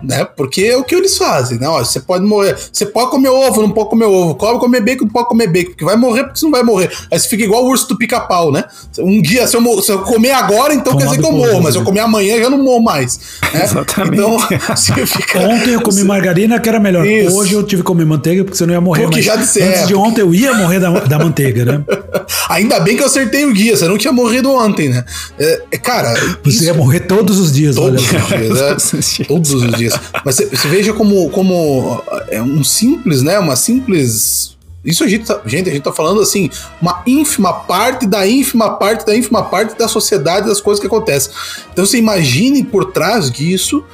né? 0.02 0.24
Porque 0.24 0.62
é 0.62 0.76
o 0.76 0.84
que 0.84 0.94
eles 0.94 1.16
fazem, 1.16 1.58
né? 1.58 1.68
Ó, 1.68 1.78
você 1.78 2.00
pode 2.00 2.24
morrer, 2.24 2.56
você 2.72 2.86
pode 2.86 3.10
comer 3.10 3.28
ovo, 3.28 3.62
não 3.62 3.70
pode 3.70 3.90
comer 3.90 4.06
ovo, 4.06 4.34
pode 4.34 4.58
comer 4.58 4.80
bacon, 4.80 5.04
não 5.04 5.10
pode 5.10 5.28
comer 5.28 5.46
bacon, 5.48 5.70
porque 5.70 5.84
vai 5.84 5.96
morrer 5.96 6.24
porque 6.24 6.38
você 6.38 6.44
não 6.44 6.52
vai 6.52 6.62
morrer. 6.62 6.90
Aí 7.10 7.18
você 7.18 7.28
fica 7.28 7.44
igual 7.44 7.64
o 7.64 7.68
urso 7.68 7.88
do 7.88 7.96
pica-pau, 7.96 8.52
né? 8.52 8.64
Um 8.98 9.20
dia, 9.20 9.46
se 9.46 9.56
eu, 9.56 9.82
se 9.82 9.92
eu 9.92 10.00
comer 10.00 10.32
agora, 10.32 10.74
então 10.74 10.92
Tomado 10.92 10.98
quer 10.98 11.10
dizer 11.10 11.20
que 11.20 11.26
eu 11.26 11.32
morro, 11.32 11.62
mas 11.62 11.74
se 11.74 11.80
eu 11.80 11.84
comer 11.84 12.00
amanhã, 12.00 12.34
eu 12.36 12.50
não 12.50 12.58
morro 12.58 12.82
mais. 12.82 13.18
Né? 13.52 13.64
Exatamente. 13.64 14.14
Então, 14.14 14.38
fica... 15.06 15.40
Ontem 15.40 15.70
eu 15.70 15.80
comi 15.80 16.04
margarina, 16.04 16.58
que 16.60 16.68
era 16.68 16.78
melhor. 16.78 17.06
Isso. 17.06 17.36
Hoje 17.36 17.54
eu 17.54 17.62
tive 17.62 17.82
que 17.82 17.86
comer 17.86 18.04
manteiga, 18.04 18.44
porque 18.44 18.56
você 18.56 18.66
não 18.66 18.74
ia 18.74 18.80
morrer. 18.80 19.02
Porque 19.04 19.22
já 19.22 19.36
disseram. 19.36 19.68
Antes 19.68 19.86
de 19.86 19.94
ontem 19.94 20.20
eu 20.20 20.34
ia 20.34 20.54
morrer 20.54 20.80
da, 20.80 20.90
da 21.00 21.18
manteiga, 21.18 21.64
né? 21.64 21.84
Ainda 22.48 22.80
bem 22.80 22.96
que 22.96 23.02
eu 23.02 23.06
acertei 23.06 23.44
o 23.44 23.52
guia, 23.52 23.76
você 23.76 23.86
não 23.88 23.98
tinha 23.98 24.12
morrido 24.12 24.50
ontem, 24.50 24.88
né? 24.88 25.04
É, 25.38 25.62
é 25.72 25.78
cara. 25.78 26.14
Você 26.44 26.56
isso... 26.56 26.64
ia 26.64 26.74
morrer 26.74 27.00
todos 27.00 27.38
os 27.38 27.52
dias, 27.52 27.76
todos 27.76 28.04
olha. 28.12 28.20
Os 28.20 28.88
dias, 28.88 29.20
é, 29.20 29.24
todos 29.28 29.52
os 29.52 29.72
dias. 29.72 29.85
Mas 30.24 30.36
você 30.36 30.68
veja 30.68 30.92
como, 30.92 31.30
como 31.30 32.02
é 32.28 32.40
um 32.42 32.62
simples, 32.64 33.22
né? 33.22 33.38
Uma 33.38 33.56
simples. 33.56 34.56
Isso 34.84 35.02
a 35.02 35.08
gente, 35.08 35.26
tá, 35.26 35.40
gente, 35.44 35.68
a 35.68 35.72
gente 35.72 35.82
tá 35.82 35.92
falando 35.92 36.20
assim, 36.20 36.48
uma 36.80 37.02
ínfima 37.06 37.52
parte 37.52 38.06
da 38.06 38.26
ínfima 38.26 38.74
parte 38.76 39.04
da 39.04 39.16
ínfima 39.16 39.42
parte 39.42 39.76
da 39.76 39.88
sociedade 39.88 40.46
das 40.46 40.60
coisas 40.60 40.80
que 40.80 40.86
acontecem. 40.86 41.32
Então 41.72 41.84
você 41.84 41.98
imagine 41.98 42.62
por 42.62 42.92
trás 42.92 43.30
disso 43.30 43.84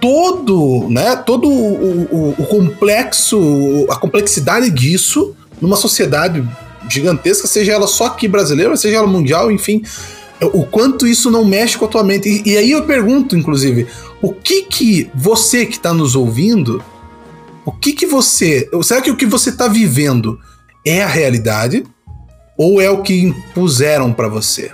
todo, 0.00 0.88
né? 0.90 1.16
Todo 1.16 1.48
o, 1.48 2.02
o, 2.10 2.34
o 2.38 2.46
complexo, 2.46 3.86
a 3.88 3.96
complexidade 3.96 4.70
disso 4.70 5.34
numa 5.60 5.76
sociedade 5.76 6.46
gigantesca, 6.88 7.46
seja 7.46 7.72
ela 7.72 7.86
só 7.86 8.06
aqui 8.06 8.28
brasileira, 8.28 8.76
seja 8.76 8.96
ela 8.96 9.06
mundial, 9.06 9.50
enfim 9.50 9.82
o 10.40 10.66
quanto 10.66 11.06
isso 11.06 11.30
não 11.30 11.44
mexe 11.44 11.78
com 11.78 11.84
a 11.84 11.88
tua 11.88 12.04
mente. 12.04 12.28
E, 12.28 12.52
e 12.52 12.56
aí 12.56 12.70
eu 12.70 12.84
pergunto, 12.84 13.36
inclusive, 13.36 13.86
o 14.20 14.32
que 14.32 14.62
que 14.62 15.10
você 15.14 15.66
que 15.66 15.76
está 15.76 15.92
nos 15.92 16.16
ouvindo, 16.16 16.82
o 17.64 17.72
que 17.72 17.92
que 17.92 18.06
você, 18.06 18.68
será 18.82 19.00
que 19.00 19.10
o 19.10 19.16
que 19.16 19.26
você 19.26 19.50
está 19.50 19.68
vivendo 19.68 20.38
é 20.84 21.02
a 21.02 21.06
realidade 21.06 21.84
ou 22.56 22.80
é 22.80 22.90
o 22.90 23.02
que 23.02 23.20
impuseram 23.20 24.12
para 24.12 24.28
você? 24.28 24.72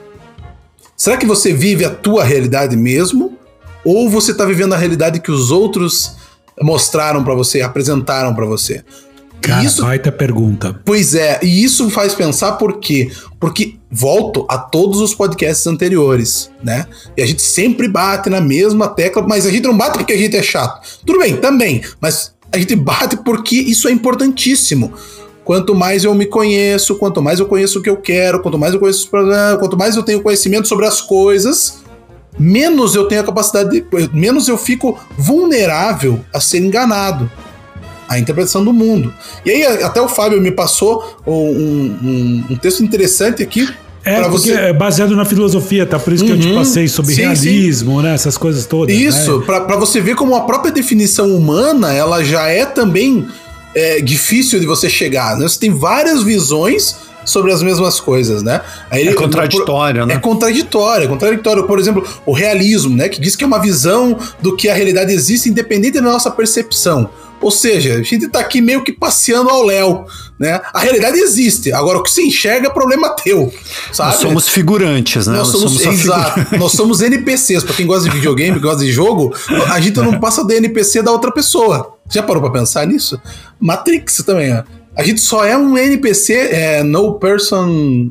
Será 0.96 1.16
que 1.16 1.26
você 1.26 1.52
vive 1.52 1.84
a 1.84 1.90
tua 1.90 2.24
realidade 2.24 2.76
mesmo 2.76 3.38
ou 3.84 4.08
você 4.10 4.32
está 4.32 4.44
vivendo 4.44 4.74
a 4.74 4.76
realidade 4.76 5.20
que 5.20 5.30
os 5.30 5.50
outros 5.50 6.16
mostraram 6.60 7.24
para 7.24 7.34
você, 7.34 7.62
apresentaram 7.62 8.34
para 8.34 8.44
você? 8.44 8.84
Cara, 9.40 9.64
isso, 9.64 9.82
baita 9.82 10.12
pergunta. 10.12 10.78
Pois 10.84 11.14
é, 11.14 11.40
e 11.42 11.64
isso 11.64 11.88
faz 11.90 12.14
pensar 12.14 12.52
por 12.52 12.78
quê? 12.78 13.10
Porque 13.38 13.76
volto 13.90 14.44
a 14.48 14.58
todos 14.58 15.00
os 15.00 15.14
podcasts 15.14 15.66
anteriores, 15.66 16.50
né? 16.62 16.86
E 17.16 17.22
a 17.22 17.26
gente 17.26 17.42
sempre 17.42 17.88
bate 17.88 18.28
na 18.28 18.40
mesma 18.40 18.88
tecla, 18.88 19.26
mas 19.26 19.46
a 19.46 19.50
gente 19.50 19.64
não 19.64 19.76
bate 19.76 19.98
porque 19.98 20.12
a 20.12 20.18
gente 20.18 20.36
é 20.36 20.42
chato. 20.42 21.00
Tudo 21.04 21.18
bem, 21.18 21.36
também, 21.36 21.82
mas 22.00 22.34
a 22.52 22.58
gente 22.58 22.76
bate 22.76 23.16
porque 23.18 23.56
isso 23.56 23.88
é 23.88 23.92
importantíssimo. 23.92 24.92
Quanto 25.44 25.74
mais 25.74 26.04
eu 26.04 26.14
me 26.14 26.26
conheço, 26.26 26.96
quanto 26.96 27.22
mais 27.22 27.40
eu 27.40 27.46
conheço 27.46 27.78
o 27.78 27.82
que 27.82 27.90
eu 27.90 27.96
quero, 27.96 28.40
quanto 28.40 28.58
mais 28.58 28.74
eu 28.74 28.78
conheço 28.78 29.00
os 29.00 29.06
problemas, 29.06 29.58
quanto 29.58 29.76
mais 29.76 29.96
eu 29.96 30.02
tenho 30.02 30.22
conhecimento 30.22 30.68
sobre 30.68 30.86
as 30.86 31.00
coisas, 31.00 31.82
menos 32.38 32.94
eu 32.94 33.08
tenho 33.08 33.22
a 33.22 33.24
capacidade 33.24 33.70
de, 33.70 33.84
menos 34.12 34.46
eu 34.48 34.56
fico 34.56 34.98
vulnerável 35.16 36.20
a 36.32 36.40
ser 36.40 36.58
enganado 36.58 37.30
a 38.10 38.18
interpretação 38.18 38.64
do 38.64 38.72
mundo. 38.72 39.14
E 39.46 39.50
aí, 39.50 39.64
até 39.84 40.02
o 40.02 40.08
Fábio 40.08 40.40
me 40.40 40.50
passou 40.50 41.16
um, 41.24 41.32
um, 41.32 42.44
um 42.50 42.56
texto 42.56 42.82
interessante 42.82 43.40
aqui 43.40 43.68
É, 44.04 44.28
você... 44.28 44.52
é 44.52 44.72
baseado 44.72 45.14
na 45.14 45.24
filosofia, 45.24 45.86
tá? 45.86 45.96
Por 45.96 46.12
isso 46.12 46.24
que 46.24 46.32
uhum. 46.32 46.36
eu 46.36 46.42
te 46.42 46.48
uhum. 46.48 46.56
passei 46.56 46.88
sobre 46.88 47.14
sim, 47.14 47.20
realismo, 47.20 47.98
sim. 47.98 48.02
né? 48.02 48.14
Essas 48.14 48.36
coisas 48.36 48.66
todas. 48.66 48.96
Isso, 48.96 49.38
né? 49.38 49.44
para 49.46 49.76
você 49.76 50.00
ver 50.00 50.16
como 50.16 50.34
a 50.34 50.40
própria 50.40 50.72
definição 50.72 51.32
humana, 51.36 51.92
ela 51.92 52.24
já 52.24 52.48
é 52.48 52.66
também 52.66 53.28
é, 53.74 54.00
difícil 54.00 54.58
de 54.58 54.66
você 54.66 54.90
chegar. 54.90 55.36
Né? 55.36 55.48
Você 55.48 55.60
tem 55.60 55.72
várias 55.72 56.24
visões 56.24 56.96
sobre 57.24 57.52
as 57.52 57.62
mesmas 57.62 58.00
coisas, 58.00 58.42
né? 58.42 58.60
Aí 58.90 59.06
é 59.06 59.12
contraditório, 59.12 60.06
né? 60.06 60.14
É 60.14 60.18
contraditório, 60.18 61.04
é 61.04 61.08
contraditório. 61.08 61.64
Por 61.64 61.78
exemplo, 61.78 62.04
o 62.26 62.32
realismo, 62.32 62.96
né? 62.96 63.08
Que 63.08 63.20
diz 63.20 63.36
que 63.36 63.44
é 63.44 63.46
uma 63.46 63.60
visão 63.60 64.18
do 64.40 64.56
que 64.56 64.68
a 64.68 64.74
realidade 64.74 65.12
existe 65.12 65.48
independente 65.48 66.00
da 66.00 66.02
nossa 66.02 66.30
percepção. 66.30 67.08
Ou 67.40 67.50
seja, 67.50 67.94
a 67.94 68.02
gente 68.02 68.28
tá 68.28 68.40
aqui 68.40 68.60
meio 68.60 68.84
que 68.84 68.92
passeando 68.92 69.48
ao 69.48 69.64
léu, 69.64 70.04
né? 70.38 70.60
A 70.74 70.80
realidade 70.80 71.18
existe. 71.18 71.72
Agora, 71.72 71.98
o 71.98 72.02
que 72.02 72.10
se 72.10 72.22
enxerga 72.22 72.68
é 72.68 72.70
problema 72.70 73.10
teu, 73.10 73.52
sabe? 73.92 74.10
Nós 74.10 74.20
somos 74.20 74.48
figurantes, 74.48 75.26
né? 75.26 75.38
Nós, 75.38 75.48
somos, 75.48 75.80
somos 75.80 76.00
exato. 76.00 76.56
Nós 76.58 76.72
somos 76.72 77.00
NPCs. 77.00 77.64
Pra 77.64 77.74
quem 77.74 77.86
gosta 77.86 78.08
de 78.08 78.14
videogame, 78.14 78.58
gosta 78.58 78.84
de 78.84 78.92
jogo, 78.92 79.34
a 79.70 79.80
gente 79.80 79.98
não 79.98 80.20
passa 80.20 80.44
do 80.44 80.52
NPC 80.52 81.02
da 81.02 81.10
outra 81.10 81.32
pessoa. 81.32 81.96
Já 82.10 82.22
parou 82.22 82.42
pra 82.42 82.50
pensar 82.50 82.86
nisso? 82.86 83.20
Matrix 83.58 84.22
também, 84.24 84.52
ó. 84.52 84.62
A 84.96 85.02
gente 85.02 85.20
só 85.20 85.44
é 85.44 85.56
um 85.56 85.78
NPC, 85.78 86.34
é 86.34 86.82
no 86.82 87.14
person 87.14 88.10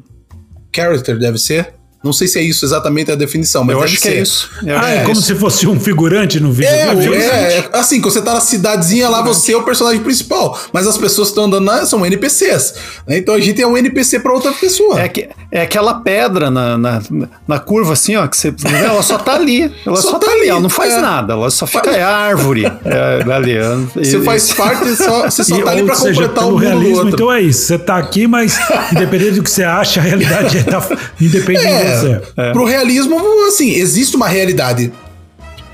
character, 0.73 1.19
deve 1.19 1.37
ser. 1.37 1.78
Não 2.01 2.13
sei 2.13 2.29
se 2.29 2.39
é 2.39 2.41
isso 2.41 2.65
exatamente 2.65 3.11
a 3.11 3.15
definição, 3.15 3.61
mas 3.65 3.75
eu 3.75 3.83
acho 3.83 3.99
que 3.99 4.07
é 4.07 4.21
isso. 4.21 4.49
ah, 4.81 4.89
é, 4.89 4.97
é 4.97 5.01
como 5.01 5.13
isso. 5.13 5.23
se 5.23 5.35
fosse 5.35 5.67
um 5.67 5.77
figurante 5.77 6.39
no 6.39 6.49
vídeo. 6.49 6.71
É, 6.71 7.17
é, 7.17 7.57
é, 7.57 7.69
assim, 7.73 7.99
quando 7.99 8.13
você 8.13 8.21
tá 8.21 8.33
na 8.33 8.39
cidadezinha 8.39 9.09
lá, 9.09 9.21
você 9.21 9.51
é 9.51 9.57
o 9.57 9.63
personagem 9.63 10.01
principal, 10.01 10.57
mas 10.71 10.87
as 10.87 10.97
pessoas 10.97 11.27
que 11.27 11.31
estão 11.33 11.43
andando 11.45 11.65
lá 11.65 11.85
são 11.85 12.05
NPCs. 12.05 12.75
Né? 13.05 13.17
Então 13.17 13.35
a 13.35 13.39
gente 13.41 13.61
é 13.61 13.67
um 13.67 13.77
NPC 13.77 14.21
para 14.21 14.31
outra 14.33 14.53
pessoa. 14.53 14.97
É, 14.97 15.09
que, 15.09 15.27
é 15.51 15.61
aquela 15.61 15.95
pedra 15.95 16.49
na, 16.49 16.77
na, 16.77 17.01
na, 17.45 17.59
curva, 17.59 17.91
assim, 17.91 18.15
ó, 18.15 18.25
que 18.27 18.37
você. 18.37 18.53
Ela 18.65 19.03
só 19.03 19.17
tá 19.17 19.35
ali. 19.35 19.69
Ela 19.85 19.97
só, 19.97 20.11
só 20.11 20.19
tá, 20.19 20.27
tá 20.27 20.31
ali, 20.31 20.47
ela 20.47 20.61
não 20.61 20.69
faz 20.69 20.93
é. 20.93 21.01
nada, 21.01 21.33
ela 21.33 21.49
só 21.49 21.67
fica 21.67 21.89
é 21.89 22.01
árvore. 22.01 22.63
É, 22.85 23.33
ali, 23.33 23.55
você 23.93 24.21
faz 24.21 24.53
parte, 24.53 24.95
só, 24.95 25.29
você 25.29 25.43
só 25.43 25.57
e, 25.57 25.63
tá 25.63 25.71
ali 25.71 25.83
pra 25.83 25.95
seja, 25.95 26.21
completar 26.21 26.47
o 26.47 26.51
mundo 26.51 26.59
realismo, 26.59 26.97
outro. 26.97 27.09
Então 27.13 27.33
é 27.33 27.41
isso, 27.41 27.65
você 27.65 27.77
tá 27.77 27.97
aqui, 27.97 28.25
mas 28.25 28.57
independente 28.91 29.31
do 29.31 29.43
que 29.43 29.51
você 29.51 29.63
acha, 29.63 29.99
a 29.99 30.03
realidade 30.03 30.63
tá 30.63 30.87
independente 31.19 31.88
de 31.91 31.97
você. 31.97 32.21
É. 32.37 32.51
Pro 32.51 32.65
realismo, 32.65 33.17
assim, 33.47 33.71
existe 33.71 34.15
uma 34.15 34.27
realidade 34.27 34.91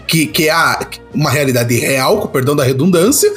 que, 0.08 0.26
que 0.28 0.48
é 0.48 0.52
a, 0.52 0.88
uma 1.14 1.30
realidade 1.30 1.76
real, 1.76 2.20
com 2.20 2.28
perdão 2.28 2.56
da 2.56 2.64
redundância, 2.64 3.32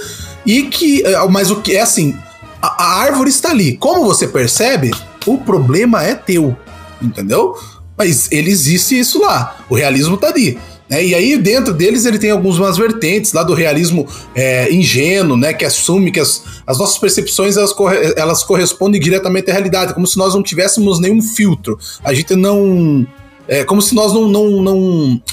e 0.45 0.63
que. 0.65 1.05
É, 1.05 1.27
mas 1.29 1.51
o 1.51 1.61
que 1.61 1.77
é 1.77 1.81
assim, 1.81 2.17
a, 2.63 2.85
a 2.85 3.01
árvore 3.01 3.31
está 3.31 3.51
ali. 3.51 3.77
Como 3.77 4.05
você 4.05 4.27
percebe, 4.27 4.91
o 5.27 5.39
problema 5.39 6.03
é 6.03 6.15
teu. 6.15 6.57
Entendeu? 7.01 7.57
Mas 7.97 8.31
ele 8.31 8.51
existe 8.51 8.99
isso 8.99 9.21
lá. 9.21 9.57
O 9.69 9.75
realismo 9.75 10.17
tá 10.17 10.29
ali. 10.29 10.59
Né? 10.89 11.05
E 11.05 11.15
aí, 11.15 11.37
dentro 11.37 11.75
deles, 11.75 12.05
ele 12.07 12.19
tem 12.19 12.31
algumas 12.31 12.77
vertentes 12.77 13.33
lá 13.33 13.43
do 13.43 13.55
realismo 13.55 14.07
é, 14.35 14.73
ingênuo, 14.73 15.37
né? 15.37 15.53
Que 15.53 15.65
assume 15.65 16.11
que 16.11 16.21
as, 16.21 16.43
as 16.67 16.79
nossas 16.79 16.99
percepções 16.99 17.57
elas, 17.57 17.75
elas 18.17 18.43
correspondem 18.43 19.01
diretamente 19.01 19.51
à 19.51 19.55
realidade, 19.55 19.95
como 19.95 20.07
se 20.07 20.17
nós 20.17 20.35
não 20.35 20.43
tivéssemos 20.43 20.99
nenhum 20.99 21.21
filtro. 21.21 21.79
A 22.03 22.15
gente 22.15 22.35
não. 22.35 23.07
É 23.47 23.65
como 23.65 23.81
se 23.81 23.95
nós 23.95 24.13
não, 24.13 24.29
não, 24.29 24.63
não. 24.63 24.75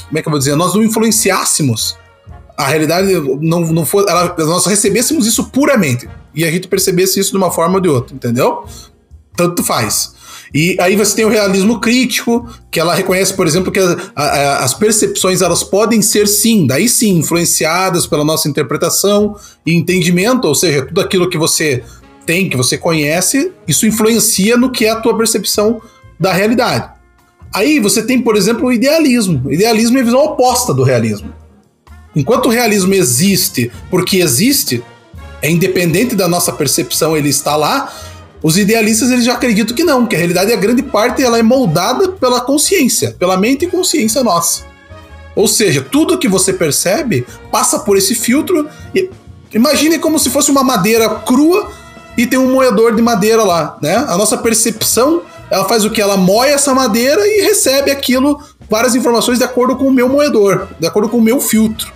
Como 0.08 0.18
é 0.18 0.22
que 0.22 0.28
eu 0.28 0.32
vou 0.32 0.39
dizer? 0.39 0.56
Nós 0.56 0.74
não 0.74 0.84
influenciássemos. 0.84 1.97
A 2.58 2.68
realidade 2.68 3.14
não, 3.41 3.62
não 3.62 3.86
for. 3.86 4.06
Ela, 4.08 4.34
nós 4.38 4.66
recebêssemos 4.66 5.26
isso 5.28 5.45
puramente. 5.51 6.08
E 6.34 6.43
a 6.43 6.51
gente 6.51 6.68
percebesse 6.68 7.20
isso 7.20 7.32
de 7.32 7.38
uma 7.38 7.51
forma 7.51 7.76
ou 7.76 7.82
de 7.82 7.89
outra, 7.89 8.16
entendeu? 8.16 8.66
Tanto 9.36 9.64
faz. 9.64 10.14
E 10.56 10.78
aí 10.80 10.95
você 10.95 11.14
tem 11.14 11.26
o 11.26 11.30
realismo 11.30 11.82
crítico, 11.82 12.47
que 12.72 12.80
ela 12.80 12.95
reconhece, 12.95 13.34
por 13.34 13.45
exemplo, 13.45 13.74
que 13.74 13.80
a, 13.80 13.97
a, 14.16 14.64
as 14.64 14.74
percepções 14.74 15.41
elas 15.41 15.62
podem 15.62 16.01
ser 16.01 16.30
sim, 16.30 16.66
daí 16.66 16.88
sim, 16.88 17.18
influenciadas 17.18 18.08
pela 18.08 18.24
nossa 18.24 18.47
interpretação 18.47 19.36
e 19.66 19.74
entendimento, 19.74 20.47
ou 20.47 20.56
seja, 20.56 20.86
tudo 20.86 21.01
aquilo 21.01 21.30
que 21.30 21.38
você 21.38 21.84
tem, 22.26 22.47
que 22.47 22.56
você 22.56 22.78
conhece, 22.78 23.51
isso 23.68 23.86
influencia 23.86 24.56
no 24.56 24.72
que 24.72 24.86
é 24.86 24.91
a 24.91 25.01
tua 25.01 25.18
percepção 25.18 25.82
da 26.18 26.32
realidade. 26.32 26.89
Aí 27.53 27.82
você 27.82 28.01
tem, 28.01 28.22
por 28.22 28.38
exemplo, 28.38 28.68
o 28.68 28.72
idealismo. 28.72 29.41
O 29.43 29.51
idealismo 29.51 29.97
é 29.97 30.01
a 30.01 30.06
visão 30.06 30.24
oposta 30.24 30.74
do 30.74 30.84
realismo. 30.84 31.34
Enquanto 32.16 32.45
o 32.45 32.49
realismo 32.49 32.93
existe 32.93 33.70
porque 33.89 34.20
existe, 34.20 34.82
é 35.41 35.51
independente 35.51 36.16
da 36.16 36.30
nossa 36.30 36.53
percepção, 36.53 37.16
ele 37.18 37.28
está 37.28 37.58
lá, 37.58 37.93
os 38.45 38.59
idealistas 38.59 39.09
eles 39.09 39.25
já 39.25 39.33
acreditam 39.33 39.75
que 39.75 39.83
não, 39.83 40.05
que 40.05 40.15
a 40.15 40.19
realidade, 40.19 40.53
a 40.53 40.55
grande 40.55 40.83
parte, 40.83 41.23
ela 41.23 41.39
é 41.39 41.41
moldada 41.41 42.09
pela 42.09 42.39
consciência, 42.39 43.15
pela 43.17 43.35
mente 43.35 43.65
e 43.65 43.67
consciência 43.67 44.23
nossa. 44.23 44.61
Ou 45.35 45.47
seja, 45.47 45.81
tudo 45.81 46.19
que 46.19 46.27
você 46.27 46.53
percebe 46.53 47.25
passa 47.51 47.79
por 47.79 47.97
esse 47.97 48.13
filtro. 48.13 48.69
E, 48.93 49.09
imagine 49.51 49.97
como 49.97 50.19
se 50.19 50.29
fosse 50.29 50.51
uma 50.51 50.63
madeira 50.63 51.09
crua 51.09 51.71
e 52.15 52.27
tem 52.27 52.37
um 52.37 52.51
moedor 52.51 52.95
de 52.95 53.01
madeira 53.01 53.43
lá, 53.43 53.79
né? 53.81 53.95
A 53.95 54.15
nossa 54.15 54.37
percepção, 54.37 55.23
ela 55.49 55.65
faz 55.65 55.83
o 55.83 55.89
que? 55.89 55.99
Ela 55.99 56.15
moe 56.15 56.47
essa 56.47 56.71
madeira 56.71 57.25
e 57.25 57.41
recebe 57.41 57.89
aquilo, 57.89 58.39
várias 58.69 58.93
informações 58.93 59.39
de 59.39 59.43
acordo 59.43 59.75
com 59.75 59.87
o 59.87 59.91
meu 59.91 60.07
moedor, 60.07 60.67
de 60.79 60.85
acordo 60.85 61.09
com 61.09 61.17
o 61.17 61.21
meu 61.21 61.41
filtro. 61.41 61.91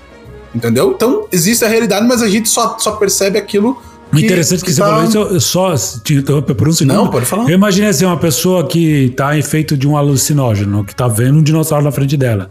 Entendeu? 0.55 0.93
Então, 0.95 1.27
existe 1.31 1.63
a 1.63 1.67
realidade, 1.67 2.07
mas 2.07 2.23
a 2.23 2.27
gente 2.27 2.49
só, 2.49 2.75
só 2.79 2.93
percebe 2.93 3.37
aquilo 3.37 3.79
interessante 4.17 4.61
que, 4.61 4.65
que 4.67 4.73
você 4.73 4.81
tá... 4.81 4.87
falou 4.87 5.03
isso, 5.03 5.17
eu 5.17 5.39
só 5.39 5.75
te 6.03 6.15
interromper 6.15 6.55
por 6.55 6.67
um 6.67 6.71
segundo. 6.71 6.95
Não, 6.95 7.07
pode 7.07 7.25
falar. 7.25 7.43
Eu 7.43 7.55
imaginei 7.55 7.89
assim, 7.89 8.05
uma 8.05 8.17
pessoa 8.17 8.67
que 8.67 9.05
está 9.05 9.35
em 9.35 9.39
efeito 9.39 9.77
de 9.77 9.87
um 9.87 9.95
alucinógeno, 9.95 10.83
que 10.83 10.93
está 10.93 11.07
vendo 11.07 11.39
um 11.39 11.43
dinossauro 11.43 11.83
na 11.83 11.91
frente 11.91 12.17
dela. 12.17 12.49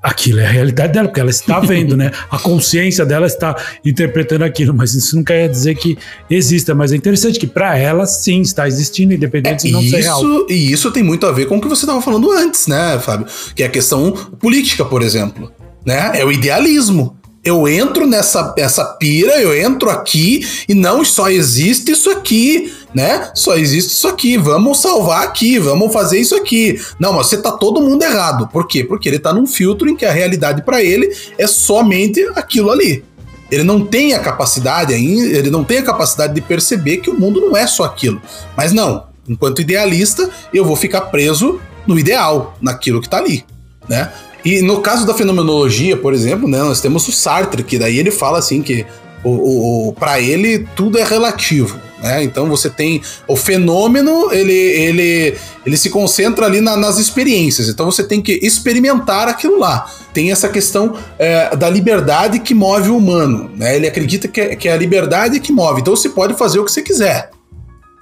Aquilo 0.00 0.38
é 0.38 0.46
a 0.46 0.50
realidade 0.50 0.92
dela, 0.92 1.08
porque 1.08 1.20
ela 1.20 1.30
está 1.30 1.58
vendo, 1.60 1.96
né? 1.96 2.10
A 2.30 2.38
consciência 2.38 3.04
dela 3.04 3.26
está 3.26 3.56
interpretando 3.84 4.42
aquilo, 4.42 4.72
mas 4.72 4.94
isso 4.94 5.16
não 5.16 5.24
quer 5.24 5.48
dizer 5.48 5.74
que 5.74 5.98
exista. 6.30 6.74
Mas 6.74 6.92
é 6.92 6.96
interessante 6.96 7.38
que 7.38 7.46
para 7.46 7.76
ela, 7.76 8.06
sim, 8.06 8.40
está 8.40 8.68
existindo, 8.68 9.12
independente 9.12 9.66
é, 9.66 9.68
de 9.68 9.72
não 9.72 9.80
isso, 9.80 9.90
ser 9.90 10.02
real. 10.02 10.22
E 10.48 10.72
isso 10.72 10.90
tem 10.92 11.02
muito 11.02 11.26
a 11.26 11.32
ver 11.32 11.46
com 11.46 11.56
o 11.56 11.60
que 11.60 11.68
você 11.68 11.84
estava 11.84 12.00
falando 12.00 12.30
antes, 12.30 12.66
né, 12.66 12.98
Fábio? 13.00 13.26
Que 13.56 13.62
é 13.62 13.66
a 13.66 13.70
questão 13.70 14.12
política, 14.38 14.84
por 14.84 15.02
exemplo. 15.02 15.50
Né? 15.84 16.12
É 16.14 16.24
o 16.24 16.30
idealismo 16.30 17.17
eu 17.44 17.68
entro 17.68 18.06
nessa 18.06 18.54
essa 18.58 18.84
pira, 18.84 19.40
eu 19.40 19.56
entro 19.56 19.88
aqui 19.90 20.46
e 20.68 20.74
não 20.74 21.04
só 21.04 21.30
existe 21.30 21.92
isso 21.92 22.10
aqui, 22.10 22.72
né? 22.94 23.30
Só 23.34 23.56
existe 23.56 23.90
isso 23.90 24.08
aqui, 24.08 24.36
vamos 24.36 24.80
salvar 24.80 25.22
aqui, 25.22 25.58
vamos 25.58 25.92
fazer 25.92 26.18
isso 26.18 26.34
aqui. 26.34 26.80
Não, 26.98 27.12
mas 27.12 27.28
você 27.28 27.40
tá 27.40 27.52
todo 27.52 27.80
mundo 27.80 28.02
errado. 28.02 28.48
Por 28.48 28.66
quê? 28.66 28.84
Porque 28.84 29.08
ele 29.08 29.18
tá 29.18 29.32
num 29.32 29.46
filtro 29.46 29.88
em 29.88 29.96
que 29.96 30.04
a 30.04 30.12
realidade 30.12 30.62
para 30.62 30.82
ele 30.82 31.14
é 31.36 31.46
somente 31.46 32.20
aquilo 32.34 32.70
ali. 32.70 33.04
Ele 33.50 33.62
não 33.62 33.84
tem 33.84 34.12
a 34.12 34.18
capacidade 34.18 34.92
ainda, 34.92 35.38
ele 35.38 35.50
não 35.50 35.64
tem 35.64 35.78
a 35.78 35.82
capacidade 35.82 36.34
de 36.34 36.40
perceber 36.40 36.98
que 36.98 37.08
o 37.08 37.18
mundo 37.18 37.40
não 37.40 37.56
é 37.56 37.66
só 37.66 37.84
aquilo. 37.84 38.20
Mas 38.54 38.72
não, 38.72 39.06
enquanto 39.26 39.62
idealista, 39.62 40.28
eu 40.52 40.64
vou 40.64 40.76
ficar 40.76 41.02
preso 41.02 41.58
no 41.86 41.98
ideal, 41.98 42.56
naquilo 42.60 43.00
que 43.00 43.08
tá 43.08 43.16
ali, 43.16 43.44
né? 43.88 44.12
E 44.48 44.62
no 44.62 44.80
caso 44.80 45.06
da 45.06 45.12
fenomenologia, 45.12 45.94
por 45.94 46.14
exemplo, 46.14 46.48
né, 46.48 46.58
nós 46.60 46.80
temos 46.80 47.06
o 47.06 47.12
Sartre, 47.12 47.62
que 47.62 47.78
daí 47.78 47.98
ele 47.98 48.10
fala 48.10 48.38
assim 48.38 48.62
que 48.62 48.86
o, 49.22 49.88
o, 49.88 49.92
para 49.92 50.22
ele 50.22 50.66
tudo 50.74 50.96
é 50.96 51.04
relativo. 51.04 51.78
Né? 52.02 52.24
Então 52.24 52.48
você 52.48 52.70
tem 52.70 53.02
o 53.26 53.36
fenômeno, 53.36 54.32
ele, 54.32 54.54
ele, 54.54 55.34
ele 55.66 55.76
se 55.76 55.90
concentra 55.90 56.46
ali 56.46 56.62
na, 56.62 56.78
nas 56.78 56.98
experiências. 56.98 57.68
Então 57.68 57.84
você 57.84 58.02
tem 58.02 58.22
que 58.22 58.40
experimentar 58.42 59.28
aquilo 59.28 59.58
lá. 59.58 59.86
Tem 60.14 60.32
essa 60.32 60.48
questão 60.48 60.96
é, 61.18 61.54
da 61.54 61.68
liberdade 61.68 62.38
que 62.38 62.54
move 62.54 62.88
o 62.88 62.96
humano. 62.96 63.50
Né? 63.54 63.76
Ele 63.76 63.86
acredita 63.86 64.28
que 64.28 64.40
é, 64.40 64.56
que 64.56 64.66
é 64.66 64.72
a 64.72 64.78
liberdade 64.78 65.40
que 65.40 65.52
move. 65.52 65.82
Então 65.82 65.94
você 65.94 66.08
pode 66.08 66.32
fazer 66.38 66.58
o 66.58 66.64
que 66.64 66.72
você 66.72 66.80
quiser. 66.80 67.32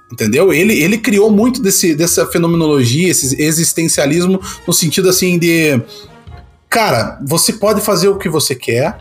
Entendeu? 0.09 0.53
Ele, 0.53 0.81
ele 0.81 0.97
criou 0.97 1.29
muito 1.29 1.61
desse, 1.61 1.93
dessa 1.93 2.25
fenomenologia, 2.25 3.09
esse 3.09 3.35
existencialismo, 3.41 4.39
no 4.65 4.71
sentido 4.71 5.09
assim 5.09 5.37
de 5.37 5.81
cara, 6.69 7.19
você 7.25 7.53
pode 7.53 7.81
fazer 7.81 8.07
o 8.07 8.17
que 8.17 8.29
você 8.29 8.55
quer. 8.55 8.97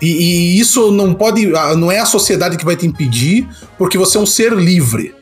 E, 0.00 0.06
e, 0.06 0.60
isso 0.60 0.92
não 0.92 1.12
pode. 1.12 1.54
Ah, 1.56 1.74
não 1.74 1.90
é 1.90 1.98
a 1.98 2.06
sociedade 2.06 2.56
que 2.56 2.64
vai 2.64 2.76
te 2.76 2.86
impedir, 2.86 3.48
porque 3.76 3.98
você 3.98 4.16
é 4.16 4.20
um 4.20 4.26
ser 4.26 4.52
livre. 4.52 5.14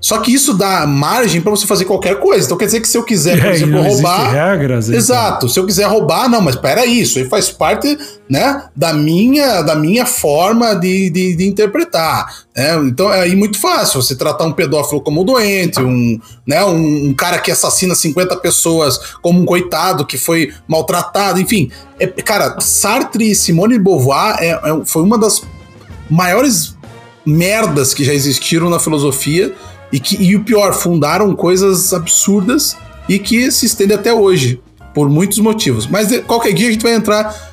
Só 0.00 0.18
que 0.18 0.32
isso 0.32 0.54
dá 0.54 0.86
margem 0.86 1.40
para 1.40 1.50
você 1.50 1.66
fazer 1.66 1.84
qualquer 1.84 2.18
coisa. 2.18 2.46
Então 2.46 2.56
quer 2.56 2.64
dizer 2.64 2.80
que 2.80 2.88
se 2.88 2.96
eu 2.96 3.04
quiser, 3.04 3.38
por 3.38 3.46
é, 3.48 3.52
exemplo, 3.52 3.82
roubar. 3.82 4.30
regras, 4.30 4.88
então. 4.88 4.98
exato. 4.98 5.48
Se 5.48 5.60
eu 5.60 5.66
quiser 5.66 5.86
roubar, 5.86 6.28
não, 6.28 6.40
mas 6.40 6.56
peraí, 6.56 7.02
isso 7.02 7.18
aí 7.18 7.28
faz 7.28 7.50
parte 7.50 7.98
né, 8.28 8.64
da, 8.74 8.94
minha, 8.94 9.60
da 9.60 9.74
minha 9.74 10.06
forma 10.06 10.74
de, 10.74 11.10
de, 11.10 11.36
de 11.36 11.46
interpretar. 11.46 12.44
Né? 12.56 12.76
Então 12.86 13.12
é 13.12 13.20
aí 13.20 13.36
muito 13.36 13.58
fácil 13.58 14.00
você 14.00 14.16
tratar 14.16 14.44
um 14.44 14.52
pedófilo 14.52 15.02
como 15.02 15.20
um 15.20 15.24
doente, 15.24 15.80
um, 15.80 16.18
né, 16.46 16.64
um, 16.64 17.08
um, 17.08 17.14
cara 17.14 17.38
que 17.38 17.50
assassina 17.50 17.94
50 17.94 18.36
pessoas 18.36 18.98
como 19.20 19.40
um 19.40 19.44
coitado 19.44 20.06
que 20.06 20.16
foi 20.16 20.52
maltratado, 20.66 21.38
enfim. 21.38 21.70
É, 21.98 22.06
cara, 22.06 22.58
Sartre 22.60 23.30
e 23.30 23.34
Simone 23.34 23.74
de 23.74 23.84
Beauvoir 23.84 24.36
é, 24.40 24.48
é, 24.48 24.60
foi 24.86 25.02
uma 25.02 25.18
das 25.18 25.42
maiores 26.08 26.74
merdas 27.24 27.92
que 27.92 28.02
já 28.02 28.14
existiram 28.14 28.70
na 28.70 28.78
filosofia 28.78 29.54
e 29.92 29.98
que 30.00 30.16
e 30.22 30.36
o 30.36 30.40
pior, 30.44 30.72
fundaram 30.72 31.34
coisas 31.34 31.92
absurdas 31.92 32.76
e 33.08 33.18
que 33.18 33.50
se 33.50 33.66
estende 33.66 33.92
até 33.92 34.12
hoje, 34.12 34.60
por 34.94 35.08
muitos 35.10 35.38
motivos. 35.38 35.86
Mas 35.86 36.08
de, 36.08 36.20
qualquer 36.20 36.52
dia 36.52 36.68
a 36.68 36.72
gente 36.72 36.82
vai 36.82 36.94
entrar 36.94 37.48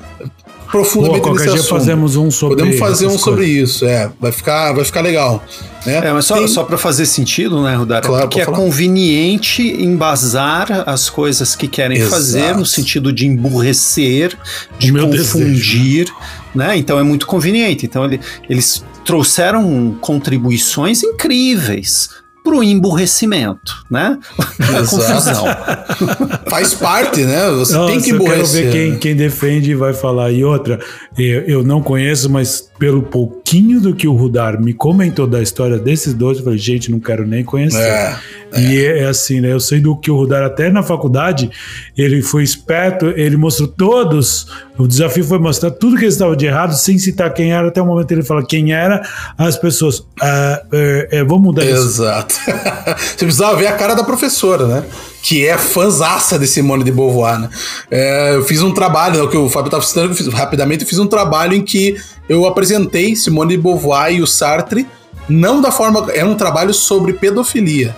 profundamente 0.70 1.22
Pô, 1.22 1.32
nesse 1.32 1.44
dia 1.46 1.54
assunto. 1.54 1.68
fazemos 1.78 2.14
um 2.16 2.30
sobre 2.30 2.56
Podemos 2.56 2.78
fazer 2.78 3.06
um 3.06 3.10
essas 3.10 3.20
sobre 3.22 3.46
coisas. 3.46 3.70
isso, 3.70 3.84
é. 3.86 4.10
Vai 4.20 4.30
ficar, 4.32 4.72
vai 4.74 4.84
ficar 4.84 5.00
legal. 5.00 5.42
Né? 5.86 5.96
É, 6.08 6.12
mas 6.12 6.26
só, 6.26 6.36
Tem- 6.36 6.46
só 6.48 6.62
para 6.62 6.76
fazer 6.76 7.06
sentido, 7.06 7.62
né, 7.62 7.74
Rudara? 7.74 8.06
Claro, 8.06 8.28
porque 8.28 8.42
é 8.42 8.44
falar. 8.44 8.58
conveniente 8.58 9.62
embasar 9.62 10.84
as 10.86 11.08
coisas 11.08 11.56
que 11.56 11.66
querem 11.68 11.96
Exato. 11.96 12.10
fazer 12.14 12.54
no 12.54 12.66
sentido 12.66 13.10
de 13.12 13.26
emburrecer, 13.26 14.36
de 14.78 14.92
meu 14.92 15.08
confundir, 15.08 16.06
né? 16.54 16.76
Então 16.76 16.98
é 16.98 17.02
muito 17.02 17.26
conveniente. 17.26 17.86
Então 17.86 18.04
ele- 18.04 18.20
eles 18.50 18.84
trouxeram 19.06 19.96
contribuições 20.02 21.02
incríveis 21.02 22.10
para 22.48 22.56
o 22.56 22.64
emburrecimento, 22.64 23.84
né? 23.90 24.18
A 24.58 24.80
Exato. 24.80 24.88
confusão. 24.96 25.44
Faz 26.48 26.74
parte, 26.74 27.24
né? 27.24 27.50
Você 27.50 27.74
tem 27.74 27.80
Nossa, 27.80 28.00
que 28.00 28.10
eu 28.10 28.24
quero 28.24 28.46
ver 28.46 28.72
quem, 28.72 28.90
né? 28.92 28.98
quem 28.98 29.16
defende 29.16 29.70
e 29.70 29.74
vai 29.74 29.92
falar. 29.92 30.32
E 30.32 30.42
outra, 30.42 30.80
eu, 31.16 31.42
eu 31.42 31.62
não 31.62 31.82
conheço, 31.82 32.30
mas 32.30 32.70
pelo 32.78 33.02
pouquinho 33.02 33.80
do 33.80 33.94
que 33.94 34.08
o 34.08 34.14
Rudar 34.14 34.60
me 34.60 34.72
comentou 34.72 35.26
da 35.26 35.42
história 35.42 35.78
desses 35.78 36.14
dois, 36.14 36.38
eu 36.38 36.44
falei, 36.44 36.58
gente, 36.58 36.90
não 36.90 36.98
quero 36.98 37.26
nem 37.26 37.44
conhecer. 37.44 37.78
É, 37.78 38.18
E 38.56 38.78
é, 38.78 39.00
é 39.00 39.06
assim, 39.06 39.40
né? 39.40 39.52
Eu 39.52 39.60
sei 39.60 39.80
do 39.80 39.94
que 39.96 40.10
o 40.10 40.16
Rudar, 40.16 40.42
até 40.42 40.70
na 40.70 40.82
faculdade, 40.82 41.50
ele 41.96 42.22
foi 42.22 42.42
esperto, 42.42 43.06
ele 43.16 43.36
mostrou 43.36 43.68
todos. 43.68 44.46
O 44.78 44.86
desafio 44.86 45.22
foi 45.24 45.38
mostrar 45.38 45.70
tudo 45.72 45.96
que 45.98 46.06
estava 46.06 46.34
de 46.34 46.46
errado, 46.46 46.72
sem 46.74 46.98
citar 46.98 47.32
quem 47.34 47.52
era. 47.52 47.68
Até 47.68 47.82
o 47.82 47.86
momento 47.86 48.10
ele 48.12 48.22
fala 48.22 48.44
quem 48.44 48.72
era, 48.72 49.02
as 49.36 49.56
pessoas. 49.56 50.02
Ah, 50.20 50.62
é, 50.72 51.08
é, 51.12 51.24
vamos 51.24 51.42
mudar 51.42 51.64
isso. 51.64 51.74
Exato. 51.74 52.34
Você 52.96 53.24
precisava 53.24 53.56
ver 53.56 53.66
a 53.66 53.72
cara 53.72 53.94
da 53.94 54.02
professora, 54.02 54.66
né? 54.66 54.84
Que 55.22 55.46
é 55.46 55.58
fãzaça 55.58 56.38
de 56.38 56.46
Simone 56.46 56.84
de 56.84 56.90
Beauvoir, 56.90 57.38
né? 57.40 57.50
É, 57.90 58.34
eu 58.36 58.44
fiz 58.44 58.62
um 58.62 58.72
trabalho, 58.72 59.16
né, 59.18 59.22
o 59.22 59.28
que 59.28 59.36
o 59.36 59.48
Fábio 59.50 59.66
estava 59.68 59.84
citando, 59.84 60.12
eu 60.12 60.16
fiz- 60.16 60.28
rapidamente, 60.28 60.84
eu 60.84 60.88
fiz 60.88 60.98
um 60.98 61.06
trabalho 61.06 61.54
em 61.54 61.62
que 61.62 61.96
eu 62.28 62.46
apresentei 62.46 63.14
Simone 63.14 63.56
de 63.56 63.62
Beauvoir 63.62 64.12
e 64.12 64.22
o 64.22 64.26
Sartre, 64.26 64.86
não 65.28 65.60
da 65.60 65.70
forma. 65.70 66.06
Era 66.12 66.26
um 66.26 66.34
trabalho 66.34 66.72
sobre 66.72 67.12
pedofilia. 67.12 67.94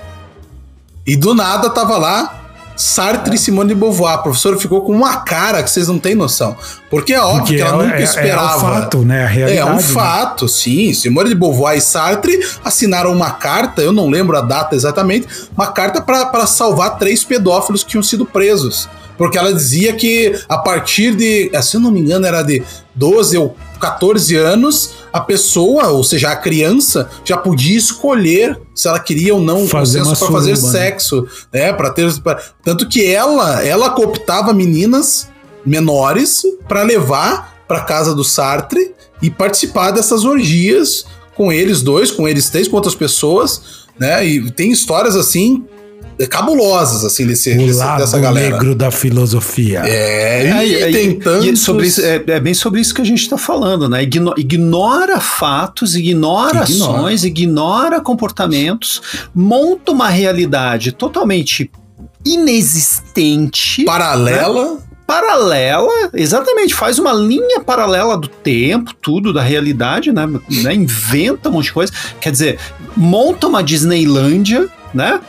E 1.07 1.17
do 1.17 1.35
nada 1.35 1.71
tava 1.71 1.97
lá 1.97 2.37
Sartre 2.77 3.35
e 3.35 3.39
Simone 3.39 3.69
de 3.71 3.75
Beauvoir. 3.75 4.15
A 4.15 4.19
professora 4.19 4.59
ficou 4.59 4.81
com 4.81 4.93
uma 4.93 5.17
cara 5.19 5.63
que 5.63 5.71
vocês 5.71 5.87
não 5.89 5.99
têm 5.99 6.15
noção. 6.15 6.57
Porque 6.89 7.13
é 7.13 7.21
óbvio 7.21 7.41
Porque 7.41 7.57
que 7.57 7.61
ela 7.63 7.83
é- 7.83 7.87
nunca 7.87 7.99
é- 7.99 8.01
é 8.01 8.05
esperava. 8.05 8.57
o 8.57 8.61
fato, 8.61 8.99
né? 9.05 9.25
A 9.25 9.27
realidade. 9.27 9.69
É 9.69 9.73
um 9.73 9.77
né? 9.77 9.83
fato, 9.83 10.49
sim. 10.49 10.95
Simone 10.95 11.29
de 11.29 11.35
Beauvoir 11.35 11.77
e 11.77 11.81
Sartre 11.83 12.41
assinaram 12.65 13.13
uma 13.13 13.33
carta, 13.33 13.83
eu 13.83 13.93
não 13.93 14.09
lembro 14.09 14.35
a 14.37 14.41
data 14.41 14.75
exatamente, 14.75 15.27
uma 15.55 15.67
carta 15.67 16.01
para 16.01 16.47
salvar 16.47 16.97
três 16.99 17.23
pedófilos 17.23 17.85
que 17.85 17.91
tinham 17.91 18.03
sido 18.03 18.25
presos. 18.25 18.89
Porque 19.19 19.37
ela 19.37 19.53
dizia 19.53 19.93
que 19.93 20.35
a 20.49 20.57
partir 20.57 21.15
de, 21.15 21.51
se 21.63 21.77
eu 21.77 21.81
não 21.81 21.91
me 21.91 22.01
engano, 22.01 22.25
era 22.25 22.41
de 22.43 22.63
12 22.95 23.37
ou 23.37 23.55
14 23.81 24.37
anos, 24.37 24.91
a 25.13 25.21
pessoa, 25.21 25.89
ou 25.89 26.05
seja, 26.05 26.31
a 26.31 26.37
criança, 26.37 27.11
já 27.25 27.37
podia 27.37 27.77
escolher 27.77 28.61
se 28.75 28.87
ela 28.87 29.01
queria 29.01 29.35
ou 29.35 29.41
não 29.41 29.67
Fazer 29.67 30.05
para 30.05 30.15
fazer 30.15 30.51
né? 30.51 30.57
sexo, 30.71 31.27
né? 31.53 31.73
Para 31.73 31.91
ter, 31.91 32.13
pra- 32.21 32.41
tanto 32.63 32.89
que 32.89 33.05
ela, 33.13 33.65
ela 33.65 33.91
cooptava 33.91 34.53
meninas 34.53 35.29
menores 35.65 36.43
para 36.69 36.83
levar 36.83 37.57
para 37.67 37.81
casa 37.83 38.15
do 38.15 38.25
Sartre 38.25 38.95
e 39.23 39.31
participar 39.31 39.91
dessas 39.91 40.25
orgias 40.25 41.05
com 41.35 41.53
eles 41.53 41.83
dois, 41.83 42.11
com 42.11 42.29
eles 42.29 42.51
três, 42.51 42.69
com 42.69 42.77
outras 42.77 42.95
pessoas, 42.95 43.87
né? 43.99 44.25
E 44.27 44.51
tem 44.51 44.71
histórias 44.71 45.17
assim 45.17 45.65
cabulosas 46.29 47.05
assim 47.05 47.27
desse, 47.27 47.53
O 47.53 47.67
desse- 47.67 47.79
lado 47.79 47.99
dessa 48.01 48.19
galera. 48.19 48.51
negro 48.51 48.75
da 48.75 48.91
filosofia. 48.91 49.83
É, 49.85 50.47
É, 50.47 50.67
e, 50.67 50.89
e- 50.89 50.93
tem 50.93 51.19
tantos... 51.19 51.47
e 51.47 51.57
sobre 51.57 51.87
isso, 51.87 52.01
é, 52.03 52.23
é 52.27 52.41
bem 52.41 52.55
sobre 52.55 52.81
isso 52.81 52.95
que 52.95 53.01
a 53.03 53.05
gente 53.05 53.23
está 53.23 53.39
falando, 53.39 53.89
né? 53.89 54.03
Igno- 54.03 54.35
ignora 54.37 55.21
fatos, 55.21 55.95
ignora, 55.97 56.65
Ignora. 56.69 56.99
ações, 56.99 57.25
ignora 57.25 58.01
comportamentos, 58.01 59.01
monta 59.35 59.93
uma 59.93 60.09
realidade 60.09 60.93
totalmente 60.93 61.71
inexistente, 62.25 63.85
paralela. 63.85 64.79
paralela, 65.07 66.11
exatamente, 66.15 66.75
faz 66.75 66.99
uma 66.99 67.13
linha 67.13 67.61
paralela 67.61 68.17
do 68.17 68.29
tempo, 68.29 68.93
tudo, 69.01 69.33
da 69.33 69.43
realidade, 69.43 70.13
né? 70.13 70.27
né? 70.49 70.75
Inventa 70.75 71.49
um 71.49 71.53
monte 71.53 71.65
de 71.67 71.73
coisa. 71.73 71.93
Quer 72.21 72.31
dizer, 72.31 72.59
monta 72.97 73.47
uma 73.49 73.63
Disneylândia, 73.63 74.69
né? 74.95 75.21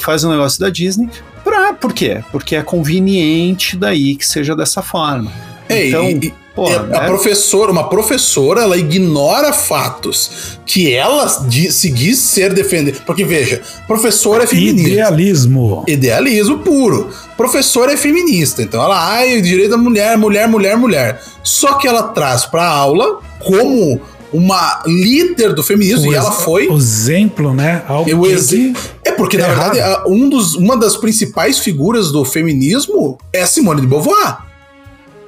Faz 0.00 0.24
um 0.24 0.30
negócio 0.30 0.60
da 0.60 0.70
Disney. 0.70 1.08
Pra, 1.44 1.72
por 1.72 1.92
quê? 1.92 2.22
Porque 2.32 2.56
é 2.56 2.62
conveniente 2.62 3.76
daí 3.76 4.16
que 4.16 4.26
seja 4.26 4.54
dessa 4.56 4.82
forma. 4.82 5.30
É, 5.68 5.88
então, 5.88 6.04
e- 6.10 6.26
e- 6.26 6.34
é, 6.60 6.82
né? 6.82 6.96
a 6.96 7.00
professora, 7.02 7.70
uma 7.70 7.88
professora, 7.88 8.62
ela 8.62 8.76
ignora 8.76 9.52
fatos 9.52 10.58
que 10.66 10.92
ela 10.92 11.28
se 11.28 11.90
diz 11.90 12.18
ser 12.18 12.52
defender. 12.52 12.96
Porque 13.06 13.24
veja, 13.24 13.62
professora 13.86 14.42
é 14.44 14.46
feminista. 14.46 14.88
Idealismo. 14.90 15.84
Idealismo 15.86 16.58
puro. 16.58 17.10
Professora 17.36 17.92
é 17.92 17.96
feminista, 17.96 18.60
então 18.62 18.82
ela, 18.82 18.98
ai, 19.12 19.40
direito 19.40 19.70
da 19.70 19.76
mulher, 19.76 20.18
mulher, 20.18 20.48
mulher, 20.48 20.76
mulher. 20.76 21.22
Só 21.44 21.74
que 21.74 21.86
ela 21.86 22.02
traz 22.08 22.44
pra 22.44 22.66
aula 22.66 23.20
como 23.38 24.00
uma 24.32 24.82
líder 24.86 25.52
do 25.54 25.62
feminismo, 25.62 26.08
O 26.08 26.12
e 26.12 26.16
ela 26.16 26.30
foi. 26.32 26.68
O 26.68 26.76
exemplo, 26.76 27.54
né? 27.54 27.82
Algo 27.88 28.26
exe- 28.26 28.72
É 29.04 29.12
porque, 29.12 29.36
na 29.38 29.44
é 29.44 29.48
verdade, 29.48 29.80
a- 29.80 30.04
um 30.06 30.28
dos, 30.28 30.54
uma 30.54 30.76
das 30.76 30.96
principais 30.96 31.58
figuras 31.58 32.12
do 32.12 32.24
feminismo 32.24 33.16
é 33.32 33.44
Simone 33.46 33.80
de 33.80 33.86
Beauvoir. 33.86 34.38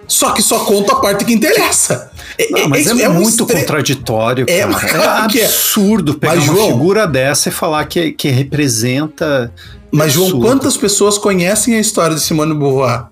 Só 0.07 0.33
que 0.33 0.43
só 0.43 0.59
conta 0.61 0.93
a 0.93 0.97
parte 0.97 1.25
que 1.25 1.33
interessa. 1.33 2.11
É, 2.37 2.51
Não, 2.51 2.69
mas 2.69 2.87
é, 2.89 3.09
um 3.09 3.15
muito 3.15 3.45
estre- 3.45 3.61
contraditório, 3.61 4.45
É, 4.49 4.67
cara. 4.67 5.29
É, 5.33 5.39
é. 5.39 5.45
absurdo 5.45 6.15
pegar 6.15 6.35
Mas, 6.37 6.49
uma 6.49 6.57
João- 6.57 6.73
figura 6.73 7.07
dessa 7.07 7.49
e 7.49 7.53
falar 7.53 7.85
que, 7.87 8.11
que 8.13 8.29
representa. 8.29 9.53
Mas, 9.93 10.13
João, 10.13 10.27
absurdo. 10.27 10.47
quantas 10.47 10.77
pessoas 10.77 11.17
conhecem 11.17 11.75
a 11.77 11.81
história 11.81 12.15
de 12.17 12.23
Simone 12.23 12.53
de 12.53 12.59
Beauvoir? 12.59 13.05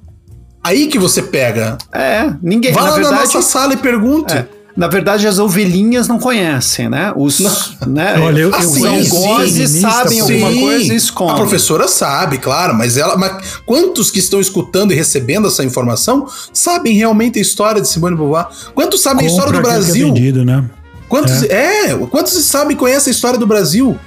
Aí 0.63 0.89
que 0.89 0.99
você 0.99 1.23
pega. 1.23 1.79
É, 1.93 2.33
ninguém. 2.43 2.73
Vai 2.73 2.83
na 2.85 2.91
lá 2.91 2.97
na 2.97 3.03
verdade, 3.03 3.35
nossa 3.35 3.43
sala 3.43 3.75
e 3.75 3.77
pergunte. 3.77 4.35
É. 4.35 4.47
Na 4.79 4.87
verdade, 4.87 5.27
as 5.27 5.41
ovelhinhas 5.41 6.07
não 6.07 6.21
conhecem, 6.21 6.89
né? 6.89 7.13
Os, 7.17 7.41
né? 7.85 8.15
Olha, 8.23 8.43
eu- 8.43 8.51
eu 8.51 8.57
os 8.57 8.65
Assim, 8.65 8.81
conheço 8.81 9.17
algozes 9.17 9.53
feminista, 9.73 9.91
sabem 9.91 10.23
sim. 10.23 10.43
alguma 10.45 10.61
coisa 10.61 10.85
e 10.85 10.91
a 10.93 10.95
escondem. 10.95 11.37
professora 11.37 11.89
sabe, 11.89 12.39
claro, 12.39 12.75
mas 12.77 12.97
ela. 12.97 13.17
Mas 13.17 13.57
quantos 13.67 14.09
que 14.09 14.21
estão 14.21 14.41
escutando 14.41 14.93
e 14.93 14.95
recebendo 14.95 15.49
essa 15.49 15.65
informação 15.65 16.29
sabem 16.53 16.95
realmente 16.97 17.41
a 17.41 17.43
história 17.43 17.83
de 17.83 17.89
Simone 17.89 18.15
de 18.15 18.21
Beauvoir? 18.23 18.47
Quantos 18.73 19.03
sabem 19.03 19.27
a 19.27 19.29
história 19.29 19.51
do 19.51 19.57
Compra 19.59 19.73
é 19.73 19.75
Brasil? 19.75 20.07
vendido, 20.15 20.45
né? 20.45 20.65
Quantos, 21.09 21.43
é. 21.43 21.97
quantos 22.09 22.33
sabem 22.45 22.77
e 22.77 22.79
conhecem 22.79 23.11
a 23.11 23.15
história 23.15 23.37
do 23.39 23.49
Brasil? 23.49 23.99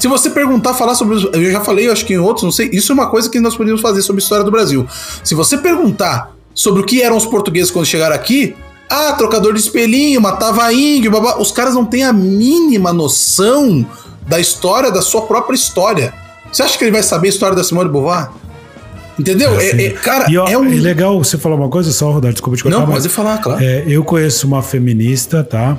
Se 0.00 0.08
você 0.08 0.30
perguntar, 0.30 0.74
falar 0.74 0.96
sobre. 0.96 1.14
Eu 1.32 1.52
já 1.52 1.60
falei, 1.60 1.86
eu 1.86 1.92
acho 1.92 2.04
que 2.04 2.14
em 2.14 2.18
outros, 2.18 2.42
não 2.42 2.50
sei. 2.50 2.68
Isso 2.72 2.90
é 2.90 2.94
uma 2.94 3.08
coisa 3.08 3.30
que 3.30 3.38
nós 3.38 3.56
podemos 3.56 3.80
fazer 3.80 4.02
sobre 4.02 4.20
a 4.20 4.24
história 4.24 4.44
do 4.44 4.50
Brasil. 4.50 4.84
Se 5.22 5.36
você 5.36 5.56
perguntar 5.56 6.32
sobre 6.52 6.82
o 6.82 6.84
que 6.84 7.02
eram 7.02 7.16
os 7.16 7.24
portugueses 7.24 7.70
quando 7.70 7.86
chegaram 7.86 8.16
aqui. 8.16 8.56
Ah, 8.90 9.12
trocador 9.12 9.52
de 9.52 9.60
espelhinho, 9.60 10.20
matava 10.20 10.72
índio, 10.72 11.10
babá. 11.10 11.36
Os 11.38 11.50
caras 11.52 11.74
não 11.74 11.84
têm 11.84 12.04
a 12.04 12.12
mínima 12.12 12.92
noção 12.92 13.84
da 14.26 14.40
história, 14.40 14.90
da 14.90 15.02
sua 15.02 15.22
própria 15.22 15.54
história. 15.54 16.12
Você 16.50 16.62
acha 16.62 16.78
que 16.78 16.84
ele 16.84 16.90
vai 16.92 17.02
saber 17.02 17.28
a 17.28 17.30
história 17.30 17.54
da 17.54 17.62
Simone 17.62 17.86
de 17.88 17.92
Beauvoir? 17.92 18.30
Entendeu? 19.18 19.52
É, 19.60 19.68
Assim. 19.68 19.82
é- 19.82 19.90
cara, 19.90 20.30
E 20.30 20.38
ó, 20.38 20.46
é 20.48 20.56
um. 20.56 20.64
é 20.64 20.68
legal 20.76 21.18
você 21.22 21.36
falar 21.36 21.56
uma 21.56 21.68
coisa 21.68 21.90
só, 21.92 22.10
Rodar, 22.12 22.32
desculpa 22.32 22.56
te 22.56 22.62
cortar. 22.62 22.78
não, 22.78 22.86
mas, 22.86 23.02
pode 23.02 23.08
falar, 23.08 23.38
claro. 23.38 23.62
é, 23.62 23.84
eu 23.86 24.04
conheço 24.04 24.46
uma 24.46 24.62
feminista, 24.62 25.42
tá? 25.44 25.76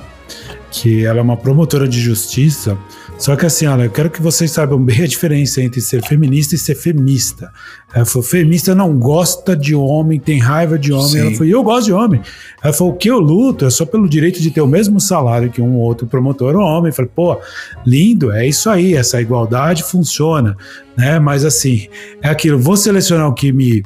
Que 0.70 1.06
ela 1.06 1.20
é 1.20 1.22
uma 1.22 1.38
promotora 1.38 1.88
de 1.88 2.00
justiça. 2.00 2.78
Só 3.20 3.36
que 3.36 3.46
assim, 3.46 3.68
olha, 3.68 3.84
eu 3.84 3.92
quero 3.92 4.10
que 4.10 4.22
vocês 4.22 4.50
saibam 4.50 4.82
bem 4.82 5.04
a 5.04 5.08
diferença 5.08 5.62
entre 5.62 5.82
ser 5.82 6.02
feminista 6.02 6.56
e 6.56 6.58
ser 6.58 6.74
femista. 6.74 7.52
Ela 7.94 8.06
falou, 8.06 8.26
feminista 8.26 8.74
não 8.74 8.98
gosta 8.98 9.58
de 9.58 9.76
homem, 9.76 10.18
tem 10.18 10.40
raiva 10.40 10.80
de 10.80 10.94
homem. 10.94 11.10
Sim. 11.10 11.20
Ela 11.20 11.32
falou, 11.32 11.46
e 11.46 11.52
eu 11.52 11.62
gosto 11.62 11.86
de 11.88 11.94
homem. 11.94 12.22
Ela 12.64 12.72
falou, 12.72 12.94
o 12.94 12.96
que 12.96 13.10
eu 13.10 13.20
luto 13.20 13.66
é 13.66 13.70
só 13.70 13.86
pelo 13.86 14.08
direito 14.08 14.42
de 14.42 14.50
ter 14.50 14.62
o 14.62 14.68
mesmo 14.68 15.02
salário 15.02 15.52
que 15.52 15.62
um 15.62 15.76
outro 15.76 16.08
promotor 16.08 16.56
homem. 16.56 16.92
Eu 16.92 16.96
falei, 16.96 17.12
pô, 17.14 17.38
lindo, 17.86 18.32
é 18.32 18.48
isso 18.48 18.70
aí, 18.70 18.94
essa 18.94 19.20
igualdade 19.20 19.84
funciona, 19.84 20.56
né? 20.98 21.20
Mas 21.20 21.44
assim, 21.44 21.90
é 22.22 22.30
aquilo, 22.30 22.58
vou 22.58 22.78
selecionar 22.78 23.28
o 23.28 23.34
que 23.34 23.52
me 23.52 23.84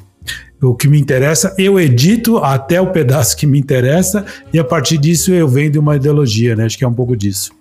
o 0.61 0.73
que 0.73 0.88
me 0.88 0.97
interessa, 0.97 1.53
eu 1.57 1.77
edito 1.77 2.38
até 2.38 2.79
o 2.79 2.88
pedaço 2.88 3.36
que 3.36 3.45
me 3.45 3.59
interessa 3.59 4.25
e 4.53 4.57
a 4.57 4.63
partir 4.63 4.97
disso 4.97 5.34
eu 5.34 5.45
vendo 5.45 5.75
uma 5.75 5.97
ideologia, 5.97 6.55
né? 6.55 6.63
Acho 6.63 6.77
que 6.77 6.86
é 6.86 6.88
um 6.88 6.93
pouco 6.93 7.17
disso. 7.17 7.51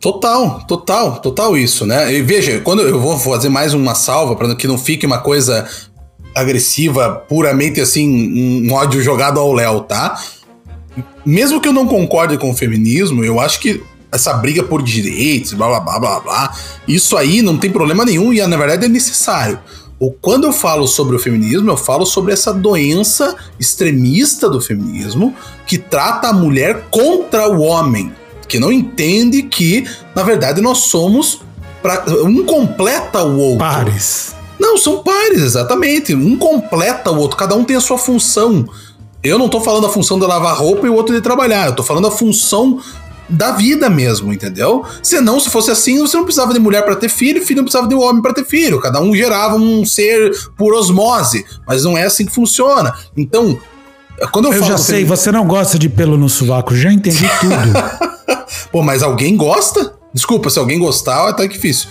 Total, 0.00 0.60
total, 0.66 1.20
total 1.20 1.56
isso, 1.56 1.84
né? 1.84 2.12
E 2.14 2.22
veja, 2.22 2.60
quando 2.60 2.82
eu 2.82 3.00
vou 3.00 3.18
fazer 3.18 3.48
mais 3.48 3.74
uma 3.74 3.96
salva 3.96 4.36
para 4.36 4.54
que 4.54 4.68
não 4.68 4.78
fique 4.78 5.04
uma 5.04 5.18
coisa 5.18 5.68
agressiva, 6.34 7.24
puramente 7.28 7.80
assim, 7.80 8.64
um 8.64 8.72
ódio 8.72 9.02
jogado 9.02 9.40
ao 9.40 9.52
Léo, 9.52 9.80
tá? 9.80 10.20
Mesmo 11.26 11.60
que 11.60 11.68
eu 11.68 11.72
não 11.72 11.86
concorde 11.86 12.38
com 12.38 12.50
o 12.50 12.54
feminismo, 12.54 13.24
eu 13.24 13.40
acho 13.40 13.58
que 13.58 13.82
essa 14.10 14.32
briga 14.34 14.62
por 14.62 14.82
direitos, 14.82 15.52
blá 15.52 15.66
blá 15.66 15.80
blá 15.80 15.98
blá 15.98 16.20
blá. 16.20 16.56
Isso 16.86 17.16
aí 17.16 17.42
não 17.42 17.58
tem 17.58 17.70
problema 17.70 18.04
nenhum 18.04 18.32
e 18.32 18.44
na 18.46 18.56
verdade 18.56 18.86
é 18.86 18.88
necessário. 18.88 19.58
O, 19.98 20.12
quando 20.12 20.44
eu 20.44 20.52
falo 20.52 20.86
sobre 20.86 21.16
o 21.16 21.18
feminismo, 21.18 21.70
eu 21.70 21.76
falo 21.76 22.06
sobre 22.06 22.32
essa 22.32 22.54
doença 22.54 23.34
extremista 23.58 24.48
do 24.48 24.60
feminismo 24.60 25.34
que 25.66 25.76
trata 25.76 26.28
a 26.28 26.32
mulher 26.32 26.86
contra 26.88 27.48
o 27.48 27.62
homem, 27.62 28.12
que 28.48 28.58
não 28.58 28.72
entende 28.72 29.42
que, 29.42 29.84
na 30.14 30.22
verdade, 30.22 30.60
nós 30.60 30.78
somos. 30.78 31.40
Pra, 31.82 32.04
um 32.24 32.44
completa 32.44 33.22
o 33.22 33.38
outro. 33.38 33.58
Pares. 33.58 34.34
Não, 34.58 34.76
são 34.76 35.02
pares, 35.04 35.42
exatamente. 35.42 36.14
Um 36.14 36.36
completa 36.36 37.10
o 37.10 37.18
outro, 37.18 37.36
cada 37.36 37.54
um 37.54 37.62
tem 37.62 37.76
a 37.76 37.80
sua 37.80 37.98
função. 37.98 38.68
Eu 39.22 39.38
não 39.38 39.48
tô 39.48 39.60
falando 39.60 39.86
a 39.86 39.90
função 39.90 40.18
de 40.18 40.26
lavar 40.26 40.56
roupa 40.56 40.86
e 40.86 40.90
o 40.90 40.94
outro 40.94 41.14
de 41.14 41.20
trabalhar, 41.20 41.66
eu 41.66 41.76
tô 41.76 41.82
falando 41.82 42.06
a 42.06 42.10
função 42.10 42.80
da 43.28 43.52
vida 43.52 43.90
mesmo, 43.90 44.32
entendeu? 44.32 44.84
Senão, 45.02 45.38
se 45.38 45.50
fosse 45.50 45.70
assim, 45.70 45.98
você 45.98 46.16
não 46.16 46.24
precisava 46.24 46.52
de 46.52 46.58
mulher 46.58 46.82
para 46.82 46.96
ter 46.96 47.08
filho, 47.08 47.44
filho 47.44 47.58
não 47.58 47.64
precisava 47.64 47.86
de 47.86 47.94
homem 47.94 48.22
para 48.22 48.32
ter 48.32 48.44
filho. 48.44 48.80
Cada 48.80 49.00
um 49.00 49.14
gerava 49.14 49.56
um 49.56 49.84
ser 49.84 50.32
por 50.56 50.72
osmose, 50.74 51.44
mas 51.66 51.84
não 51.84 51.96
é 51.96 52.04
assim 52.04 52.24
que 52.24 52.32
funciona. 52.32 52.94
Então, 53.16 53.58
quando 54.32 54.46
eu, 54.46 54.52
Eu 54.52 54.60
falo 54.60 54.70
já 54.70 54.76
do 54.76 54.80
sei, 54.80 55.04
você 55.04 55.30
não 55.30 55.46
gosta 55.46 55.78
de 55.78 55.88
pelo 55.88 56.16
no 56.16 56.28
sovaco, 56.28 56.74
já 56.74 56.90
entendi 56.90 57.28
tudo. 57.40 58.08
Pô, 58.72 58.82
mas 58.82 59.02
alguém 59.02 59.36
gosta? 59.36 59.94
Desculpa, 60.12 60.48
se 60.50 60.58
alguém 60.58 60.78
gostar, 60.78 61.32
tá 61.34 61.46
difícil. 61.46 61.88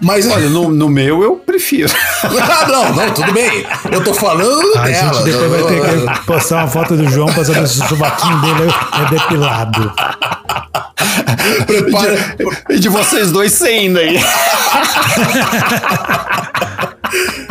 Mas 0.00 0.26
Olha, 0.30 0.48
no, 0.50 0.68
no 0.70 0.88
meu 0.90 1.22
eu 1.22 1.36
prefiro. 1.36 1.90
ah, 2.22 2.66
não, 2.68 2.94
não, 2.94 3.10
tudo 3.14 3.32
bem. 3.32 3.66
Eu 3.90 4.04
tô 4.04 4.12
falando 4.12 4.76
A 4.76 4.82
dela. 4.82 5.14
gente 5.14 5.24
depois 5.24 5.50
vai 5.50 5.62
ter 5.64 6.12
que 6.12 6.26
postar 6.26 6.56
uma 6.56 6.68
foto 6.68 6.96
do 6.96 7.08
João 7.08 7.32
pra 7.32 7.42
saber 7.44 7.66
se 7.66 7.82
o 7.82 7.88
sovaquinho 7.88 8.38
dele 8.42 8.70
é 9.00 9.10
depilado. 9.10 9.92
Prepara, 11.66 12.36
E 12.70 12.78
de 12.78 12.88
vocês 12.90 13.30
dois 13.32 13.52
sem 13.52 13.78
ainda 13.88 14.00
aí. 14.04 14.20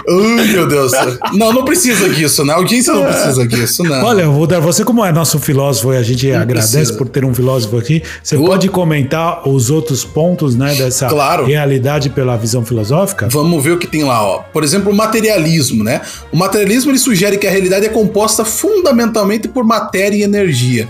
Ai, 0.07 0.47
meu 0.47 0.67
Deus. 0.67 0.91
Não, 1.33 1.51
não 1.51 1.65
precisa 1.65 2.07
disso, 2.09 2.45
né? 2.45 2.53
A 2.53 2.57
audiência 2.57 2.93
não 2.93 3.05
precisa 3.05 3.47
disso, 3.47 3.83
não. 3.83 4.03
Olha, 4.03 4.27
Rudar, 4.27 4.59
você 4.59 4.83
como 4.83 5.03
é 5.03 5.11
nosso 5.11 5.39
filósofo 5.39 5.93
e 5.93 5.97
a 5.97 6.03
gente 6.03 6.31
agradece 6.31 6.77
precisa. 6.77 6.97
por 6.97 7.09
ter 7.09 7.25
um 7.25 7.33
filósofo 7.33 7.77
aqui, 7.77 8.03
você 8.23 8.37
Boa. 8.37 8.51
pode 8.51 8.69
comentar 8.69 9.47
os 9.47 9.69
outros 9.69 10.03
pontos 10.05 10.55
né, 10.55 10.75
dessa 10.75 11.07
Claro. 11.07 11.45
realidade 11.45 12.09
pela 12.09 12.35
visão 12.37 12.63
filosófica? 12.65 13.27
Vamos 13.29 13.63
ver 13.63 13.71
o 13.71 13.77
que 13.79 13.87
tem 13.87 14.03
lá, 14.03 14.21
ó. 14.23 14.39
Por 14.53 14.63
exemplo, 14.63 14.91
o 14.91 14.95
materialismo, 14.95 15.83
né? 15.83 16.01
O 16.31 16.37
materialismo 16.37 16.91
ele 16.91 16.99
sugere 16.99 17.37
que 17.37 17.47
a 17.47 17.51
realidade 17.51 17.85
é 17.85 17.89
composta 17.89 18.45
fundamentalmente 18.45 19.47
por 19.47 19.63
matéria 19.63 20.15
e 20.17 20.23
energia. 20.23 20.87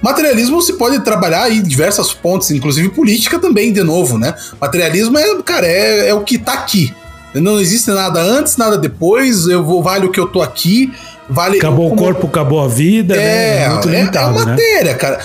Materialismo 0.00 0.62
se 0.62 0.74
pode 0.74 1.00
trabalhar 1.00 1.50
em 1.50 1.60
diversas 1.62 2.12
pontes, 2.12 2.50
inclusive 2.52 2.88
política 2.90 3.38
também, 3.38 3.72
de 3.72 3.82
novo, 3.82 4.16
né? 4.16 4.32
Materialismo 4.60 5.18
é, 5.18 5.42
cara, 5.42 5.66
é, 5.66 6.08
é 6.10 6.14
o 6.14 6.20
que 6.20 6.38
tá 6.38 6.52
aqui. 6.52 6.94
Não 7.40 7.60
existe 7.60 7.90
nada 7.90 8.20
antes, 8.20 8.56
nada 8.56 8.76
depois, 8.78 9.46
eu 9.46 9.64
vou 9.64 9.82
vale 9.82 10.06
o 10.06 10.10
que 10.10 10.20
eu 10.20 10.26
tô 10.26 10.42
aqui, 10.42 10.92
vale 11.28 11.58
Acabou 11.58 11.86
o 11.86 11.90
como- 11.90 12.02
corpo, 12.02 12.26
acabou 12.26 12.60
a 12.60 12.68
vida, 12.68 13.16
né? 13.16 13.62
É, 13.64 13.68
muito 13.68 13.88
é, 13.88 13.94
é 13.94 13.98
limitado, 14.00 14.38
né? 14.38 14.44
matéria, 14.44 14.94
cara. 14.94 15.20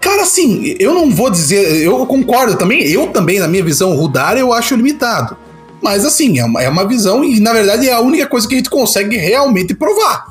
Cara, 0.00 0.22
assim, 0.22 0.74
eu 0.78 0.94
não 0.94 1.10
vou 1.10 1.30
dizer, 1.30 1.82
eu 1.82 2.06
concordo 2.06 2.56
também, 2.56 2.82
eu 2.86 3.08
também, 3.08 3.38
na 3.38 3.46
minha 3.46 3.62
visão, 3.62 3.94
Rudar 3.94 4.36
eu 4.38 4.52
acho 4.52 4.74
limitado. 4.74 5.36
Mas 5.82 6.04
assim, 6.04 6.38
é 6.38 6.44
uma, 6.44 6.62
é 6.62 6.68
uma 6.68 6.86
visão 6.86 7.22
e 7.24 7.38
na 7.40 7.52
verdade 7.52 7.88
é 7.88 7.92
a 7.92 8.00
única 8.00 8.26
coisa 8.26 8.46
que 8.48 8.54
a 8.54 8.58
gente 8.58 8.70
consegue 8.70 9.16
realmente 9.16 9.74
provar. 9.74 10.24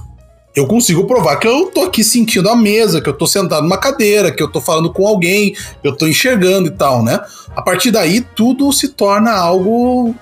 Eu 0.55 0.65
consigo 0.67 1.05
provar 1.05 1.37
que 1.37 1.47
eu 1.47 1.67
tô 1.67 1.81
aqui 1.83 2.03
sentindo 2.03 2.49
a 2.49 2.55
mesa, 2.55 2.99
que 2.99 3.07
eu 3.07 3.13
tô 3.13 3.25
sentado 3.27 3.61
numa 3.63 3.77
cadeira, 3.77 4.31
que 4.31 4.41
eu 4.41 4.47
tô 4.51 4.59
falando 4.59 4.91
com 4.91 5.07
alguém, 5.07 5.53
que 5.53 5.87
eu 5.87 5.95
tô 5.95 6.07
enxergando 6.07 6.67
e 6.67 6.71
tal, 6.71 7.03
né? 7.03 7.19
A 7.55 7.61
partir 7.61 7.91
daí, 7.91 8.21
tudo 8.21 8.71
se 8.73 8.89
torna 8.89 9.31
algo 9.31 10.13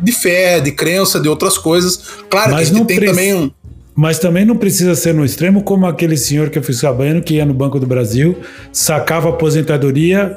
de 0.00 0.12
fé, 0.12 0.60
de 0.60 0.72
crença, 0.72 1.20
de 1.20 1.28
outras 1.28 1.56
coisas. 1.58 2.00
Claro 2.30 2.52
Mas 2.52 2.56
que 2.56 2.62
a 2.62 2.64
gente 2.64 2.78
não 2.78 2.84
tem 2.86 3.00
também 3.00 3.34
um. 3.34 3.50
Mas 3.96 4.18
também 4.18 4.44
não 4.44 4.56
precisa 4.56 4.94
ser 4.96 5.14
no 5.14 5.24
extremo 5.24 5.62
como 5.62 5.86
aquele 5.86 6.16
senhor 6.16 6.50
que 6.50 6.58
eu 6.58 6.62
fui 6.62 6.74
sabendo 6.74 7.22
que 7.22 7.34
ia 7.34 7.46
no 7.46 7.54
Banco 7.54 7.78
do 7.78 7.86
Brasil, 7.86 8.36
sacava 8.72 9.28
a 9.28 9.32
aposentadoria, 9.32 10.36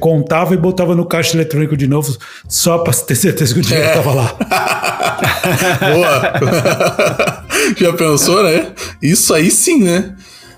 contava 0.00 0.52
e 0.52 0.56
botava 0.56 0.92
no 0.92 1.06
caixa 1.06 1.36
eletrônico 1.36 1.76
de 1.76 1.86
novo, 1.86 2.16
só 2.48 2.78
para 2.78 2.92
ter 3.06 3.14
certeza 3.14 3.54
que 3.54 3.60
o 3.60 3.62
dinheiro 3.62 3.86
É. 3.86 3.90
estava 3.90 4.12
lá. 4.14 4.36
Boa! 5.94 7.44
Já 7.78 7.92
pensou, 7.92 8.42
né? 8.42 8.72
Isso 9.00 9.32
aí 9.32 9.50
sim, 9.50 9.82
né? 9.84 10.14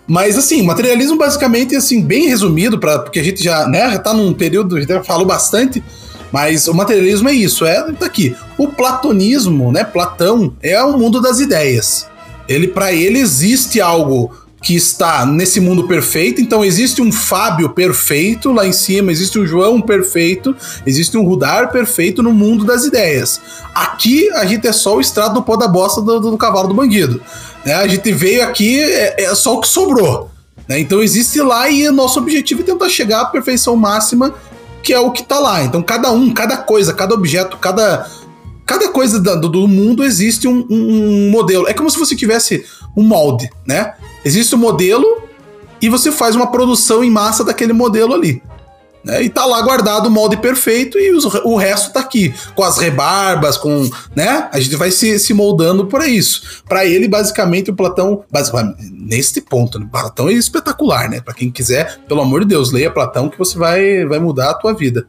Mas 0.06 0.38
assim, 0.38 0.62
materialismo 0.62 1.18
basicamente, 1.18 1.76
assim, 1.76 2.02
bem 2.02 2.26
resumido, 2.28 2.78
pra, 2.78 2.98
porque 3.00 3.18
a 3.20 3.22
gente 3.22 3.44
já, 3.44 3.66
né, 3.68 3.90
já 3.90 3.98
tá 3.98 4.14
num 4.14 4.32
período, 4.32 4.76
a 4.76 4.80
gente 4.80 4.88
já 4.88 5.04
falou 5.04 5.26
bastante, 5.26 5.82
mas 6.32 6.68
o 6.68 6.74
materialismo 6.74 7.28
é 7.28 7.32
isso, 7.32 7.64
é 7.64 7.92
tá 7.92 8.06
aqui. 8.06 8.36
O 8.56 8.68
platonismo, 8.68 9.72
né, 9.72 9.84
Platão, 9.84 10.52
é 10.62 10.82
o 10.82 10.98
mundo 10.98 11.20
das 11.20 11.40
ideias. 11.40 12.06
Ele 12.48 12.68
para 12.68 12.92
ele 12.92 13.18
existe 13.18 13.80
algo 13.80 14.32
que 14.62 14.74
está 14.74 15.24
nesse 15.24 15.60
mundo 15.60 15.86
perfeito, 15.86 16.40
então 16.40 16.64
existe 16.64 17.00
um 17.00 17.12
Fábio 17.12 17.70
perfeito 17.70 18.52
lá 18.52 18.66
em 18.66 18.72
cima, 18.72 19.12
existe 19.12 19.38
um 19.38 19.46
João 19.46 19.80
perfeito, 19.80 20.54
existe 20.84 21.16
um 21.16 21.24
Rudar 21.24 21.70
perfeito 21.70 22.22
no 22.22 22.32
mundo 22.32 22.64
das 22.64 22.84
ideias. 22.84 23.40
Aqui 23.74 24.28
a 24.30 24.44
gente 24.44 24.66
é 24.66 24.72
só 24.72 24.96
o 24.96 25.00
estrado 25.00 25.34
do 25.34 25.42
pó 25.42 25.56
da 25.56 25.68
bosta 25.68 26.00
do, 26.00 26.18
do 26.18 26.36
cavalo 26.36 26.68
do 26.68 26.74
bandido. 26.74 27.22
Né? 27.64 27.74
A 27.74 27.86
gente 27.86 28.10
veio 28.12 28.42
aqui, 28.42 28.80
é, 28.80 29.22
é 29.24 29.34
só 29.34 29.54
o 29.54 29.60
que 29.60 29.68
sobrou. 29.68 30.30
né? 30.66 30.80
Então 30.80 31.02
existe 31.02 31.40
lá 31.40 31.70
e 31.70 31.88
o 31.88 31.92
nosso 31.92 32.18
objetivo 32.18 32.62
é 32.62 32.64
tentar 32.64 32.88
chegar 32.88 33.20
à 33.20 33.26
perfeição 33.26 33.76
máxima, 33.76 34.34
que 34.82 34.92
é 34.92 35.00
o 35.00 35.10
que 35.10 35.22
tá 35.22 35.38
lá. 35.38 35.62
Então 35.64 35.82
cada 35.82 36.10
um, 36.12 36.32
cada 36.32 36.56
coisa, 36.56 36.92
cada 36.92 37.14
objeto, 37.14 37.56
cada, 37.56 38.08
cada 38.64 38.88
coisa 38.90 39.18
do, 39.20 39.48
do 39.48 39.68
mundo 39.68 40.04
existe 40.04 40.46
um- 40.48 40.66
um 40.70 41.30
modelo. 41.30 41.66
É 41.68 41.74
como 41.74 41.90
se 41.90 41.98
você 41.98 42.14
tivesse 42.16 42.64
um 42.96 43.02
molde, 43.02 43.50
né? 43.66 43.94
Existe 44.24 44.54
um 44.54 44.58
modelo 44.58 45.06
e 45.80 45.88
você 45.88 46.10
faz 46.10 46.34
uma 46.34 46.50
produção 46.50 47.04
em 47.04 47.10
massa 47.10 47.44
daquele 47.44 47.72
modelo 47.72 48.14
ali. 48.14 48.42
Né? 49.04 49.22
E 49.22 49.28
tá 49.30 49.44
lá 49.46 49.62
guardado 49.62 50.06
o 50.06 50.10
molde 50.10 50.36
perfeito 50.36 50.98
e 50.98 51.12
os- 51.12 51.24
o 51.24 51.56
resto 51.56 51.92
tá 51.92 52.00
aqui, 52.00 52.34
com 52.54 52.64
as 52.64 52.78
rebarbas, 52.78 53.56
com. 53.56 53.88
né? 54.14 54.48
A 54.52 54.58
gente 54.60 54.74
vai 54.76 54.90
se, 54.90 55.18
se 55.18 55.32
moldando 55.32 55.86
para 55.86 56.06
isso. 56.08 56.62
Para 56.68 56.84
ele, 56.84 57.06
basicamente, 57.08 57.70
o 57.70 57.74
Platão. 57.74 58.24
basicamente, 58.30 58.76
Neste 59.08 59.40
ponto, 59.40 59.78
né? 59.78 59.88
Platão 59.90 60.28
é 60.28 60.32
espetacular, 60.34 61.08
né? 61.08 61.20
Para 61.20 61.32
quem 61.32 61.50
quiser, 61.50 61.98
pelo 62.06 62.20
amor 62.20 62.40
de 62.40 62.48
Deus, 62.48 62.70
leia 62.72 62.90
Platão 62.90 63.28
que 63.30 63.38
você 63.38 63.56
vai, 63.56 64.04
vai 64.04 64.18
mudar 64.18 64.50
a 64.50 64.54
tua 64.54 64.74
vida. 64.74 65.06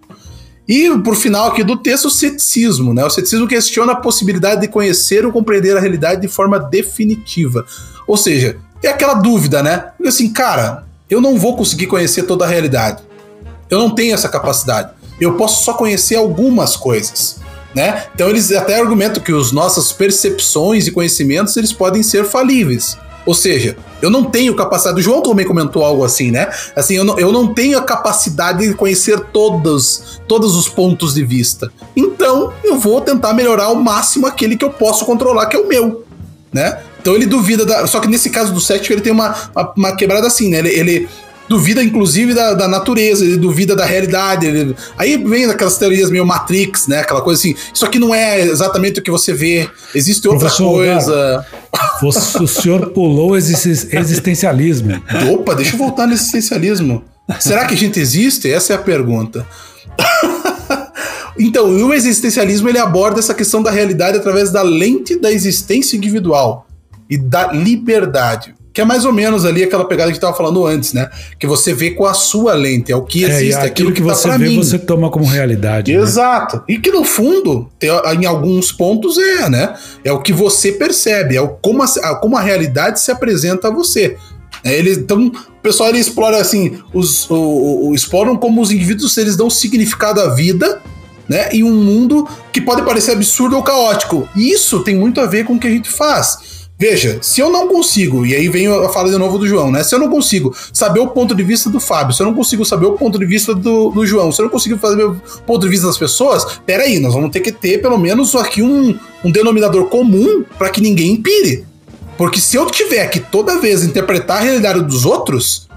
E 0.67 0.87
por 0.99 1.15
final 1.15 1.47
aqui 1.47 1.63
do 1.63 1.75
texto, 1.75 2.05
o 2.05 2.09
ceticismo, 2.11 2.93
né? 2.93 3.03
O 3.03 3.09
ceticismo 3.09 3.47
questiona 3.47 3.93
a 3.93 3.95
possibilidade 3.95 4.61
de 4.61 4.67
conhecer 4.67 5.25
ou 5.25 5.31
compreender 5.31 5.75
a 5.75 5.79
realidade 5.79 6.21
de 6.21 6.27
forma 6.27 6.59
definitiva. 6.59 7.65
Ou 8.07 8.15
seja, 8.15 8.55
é 8.83 8.87
aquela 8.89 9.15
dúvida, 9.15 9.63
né? 9.63 9.77
Porque 9.97 10.07
assim, 10.09 10.31
cara, 10.31 10.85
eu 11.09 11.19
não 11.19 11.37
vou 11.39 11.57
conseguir 11.57 11.87
conhecer 11.87 12.23
toda 12.23 12.45
a 12.45 12.47
realidade. 12.47 13.01
Eu 13.69 13.77
não 13.77 13.89
tenho 13.89 14.13
essa 14.13 14.29
capacidade. 14.29 14.91
Eu 15.19 15.35
posso 15.35 15.63
só 15.63 15.73
conhecer 15.73 16.15
algumas 16.15 16.75
coisas, 16.75 17.37
né? 17.75 18.05
Então 18.15 18.29
eles 18.29 18.51
até 18.51 18.79
argumentam 18.79 19.21
que 19.21 19.31
as 19.31 19.51
nossas 19.51 19.91
percepções 19.91 20.87
e 20.87 20.91
conhecimentos 20.91 21.55
eles 21.57 21.73
podem 21.73 22.01
ser 22.01 22.25
falíveis. 22.25 22.97
Ou 23.25 23.33
seja, 23.33 23.77
eu 24.01 24.09
não 24.09 24.23
tenho 24.23 24.55
capacidade. 24.55 24.99
O 24.99 25.03
João 25.03 25.21
também 25.21 25.45
comentou 25.45 25.83
algo 25.83 26.03
assim, 26.03 26.31
né? 26.31 26.49
Assim, 26.75 26.95
eu 26.95 27.03
não, 27.03 27.19
eu 27.19 27.31
não 27.31 27.53
tenho 27.53 27.77
a 27.77 27.81
capacidade 27.83 28.67
de 28.67 28.73
conhecer 28.73 29.19
todos, 29.19 30.19
todos 30.27 30.55
os 30.55 30.67
pontos 30.67 31.13
de 31.13 31.23
vista. 31.23 31.71
Então, 31.95 32.51
eu 32.63 32.79
vou 32.79 33.01
tentar 33.01 33.33
melhorar 33.33 33.65
ao 33.65 33.75
máximo 33.75 34.25
aquele 34.25 34.57
que 34.57 34.65
eu 34.65 34.71
posso 34.71 35.05
controlar, 35.05 35.45
que 35.47 35.55
é 35.55 35.59
o 35.59 35.67
meu, 35.67 36.05
né? 36.51 36.79
Então 37.01 37.15
ele 37.15 37.25
duvida 37.25 37.65
da. 37.65 37.85
Só 37.87 37.99
que 37.99 38.07
nesse 38.07 38.29
caso 38.29 38.53
do 38.53 38.59
cético, 38.59 38.93
ele 38.93 39.01
tem 39.01 39.11
uma, 39.11 39.35
uma, 39.55 39.73
uma 39.75 39.95
quebrada 39.95 40.27
assim, 40.27 40.49
né? 40.49 40.59
Ele, 40.59 40.69
ele 40.69 41.09
duvida, 41.49 41.83
inclusive, 41.83 42.33
da, 42.33 42.53
da 42.53 42.67
natureza, 42.67 43.25
ele 43.25 43.35
duvida 43.37 43.75
da 43.75 43.83
realidade. 43.85 44.45
ele- 44.45 44.75
Aí 44.97 45.17
vem 45.17 45.45
aquelas 45.45 45.77
teorias 45.77 46.09
meio 46.11 46.25
Matrix, 46.25 46.87
né? 46.87 46.99
Aquela 46.99 47.21
coisa 47.21 47.39
assim. 47.39 47.55
Isso 47.73 47.83
aqui 47.85 47.97
não 47.97 48.13
é 48.13 48.39
exatamente 48.41 48.99
o 48.99 49.03
que 49.03 49.09
você 49.11 49.33
vê. 49.33 49.67
Existe 49.95 50.27
outra 50.27 50.41
Professor 50.47 50.71
coisa. 50.71 51.45
Você- 52.01 52.37
o 52.43 52.47
senhor 52.47 52.91
pulou 52.91 53.31
o 53.31 53.35
exis- 53.37 53.91
existencialismo. 53.91 55.01
Opa, 55.33 55.55
deixa 55.55 55.73
eu 55.73 55.77
voltar 55.79 56.05
no 56.07 56.13
existencialismo. 56.13 57.03
Será 57.39 57.65
que 57.65 57.73
a 57.73 57.77
gente 57.77 57.99
existe? 57.99 58.49
Essa 58.51 58.73
é 58.73 58.75
a 58.75 58.79
pergunta. 58.79 59.45
então, 61.37 61.65
o 61.67 61.93
existencialismo 61.93 62.69
ele 62.69 62.79
aborda 62.79 63.19
essa 63.19 63.33
questão 63.33 63.61
da 63.61 63.71
realidade 63.71 64.17
através 64.17 64.51
da 64.51 64.61
lente 64.61 65.15
da 65.19 65.31
existência 65.31 65.95
individual 65.97 66.67
e 67.09 67.17
da 67.17 67.51
liberdade. 67.51 68.53
Que 68.79 68.83
é 68.83 68.85
mais 68.85 69.03
ou 69.03 69.11
menos 69.11 69.43
ali 69.43 69.61
aquela 69.61 69.83
pegada 69.83 70.09
que 70.09 70.15
estava 70.15 70.33
falando 70.33 70.65
antes, 70.65 70.93
né? 70.93 71.09
Que 71.37 71.45
você 71.45 71.73
vê 71.73 71.91
com 71.91 72.05
a 72.05 72.13
sua 72.13 72.53
lente, 72.53 72.93
é 72.93 72.95
o 72.95 73.01
que 73.01 73.25
É, 73.25 73.27
existe, 73.27 73.59
aquilo 73.59 73.91
que 73.91 74.01
tá 74.01 74.15
você 74.15 74.29
vê, 74.37 74.47
mim. 74.47 74.55
você 74.55 74.79
toma 74.79 75.09
como 75.11 75.25
realidade. 75.25 75.91
né? 75.93 76.01
Exato. 76.01 76.63
E 76.65 76.77
que 76.77 76.89
no 76.89 77.03
fundo, 77.03 77.69
em 78.17 78.25
alguns 78.25 78.71
pontos 78.71 79.17
é, 79.17 79.49
né? 79.49 79.73
É 80.01 80.13
o 80.13 80.21
que 80.21 80.31
você 80.31 80.71
percebe, 80.71 81.35
é 81.35 81.45
como, 81.61 81.83
a, 81.83 81.85
a- 81.85 82.15
como 82.15 82.37
a 82.37 82.41
realidade 82.41 83.01
se 83.01 83.11
apresenta 83.11 83.67
a 83.67 83.71
você. 83.71 84.15
É, 84.63 84.73
eles, 84.77 84.97
então, 84.97 85.27
o 85.27 85.61
pessoal 85.61 85.89
ele 85.89 85.99
explora 85.99 86.37
assim, 86.39 86.79
os, 86.93 87.29
o, 87.29 87.89
o, 87.89 87.93
exploram 87.93 88.37
como 88.37 88.61
os 88.61 88.71
indivíduos 88.71 89.17
eles 89.17 89.35
dão 89.35 89.49
significado 89.49 90.21
à 90.21 90.29
vida, 90.33 90.81
né? 91.27 91.49
Em 91.51 91.65
um 91.65 91.75
mundo 91.75 92.25
que 92.53 92.61
pode 92.61 92.81
parecer 92.83 93.11
absurdo 93.11 93.57
ou 93.57 93.61
caótico. 93.61 94.25
E 94.37 94.53
isso 94.53 94.79
tem 94.85 94.95
muito 94.95 95.19
a 95.19 95.25
ver 95.25 95.43
com 95.43 95.55
o 95.55 95.59
que 95.59 95.67
a 95.67 95.71
gente 95.71 95.89
faz. 95.89 96.47
Veja, 96.81 97.19
se 97.21 97.41
eu 97.41 97.49
não 97.49 97.67
consigo, 97.67 98.25
e 98.25 98.33
aí 98.33 98.47
vem 98.47 98.67
a 98.67 98.87
fala 98.87 99.11
de 99.11 99.17
novo 99.17 99.37
do 99.37 99.45
João, 99.45 99.69
né? 99.69 99.83
Se 99.83 99.93
eu 99.93 99.99
não 99.99 100.09
consigo 100.09 100.55
saber 100.71 101.01
o 101.01 101.07
ponto 101.07 101.35
de 101.35 101.43
vista 101.43 101.69
do 101.69 101.77
Fábio, 101.77 102.15
se 102.15 102.21
eu 102.21 102.25
não 102.25 102.33
consigo 102.33 102.63
saber 102.63 102.85
o 102.85 102.93
ponto 102.93 103.19
de 103.19 103.25
vista 103.25 103.53
do, 103.53 103.89
do 103.89 104.05
João, 104.05 104.31
se 104.31 104.39
eu 104.39 104.45
não 104.45 104.49
consigo 104.49 104.77
fazer 104.77 105.03
o 105.03 105.15
ponto 105.45 105.59
de 105.59 105.67
vista 105.67 105.87
das 105.87 105.97
pessoas, 105.97 106.61
peraí, 106.65 106.97
nós 106.97 107.13
vamos 107.13 107.31
ter 107.31 107.41
que 107.41 107.51
ter 107.51 107.81
pelo 107.81 107.97
menos 107.97 108.33
aqui 108.33 108.61
um, 108.61 108.97
um 109.25 109.29
denominador 109.29 109.87
comum 109.87 110.45
para 110.57 110.69
que 110.69 110.79
ninguém 110.79 111.17
pire. 111.17 111.65
Porque 112.17 112.39
se 112.39 112.55
eu 112.55 112.65
tiver 112.67 113.05
que 113.07 113.19
toda 113.19 113.59
vez 113.59 113.83
interpretar 113.83 114.37
a 114.37 114.41
realidade 114.41 114.81
dos 114.81 115.03
outros, 115.03 115.67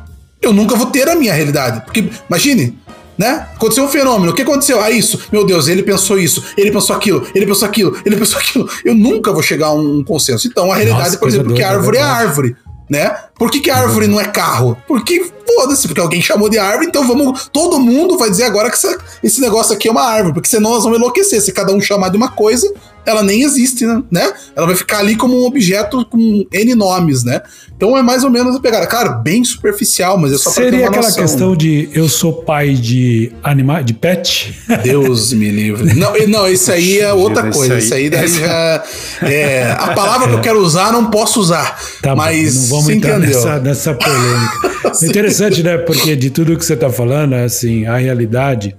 eu 0.40 0.52
nunca 0.52 0.76
vou 0.76 0.86
ter 0.86 1.08
a 1.08 1.16
minha 1.16 1.32
realidade. 1.32 1.80
Porque, 1.84 2.10
imagine, 2.28 2.78
né? 3.16 3.48
Aconteceu 3.54 3.84
um 3.84 3.88
fenômeno. 3.88 4.32
O 4.32 4.34
que 4.34 4.42
aconteceu? 4.42 4.80
Ah, 4.80 4.90
isso. 4.90 5.20
Meu 5.30 5.44
Deus, 5.44 5.68
ele 5.68 5.82
pensou 5.82 6.18
isso, 6.18 6.42
ele 6.56 6.70
pensou 6.70 6.96
aquilo, 6.96 7.26
ele 7.34 7.46
pensou 7.46 7.68
aquilo, 7.68 7.96
ele 8.04 8.16
pensou 8.16 8.38
aquilo. 8.38 8.68
Eu 8.84 8.94
nunca 8.94 9.32
vou 9.32 9.42
chegar 9.42 9.68
a 9.68 9.72
um 9.72 10.02
consenso. 10.02 10.46
Então, 10.48 10.70
a 10.70 10.76
realidade, 10.76 11.04
Nossa, 11.04 11.18
por 11.18 11.28
exemplo, 11.28 11.54
que 11.54 11.62
a 11.62 11.70
árvore 11.70 11.98
é 11.98 12.02
árvore, 12.02 12.56
né? 12.88 13.16
Por 13.38 13.50
que, 13.50 13.60
que 13.60 13.70
a 13.70 13.76
árvore 13.76 14.06
não 14.06 14.20
é 14.20 14.24
carro? 14.24 14.76
Porque, 14.86 15.30
foda-se, 15.46 15.86
porque 15.86 16.00
alguém 16.00 16.20
chamou 16.20 16.48
de 16.48 16.58
árvore, 16.58 16.86
então 16.86 17.06
vamos. 17.06 17.48
Todo 17.52 17.78
mundo 17.78 18.18
vai 18.18 18.30
dizer 18.30 18.44
agora 18.44 18.68
que 18.68 18.76
essa, 18.76 18.98
esse 19.22 19.40
negócio 19.40 19.74
aqui 19.74 19.88
é 19.88 19.90
uma 19.90 20.02
árvore, 20.02 20.34
porque 20.34 20.48
senão 20.48 20.70
nós 20.70 20.82
vamos 20.82 20.98
enlouquecer. 20.98 21.40
Se 21.40 21.52
cada 21.52 21.72
um 21.72 21.80
chamar 21.80 22.10
de 22.10 22.16
uma 22.16 22.28
coisa, 22.28 22.72
ela 23.04 23.22
nem 23.22 23.42
existe, 23.42 23.84
né? 24.10 24.32
Ela 24.54 24.66
vai 24.66 24.76
ficar 24.76 24.98
ali 24.98 25.16
como 25.16 25.42
um 25.42 25.44
objeto 25.44 26.04
com 26.06 26.46
N 26.52 26.74
nomes, 26.74 27.24
né? 27.24 27.42
Então 27.76 27.96
é 27.98 28.02
mais 28.02 28.22
ou 28.22 28.30
menos 28.30 28.54
a 28.54 28.60
pegada. 28.60 28.86
Claro, 28.86 29.20
bem 29.22 29.44
superficial, 29.44 30.16
mas 30.16 30.32
é 30.32 30.38
só 30.38 30.50
Seria 30.50 30.70
pra 30.70 30.78
ter 30.78 30.84
uma 30.84 30.88
aquela 30.88 31.06
noção, 31.06 31.22
questão 31.22 31.50
né? 31.50 31.56
de 31.56 31.90
eu 31.92 32.08
sou 32.08 32.32
pai 32.32 32.74
de 32.74 33.32
animais, 33.42 33.84
de 33.84 33.92
pet? 33.92 34.56
Deus 34.84 35.32
me 35.32 35.50
livre. 35.50 35.94
Não, 35.94 36.12
não 36.28 36.48
isso 36.48 36.70
aí 36.70 37.00
é 37.00 37.12
outra 37.12 37.50
coisa. 37.50 37.78
Isso 37.78 37.92
aí, 37.92 38.08
daí 38.08 38.28
já. 38.28 38.84
É, 39.22 39.72
a 39.72 39.94
palavra 39.94 40.28
que 40.28 40.34
eu 40.34 40.40
quero 40.40 40.60
usar 40.60 40.92
não 40.92 41.10
posso 41.10 41.40
usar. 41.40 41.76
Tá 42.00 42.14
mas 42.14 42.68
bom, 42.68 42.76
não 42.76 42.82
vamos 42.82 42.88
entrar 42.90 43.18
nessa, 43.18 43.58
nessa 43.58 43.94
polêmica. 43.94 44.72
Interessante, 45.02 45.62
né? 45.62 45.78
Porque 45.78 46.14
de 46.14 46.30
tudo 46.30 46.56
que 46.56 46.64
você 46.64 46.74
está 46.74 46.90
falando, 46.90 47.34
assim, 47.34 47.86
a 47.86 47.96
realidade 47.96 48.76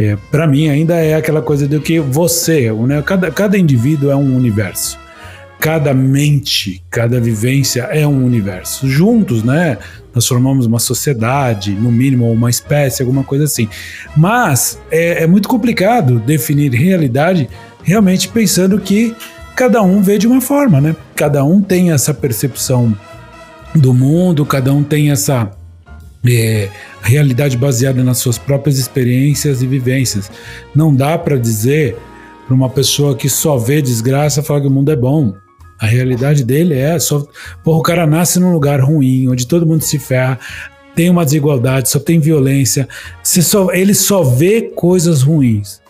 é, 0.00 0.16
para 0.30 0.46
mim 0.46 0.66
ainda 0.66 0.94
é 0.94 1.14
aquela 1.14 1.42
coisa 1.42 1.68
do 1.68 1.78
que 1.78 2.00
você, 2.00 2.72
né? 2.72 3.02
cada, 3.02 3.30
cada 3.30 3.58
indivíduo 3.58 4.10
é 4.10 4.16
um 4.16 4.34
universo. 4.34 4.98
Cada 5.60 5.92
mente, 5.92 6.82
cada 6.88 7.20
vivência 7.20 7.82
é 7.82 8.06
um 8.06 8.24
universo. 8.24 8.88
Juntos, 8.88 9.44
né? 9.44 9.76
Nós 10.14 10.26
formamos 10.26 10.64
uma 10.64 10.78
sociedade, 10.78 11.72
no 11.72 11.92
mínimo 11.92 12.32
uma 12.32 12.48
espécie, 12.48 13.02
alguma 13.02 13.22
coisa 13.22 13.44
assim. 13.44 13.68
Mas 14.16 14.80
é, 14.90 15.24
é 15.24 15.26
muito 15.26 15.46
complicado 15.50 16.18
definir 16.18 16.72
realidade 16.72 17.46
realmente 17.82 18.26
pensando 18.28 18.80
que 18.80 19.14
cada 19.54 19.82
um 19.82 20.00
vê 20.00 20.16
de 20.16 20.26
uma 20.26 20.40
forma, 20.40 20.80
né? 20.80 20.96
Cada 21.14 21.44
um 21.44 21.60
tem 21.60 21.92
essa 21.92 22.14
percepção 22.14 22.96
do 23.74 23.92
mundo, 23.92 24.46
cada 24.46 24.72
um 24.72 24.82
tem 24.82 25.10
essa 25.10 25.50
é, 26.28 26.68
realidade 27.02 27.56
baseada 27.56 28.02
nas 28.02 28.18
suas 28.18 28.38
próprias 28.38 28.78
experiências 28.78 29.62
e 29.62 29.66
vivências. 29.66 30.30
Não 30.74 30.94
dá 30.94 31.16
para 31.16 31.36
dizer 31.36 31.96
para 32.46 32.54
uma 32.54 32.68
pessoa 32.68 33.16
que 33.16 33.28
só 33.28 33.56
vê 33.56 33.80
desgraça 33.80 34.42
falar 34.42 34.60
que 34.60 34.66
o 34.66 34.70
mundo 34.70 34.90
é 34.90 34.96
bom. 34.96 35.34
A 35.78 35.86
realidade 35.86 36.44
dele 36.44 36.74
é 36.74 36.98
só. 36.98 37.26
Porra, 37.64 37.78
o 37.78 37.82
cara 37.82 38.06
nasce 38.06 38.38
num 38.38 38.52
lugar 38.52 38.80
ruim, 38.80 39.28
onde 39.28 39.46
todo 39.46 39.66
mundo 39.66 39.82
se 39.82 39.98
ferra, 39.98 40.38
tem 40.94 41.08
uma 41.08 41.24
desigualdade, 41.24 41.88
só 41.88 41.98
tem 41.98 42.20
violência. 42.20 42.86
Só, 43.22 43.72
ele 43.72 43.94
só 43.94 44.22
vê 44.22 44.62
coisas 44.62 45.22
ruins. 45.22 45.80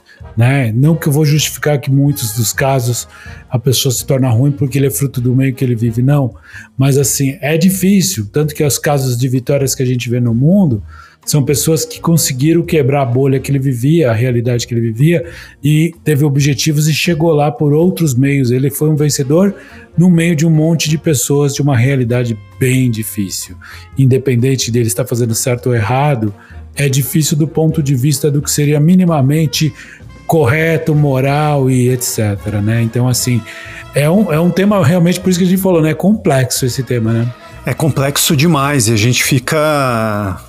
Né? 0.41 0.73
Não 0.75 0.97
que 0.97 1.07
eu 1.07 1.13
vou 1.13 1.27
justificar 1.27 1.79
que 1.79 1.91
muitos 1.91 2.33
dos 2.33 2.51
casos 2.51 3.07
a 3.51 3.59
pessoa 3.59 3.93
se 3.93 4.07
torna 4.07 4.31
ruim 4.31 4.51
porque 4.51 4.79
ele 4.79 4.87
é 4.87 4.91
fruto 4.91 5.21
do 5.21 5.37
meio 5.37 5.55
que 5.55 5.63
ele 5.63 5.75
vive, 5.75 6.01
não. 6.01 6.35
Mas 6.79 6.97
assim, 6.97 7.37
é 7.43 7.59
difícil, 7.59 8.27
tanto 8.33 8.55
que 8.55 8.65
os 8.65 8.79
casos 8.79 9.19
de 9.19 9.29
vitórias 9.29 9.75
que 9.75 9.83
a 9.83 9.87
gente 9.87 10.09
vê 10.09 10.19
no 10.19 10.35
mundo 10.35 10.83
são 11.27 11.45
pessoas 11.45 11.85
que 11.85 12.01
conseguiram 12.01 12.63
quebrar 12.63 13.03
a 13.03 13.05
bolha 13.05 13.39
que 13.39 13.51
ele 13.51 13.59
vivia, 13.59 14.11
a 14.11 14.15
realidade 14.15 14.67
que 14.67 14.73
ele 14.73 14.81
vivia, 14.81 15.27
e 15.63 15.93
teve 16.03 16.25
objetivos 16.25 16.89
e 16.89 16.95
chegou 16.95 17.35
lá 17.35 17.53
por 17.53 17.75
outros 17.75 18.15
meios. 18.15 18.51
Ele 18.51 18.71
foi 18.71 18.89
um 18.89 18.97
vencedor 18.97 19.55
no 19.95 20.09
meio 20.09 20.35
de 20.35 20.47
um 20.47 20.51
monte 20.51 20.89
de 20.89 20.97
pessoas 20.97 21.53
de 21.53 21.61
uma 21.61 21.77
realidade 21.77 22.39
bem 22.59 22.91
difícil. 22.91 23.59
Independente 23.99 24.71
dele 24.71 24.87
estar 24.87 25.07
fazendo 25.07 25.35
certo 25.35 25.67
ou 25.67 25.75
errado, 25.75 26.35
é 26.75 26.89
difícil 26.89 27.37
do 27.37 27.47
ponto 27.47 27.83
de 27.83 27.95
vista 27.95 28.31
do 28.31 28.41
que 28.41 28.51
seria 28.51 28.81
minimamente 28.81 29.71
correto, 30.31 30.95
moral 30.95 31.69
e 31.69 31.89
etc, 31.89 32.39
né? 32.63 32.81
Então, 32.83 33.09
assim, 33.09 33.43
é 33.93 34.09
um, 34.09 34.33
é 34.33 34.39
um 34.39 34.49
tema 34.49 34.87
realmente, 34.87 35.19
por 35.19 35.29
isso 35.29 35.37
que 35.41 35.45
a 35.45 35.49
gente 35.49 35.61
falou, 35.61 35.83
né? 35.83 35.91
É 35.91 35.95
complexo 35.95 36.65
esse 36.65 36.85
tema, 36.85 37.13
né? 37.13 37.35
É 37.67 37.75
complexo 37.75 38.37
demais 38.37 38.87
e 38.87 38.93
a 38.93 38.97
gente 38.97 39.25
fica... 39.25 40.41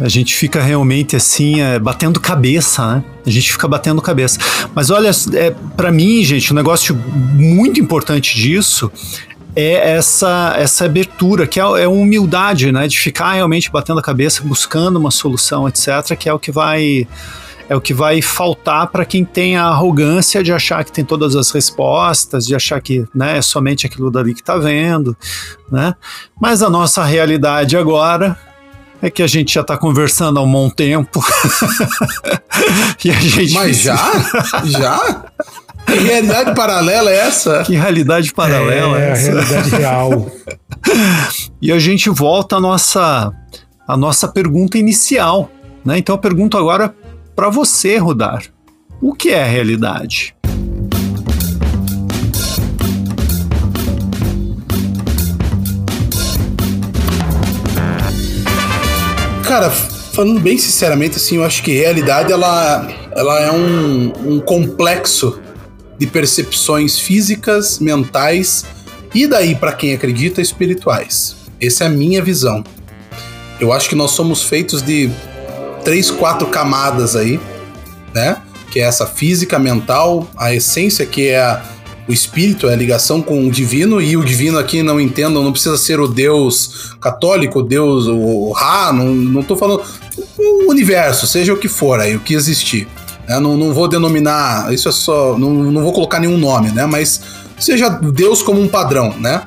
A 0.00 0.08
gente 0.08 0.36
fica 0.36 0.62
realmente 0.62 1.16
assim, 1.16 1.60
é, 1.60 1.76
batendo 1.76 2.20
cabeça, 2.20 2.94
né? 2.94 3.04
A 3.26 3.30
gente 3.30 3.50
fica 3.50 3.66
batendo 3.66 4.00
cabeça. 4.00 4.38
Mas 4.72 4.90
olha, 4.90 5.10
é, 5.34 5.50
para 5.76 5.90
mim, 5.90 6.22
gente, 6.22 6.52
um 6.52 6.56
negócio 6.56 6.94
muito 6.94 7.80
importante 7.80 8.36
disso 8.36 8.92
é 9.56 9.96
essa, 9.96 10.54
essa 10.56 10.84
abertura, 10.84 11.48
que 11.48 11.58
é, 11.58 11.62
é 11.64 11.88
humildade, 11.88 12.70
né? 12.70 12.86
De 12.86 12.96
ficar 12.96 13.32
realmente 13.32 13.72
batendo 13.72 13.98
a 13.98 14.02
cabeça, 14.02 14.40
buscando 14.44 15.00
uma 15.00 15.10
solução, 15.10 15.68
etc., 15.68 16.16
que 16.16 16.28
é 16.28 16.32
o 16.32 16.38
que 16.38 16.52
vai 16.52 17.08
é 17.72 17.76
o 17.76 17.80
que 17.80 17.94
vai 17.94 18.20
faltar 18.20 18.86
para 18.88 19.04
quem 19.04 19.24
tem 19.24 19.56
a 19.56 19.64
arrogância 19.64 20.42
de 20.42 20.52
achar 20.52 20.84
que 20.84 20.92
tem 20.92 21.04
todas 21.04 21.34
as 21.34 21.50
respostas, 21.50 22.46
de 22.46 22.54
achar 22.54 22.80
que 22.82 23.06
né, 23.14 23.38
é 23.38 23.42
somente 23.42 23.86
aquilo 23.86 24.10
dali 24.10 24.34
que 24.34 24.40
está 24.40 24.58
vendo, 24.58 25.16
né? 25.70 25.94
Mas 26.38 26.62
a 26.62 26.68
nossa 26.68 27.02
realidade 27.02 27.74
agora 27.76 28.38
é 29.00 29.08
que 29.08 29.22
a 29.22 29.26
gente 29.26 29.54
já 29.54 29.62
está 29.62 29.76
conversando 29.76 30.38
há 30.38 30.42
um 30.42 30.52
bom 30.52 30.68
tempo. 30.68 31.24
e 33.02 33.10
a 33.10 33.14
gente 33.14 33.54
Mas 33.54 33.78
já? 33.78 33.96
já? 34.64 35.24
Que 35.86 35.98
realidade 35.98 36.54
paralela 36.54 37.10
é 37.10 37.16
essa? 37.16 37.62
Que 37.64 37.74
realidade 37.74 38.34
paralela 38.34 39.00
é, 39.00 39.08
é 39.08 39.10
essa? 39.12 39.28
É 39.28 39.30
a 39.30 39.42
realidade 39.42 39.70
real. 39.70 40.30
e 41.60 41.72
a 41.72 41.78
gente 41.78 42.10
volta 42.10 42.56
à 42.56 42.60
nossa, 42.60 43.32
à 43.88 43.96
nossa 43.96 44.28
pergunta 44.28 44.76
inicial. 44.76 45.50
Né? 45.84 45.98
Então 45.98 46.14
eu 46.14 46.18
pergunto 46.18 46.56
agora 46.58 46.94
para 47.34 47.48
você, 47.48 47.96
Rudar, 47.96 48.44
o 49.00 49.14
que 49.14 49.30
é 49.30 49.44
realidade? 49.44 50.34
Cara, 59.44 59.70
falando 59.70 60.40
bem 60.40 60.56
sinceramente, 60.56 61.16
assim, 61.16 61.36
eu 61.36 61.44
acho 61.44 61.62
que 61.62 61.72
realidade 61.72 62.32
ela, 62.32 62.88
ela 63.14 63.40
é 63.40 63.52
um, 63.52 64.34
um 64.34 64.40
complexo 64.40 65.40
de 65.98 66.06
percepções 66.06 66.98
físicas, 66.98 67.78
mentais 67.78 68.64
e 69.14 69.26
daí, 69.26 69.54
para 69.54 69.72
quem 69.72 69.92
acredita, 69.92 70.40
espirituais. 70.40 71.36
Essa 71.60 71.84
é 71.84 71.86
a 71.86 71.90
minha 71.90 72.22
visão. 72.22 72.64
Eu 73.60 73.72
acho 73.72 73.88
que 73.88 73.94
nós 73.94 74.12
somos 74.12 74.42
feitos 74.42 74.82
de 74.82 75.10
três, 75.84 76.10
quatro 76.10 76.46
camadas 76.46 77.14
aí, 77.16 77.40
né? 78.14 78.38
Que 78.70 78.80
é 78.80 78.84
essa 78.84 79.06
física, 79.06 79.58
mental, 79.58 80.26
a 80.36 80.54
essência 80.54 81.04
que 81.04 81.28
é 81.28 81.40
a, 81.40 81.62
o 82.08 82.12
espírito, 82.12 82.68
é 82.68 82.72
a 82.72 82.76
ligação 82.76 83.20
com 83.20 83.46
o 83.46 83.50
divino, 83.50 84.00
e 84.00 84.16
o 84.16 84.24
divino 84.24 84.58
aqui 84.58 84.82
não 84.82 85.00
entendam, 85.00 85.42
não 85.42 85.52
precisa 85.52 85.76
ser 85.76 86.00
o 86.00 86.08
Deus 86.08 86.94
católico, 87.00 87.60
o 87.60 87.62
Deus, 87.62 88.06
o 88.06 88.50
Ra, 88.52 88.92
não, 88.92 89.06
não 89.06 89.42
tô 89.42 89.56
falando. 89.56 89.82
O 90.38 90.70
universo, 90.70 91.26
seja 91.26 91.52
o 91.52 91.58
que 91.58 91.68
for 91.68 92.00
aí, 92.00 92.16
o 92.16 92.20
que 92.20 92.34
existir. 92.34 92.88
Né? 93.28 93.38
Não, 93.38 93.56
não 93.56 93.72
vou 93.72 93.88
denominar, 93.88 94.72
isso 94.72 94.88
é 94.88 94.92
só. 94.92 95.38
Não, 95.38 95.50
não 95.50 95.82
vou 95.82 95.92
colocar 95.92 96.18
nenhum 96.18 96.38
nome, 96.38 96.70
né? 96.70 96.86
Mas 96.86 97.20
seja 97.58 97.88
Deus 97.88 98.42
como 98.42 98.60
um 98.60 98.68
padrão, 98.68 99.14
né? 99.18 99.42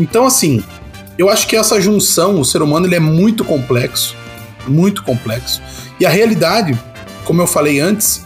Então, 0.00 0.26
assim, 0.26 0.62
eu 1.18 1.28
acho 1.28 1.46
que 1.46 1.56
essa 1.56 1.80
junção, 1.80 2.40
o 2.40 2.44
ser 2.44 2.62
humano, 2.62 2.86
ele 2.86 2.94
é 2.94 3.00
muito 3.00 3.44
complexo 3.44 4.14
muito 4.68 5.02
complexo. 5.02 5.60
E 5.98 6.06
a 6.06 6.10
realidade, 6.10 6.78
como 7.24 7.42
eu 7.42 7.46
falei 7.46 7.80
antes, 7.80 8.22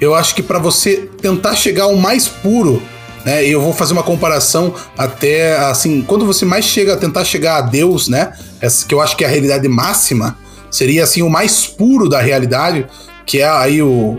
eu 0.00 0.14
acho 0.14 0.34
que 0.34 0.42
para 0.42 0.58
você 0.58 1.08
tentar 1.20 1.54
chegar 1.54 1.84
ao 1.84 1.96
mais 1.96 2.28
puro, 2.28 2.82
né? 3.24 3.44
Eu 3.46 3.60
vou 3.60 3.72
fazer 3.72 3.92
uma 3.94 4.02
comparação 4.02 4.74
até 4.98 5.56
assim, 5.56 6.02
quando 6.02 6.26
você 6.26 6.44
mais 6.44 6.64
chega 6.64 6.94
a 6.94 6.96
tentar 6.96 7.24
chegar 7.24 7.56
a 7.56 7.60
Deus, 7.62 8.08
né? 8.08 8.32
Essa 8.60 8.86
que 8.86 8.94
eu 8.94 9.00
acho 9.00 9.16
que 9.16 9.24
é 9.24 9.26
a 9.26 9.30
realidade 9.30 9.66
máxima, 9.66 10.36
seria 10.70 11.04
assim 11.04 11.22
o 11.22 11.30
mais 11.30 11.66
puro 11.66 12.08
da 12.08 12.20
realidade, 12.20 12.86
que 13.24 13.40
é 13.40 13.48
aí 13.48 13.80
o 13.80 14.18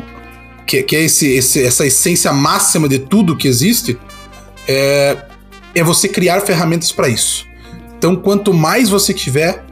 que, 0.66 0.82
que 0.82 0.96
é 0.96 1.02
esse, 1.04 1.28
esse, 1.28 1.64
essa 1.64 1.86
essência 1.86 2.34
máxima 2.34 2.90
de 2.90 3.00
tudo 3.00 3.38
que 3.38 3.48
existe, 3.48 4.00
é, 4.68 5.18
é 5.76 5.84
você 5.84 6.08
criar 6.08 6.42
ferramentas 6.42 6.92
para 6.92 7.08
isso. 7.08 7.46
Então, 7.98 8.16
quanto 8.16 8.54
mais 8.54 8.90
você 8.90 9.14
tiver 9.14 9.65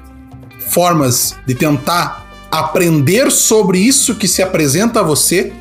formas 0.68 1.36
de 1.46 1.56
tentar 1.56 2.28
aprender 2.52 3.32
sobre 3.32 3.80
isso 3.80 4.16
que 4.16 4.28
se 4.28 4.42
apresenta 4.42 5.00
a 5.00 5.04
você, 5.04 5.52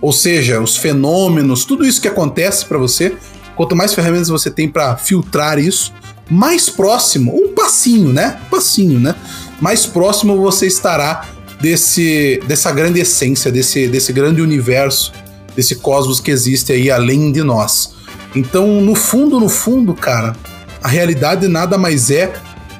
ou 0.00 0.12
seja, 0.12 0.60
os 0.60 0.76
fenômenos, 0.76 1.64
tudo 1.64 1.84
isso 1.84 2.00
que 2.00 2.08
acontece 2.08 2.64
para 2.64 2.78
você, 2.78 3.16
quanto 3.56 3.74
mais 3.74 3.94
ferramentas 3.94 4.28
você 4.28 4.50
tem 4.50 4.68
para 4.68 4.96
filtrar 4.96 5.58
isso, 5.58 5.92
mais 6.30 6.68
próximo, 6.68 7.34
um 7.34 7.52
passinho, 7.54 8.12
né? 8.12 8.38
Um 8.46 8.50
passinho, 8.50 9.00
né? 9.00 9.14
Mais 9.60 9.86
próximo 9.86 10.36
você 10.36 10.66
estará 10.66 11.26
desse 11.60 12.40
dessa 12.46 12.70
grande 12.72 13.00
essência, 13.00 13.50
desse 13.50 13.88
desse 13.88 14.12
grande 14.12 14.40
universo, 14.40 15.12
desse 15.54 15.76
cosmos 15.76 16.20
que 16.20 16.30
existe 16.30 16.72
aí 16.72 16.90
além 16.90 17.32
de 17.32 17.42
nós. 17.42 17.94
Então, 18.34 18.80
no 18.80 18.94
fundo, 18.94 19.40
no 19.40 19.48
fundo, 19.48 19.94
cara, 19.94 20.36
a 20.82 20.88
realidade 20.88 21.48
nada 21.48 21.78
mais 21.78 22.10
é 22.10 22.32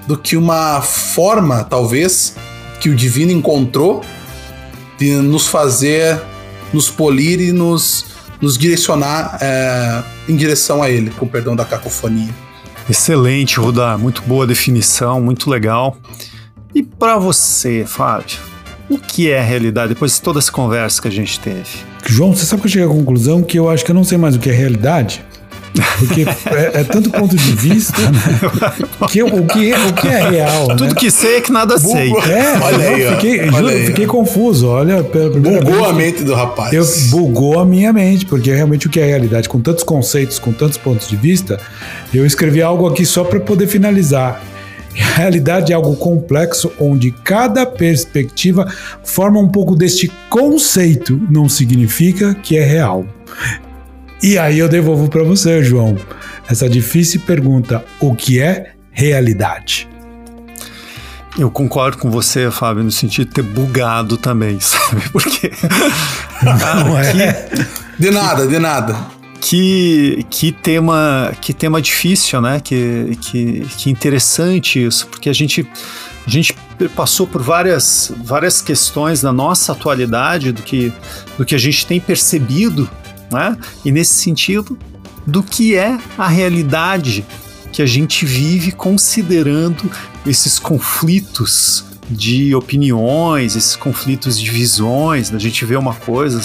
do 0.06 0.16
que 0.16 0.36
uma 0.36 0.80
forma, 0.80 1.64
talvez, 1.64 2.36
que 2.80 2.88
o 2.88 2.94
divino 2.94 3.32
encontrou 3.32 4.04
de 4.98 5.16
nos 5.16 5.48
fazer, 5.48 6.20
nos 6.72 6.90
polir 6.90 7.40
e 7.40 7.52
nos, 7.52 8.06
nos 8.40 8.56
direcionar 8.56 9.38
é, 9.40 10.02
em 10.28 10.36
direção 10.36 10.82
a 10.82 10.90
ele, 10.90 11.10
com 11.10 11.26
perdão 11.26 11.56
da 11.56 11.64
cacofonia. 11.64 12.34
Excelente, 12.88 13.58
Rudar. 13.58 13.98
Muito 13.98 14.22
boa 14.22 14.46
definição, 14.46 15.20
muito 15.20 15.50
legal. 15.50 15.96
E 16.74 16.82
para 16.82 17.18
você, 17.18 17.84
Fábio, 17.86 18.38
o 18.88 18.98
que 18.98 19.30
é 19.30 19.40
a 19.40 19.42
realidade 19.42 19.94
depois 19.94 20.14
de 20.14 20.22
toda 20.22 20.38
essa 20.38 20.52
conversa 20.52 21.02
que 21.02 21.08
a 21.08 21.10
gente 21.10 21.40
teve? 21.40 21.68
João, 22.06 22.34
você 22.34 22.46
sabe 22.46 22.62
que 22.62 22.68
eu 22.68 22.70
cheguei 22.70 22.86
à 22.86 22.90
conclusão 22.90 23.42
que 23.42 23.58
eu 23.58 23.68
acho 23.68 23.84
que 23.84 23.90
eu 23.90 23.94
não 23.94 24.04
sei 24.04 24.16
mais 24.16 24.36
o 24.36 24.38
que 24.38 24.48
é 24.48 24.52
realidade? 24.52 25.24
Porque 25.98 26.22
é, 26.22 26.80
é, 26.80 26.84
tanto 26.84 27.10
ponto 27.10 27.36
de 27.36 27.52
vista, 27.52 28.00
né? 28.00 28.72
Que 29.08 29.22
o, 29.22 29.46
que, 29.46 29.72
o 29.72 29.92
que 29.92 30.08
é 30.08 30.28
real. 30.28 30.68
Tudo 30.68 30.86
né? 30.86 30.94
que 30.94 31.10
sei 31.10 31.36
é 31.36 31.40
que 31.40 31.52
nada 31.52 31.78
Bugo. 31.78 31.92
sei. 31.92 32.10
É, 32.10 32.58
olha 32.62 32.88
aí, 32.88 33.14
fiquei, 33.14 33.40
olha 33.40 33.50
juro, 33.50 33.68
aí, 33.68 33.86
fiquei 33.86 34.06
confuso. 34.06 34.68
Olha, 34.68 35.02
bugou 35.02 35.60
vez, 35.60 35.84
a 35.84 35.92
mente 35.92 36.24
do 36.24 36.34
rapaz. 36.34 36.72
Eu, 36.72 36.84
bugou 37.10 37.58
a 37.58 37.64
minha 37.64 37.92
mente, 37.92 38.26
porque 38.26 38.52
realmente 38.52 38.86
o 38.86 38.90
que 38.90 39.00
é 39.00 39.06
realidade, 39.06 39.48
com 39.48 39.60
tantos 39.60 39.84
conceitos, 39.84 40.38
com 40.38 40.52
tantos 40.52 40.78
pontos 40.78 41.08
de 41.08 41.16
vista, 41.16 41.58
eu 42.12 42.24
escrevi 42.26 42.62
algo 42.62 42.86
aqui 42.86 43.04
só 43.04 43.24
para 43.24 43.40
poder 43.40 43.66
finalizar. 43.66 44.42
A 44.96 45.18
realidade 45.18 45.72
é 45.72 45.74
algo 45.74 45.94
complexo 45.96 46.72
onde 46.78 47.10
cada 47.10 47.66
perspectiva 47.66 48.66
forma 49.04 49.38
um 49.38 49.48
pouco 49.48 49.74
deste 49.74 50.10
conceito, 50.30 51.20
não 51.30 51.48
significa 51.48 52.34
que 52.34 52.56
é 52.56 52.64
real. 52.64 53.04
E 54.22 54.38
aí 54.38 54.58
eu 54.58 54.68
devolvo 54.68 55.08
para 55.08 55.22
você, 55.22 55.62
João, 55.62 55.96
essa 56.48 56.68
difícil 56.68 57.20
pergunta: 57.20 57.84
o 58.00 58.14
que 58.14 58.40
é 58.40 58.72
realidade? 58.90 59.88
Eu 61.38 61.50
concordo 61.50 61.98
com 61.98 62.10
você, 62.10 62.50
Fábio, 62.50 62.82
no 62.82 62.90
sentido 62.90 63.28
de 63.28 63.34
ter 63.34 63.42
bugado 63.42 64.16
também, 64.16 64.58
sabe? 64.60 65.02
Porque. 65.10 65.50
Não 66.42 66.98
é? 66.98 67.48
de 67.98 68.10
nada, 68.10 68.46
de 68.46 68.58
nada. 68.58 68.96
Que, 69.38 70.24
que 70.30 70.50
tema 70.50 71.32
que 71.40 71.52
tema 71.52 71.80
difícil, 71.80 72.40
né? 72.40 72.58
Que, 72.58 73.18
que, 73.20 73.66
que 73.76 73.90
interessante 73.90 74.84
isso, 74.84 75.06
porque 75.08 75.28
a 75.28 75.32
gente, 75.32 75.68
a 76.26 76.30
gente 76.30 76.54
passou 76.96 77.26
por 77.26 77.42
várias, 77.42 78.12
várias 78.24 78.62
questões 78.62 79.22
na 79.22 79.32
nossa 79.32 79.72
atualidade 79.72 80.52
do 80.52 80.62
que, 80.62 80.90
do 81.36 81.44
que 81.44 81.54
a 81.54 81.58
gente 81.58 81.86
tem 81.86 82.00
percebido 82.00 82.88
né? 83.30 83.56
E 83.84 83.90
nesse 83.90 84.14
sentido, 84.14 84.78
do 85.26 85.42
que 85.42 85.76
é 85.76 85.98
a 86.16 86.28
realidade 86.28 87.24
que 87.72 87.82
a 87.82 87.86
gente 87.86 88.24
vive 88.24 88.72
considerando 88.72 89.90
esses 90.24 90.58
conflitos 90.58 91.84
de 92.08 92.54
opiniões, 92.54 93.56
esses 93.56 93.74
conflitos 93.74 94.38
de 94.38 94.50
visões, 94.50 95.28
da 95.28 95.38
gente 95.38 95.64
ver 95.64 95.76
uma 95.76 95.94
coisa, 95.94 96.40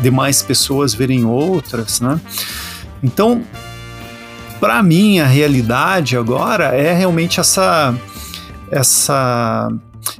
demais 0.00 0.42
pessoas 0.42 0.94
verem 0.94 1.24
outras, 1.24 2.00
né? 2.00 2.18
Então, 3.02 3.44
para 4.58 4.82
mim, 4.82 5.18
a 5.18 5.26
realidade 5.26 6.16
agora 6.16 6.74
é 6.74 6.94
realmente 6.94 7.38
essa 7.38 7.94
essa 8.70 9.70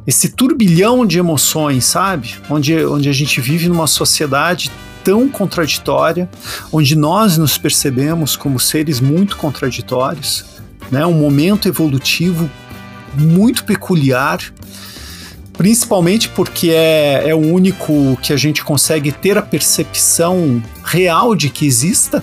esse 0.07 0.31
turbilhão 0.31 1.07
de 1.07 1.19
emoções, 1.19 1.85
sabe? 1.85 2.37
Onde, 2.51 2.85
onde 2.85 3.09
a 3.09 3.13
gente 3.13 3.41
vive 3.41 3.69
numa 3.69 3.87
sociedade 3.87 4.71
tão 5.07 5.29
contraditória, 5.29 6.29
onde 6.73 6.97
nós 6.97 7.39
nos 7.39 7.57
percebemos 7.57 8.35
como 8.35 8.59
seres 8.59 8.99
muito 8.99 9.37
contraditórios, 9.37 10.45
né? 10.91 11.07
um 11.07 11.13
momento 11.13 11.69
evolutivo 11.69 12.51
muito 13.15 13.65
peculiar, 13.65 14.41
principalmente 15.53 16.29
porque 16.31 16.71
é, 16.71 17.23
é 17.29 17.33
o 17.37 17.39
único 17.39 18.19
que 18.21 18.33
a 18.33 18.37
gente 18.37 18.65
consegue 18.65 19.13
ter 19.13 19.39
a 19.39 19.43
percepção 19.43 20.61
real 20.83 21.37
de 21.37 21.51
que 21.51 21.65
exista 21.65 22.21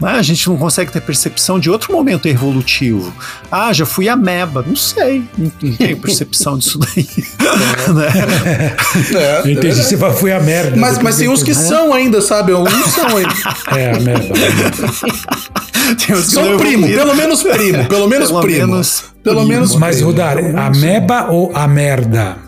né? 0.00 0.12
A 0.12 0.22
gente 0.22 0.48
não 0.48 0.56
consegue 0.56 0.90
ter 0.90 1.00
percepção 1.00 1.60
de 1.60 1.70
outro 1.70 1.92
momento 1.92 2.26
evolutivo. 2.26 3.12
Ah, 3.50 3.72
já 3.72 3.84
fui 3.84 4.08
ameba. 4.08 4.64
Não 4.66 4.76
sei. 4.76 5.24
Não, 5.36 5.52
não 5.62 5.72
tenho 5.76 5.96
percepção 6.00 6.56
disso 6.56 6.78
daí. 6.78 7.06
É. 7.40 7.92
né? 7.92 8.76
é, 9.14 9.40
Eu 9.44 9.50
entendi. 9.50 9.74
Você 9.74 9.96
fala, 9.96 10.14
fui 10.14 10.32
a 10.32 10.40
merda. 10.40 10.76
Mas, 10.76 10.98
mas 10.98 11.16
tem 11.16 11.28
uns 11.28 11.42
que 11.42 11.54
são 11.54 11.92
ainda, 11.92 12.20
sabe? 12.20 12.52
Alguns 12.52 12.86
são 12.92 13.16
ainda. 13.16 13.34
É, 13.76 13.90
a 13.90 14.00
merda. 14.00 14.34
são 16.22 16.56
primo, 16.56 16.86
pelo 16.86 17.14
menos 17.14 17.42
primo. 17.42 17.84
Pelo 17.86 18.08
menos 18.08 18.28
pelo 18.28 18.40
primo. 18.40 18.66
Menos 18.68 19.04
pelo 19.22 19.36
primo. 19.36 19.48
menos 19.48 19.76
Mas, 19.76 20.00
Rudar, 20.00 20.38
ameba 20.38 21.26
ou 21.30 21.52
a 21.54 21.68
merda? 21.68 22.38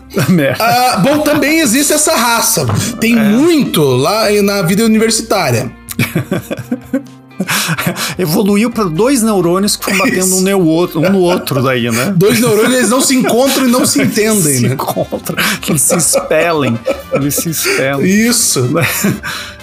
Ah, 0.59 0.97
bom, 0.97 1.19
também 1.19 1.59
existe 1.59 1.93
essa 1.93 2.15
raça. 2.15 2.65
Tem 2.99 3.17
é. 3.17 3.21
muito 3.21 3.81
lá 3.83 4.29
na 4.41 4.61
vida 4.61 4.83
universitária. 4.85 5.71
Evoluiu 8.17 8.69
para 8.69 8.85
dois 8.85 9.21
neurônios 9.21 9.75
que 9.75 9.89
estão 9.89 10.05
batendo 10.05 10.37
um 10.37 10.41
no, 10.41 10.65
outro, 10.65 10.99
um 10.99 11.09
no 11.09 11.19
outro 11.19 11.61
daí, 11.61 11.89
né? 11.89 12.13
Dois 12.15 12.39
neurônios, 12.39 12.73
eles 12.73 12.89
não 12.89 13.01
se 13.01 13.15
encontram 13.15 13.67
e 13.67 13.71
não 13.71 13.85
se 13.85 14.01
entendem, 14.03 14.57
se 14.57 14.67
né? 14.67 14.73
Encontram, 14.73 15.37
eles 15.67 15.81
se 15.81 15.95
expelem. 15.95 16.79
Eles 17.11 17.35
se 17.35 17.49
expelam. 17.49 18.05
Isso. 18.05 18.69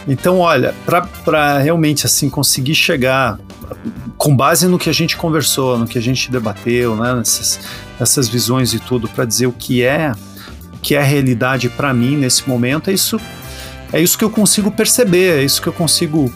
Então, 0.07 0.39
olha, 0.39 0.75
para 1.25 1.59
realmente 1.59 2.07
assim 2.07 2.29
conseguir 2.29 2.75
chegar 2.75 3.39
com 4.17 4.37
base 4.37 4.67
no 4.67 4.79
que 4.79 4.91
a 4.91 4.93
gente 4.93 5.17
conversou, 5.17 5.79
no 5.79 5.87
que 5.87 5.99
a 5.99 6.03
gente 6.03 6.31
debateu, 6.31 6.97
né, 6.97 7.15
nessas, 7.15 7.61
nessas 7.99 8.29
visões 8.29 8.75
e 8.75 8.79
tudo, 8.79 9.09
para 9.09 9.25
dizer 9.25 9.47
o 9.47 9.53
que 9.53 9.83
é, 9.83 10.13
o 10.75 10.79
que 10.79 10.95
é 10.95 10.99
a 10.99 11.05
realidade 11.05 11.69
para 11.69 11.95
mim 11.95 12.17
nesse 12.17 12.49
momento, 12.49 12.91
é 12.91 12.93
isso 12.93 13.19
é 13.93 14.01
isso 14.01 14.17
que 14.17 14.25
eu 14.25 14.31
consigo 14.31 14.71
perceber, 14.71 15.41
é 15.41 15.43
isso 15.43 15.61
que 15.61 15.67
eu 15.67 15.73
consigo 15.73 16.33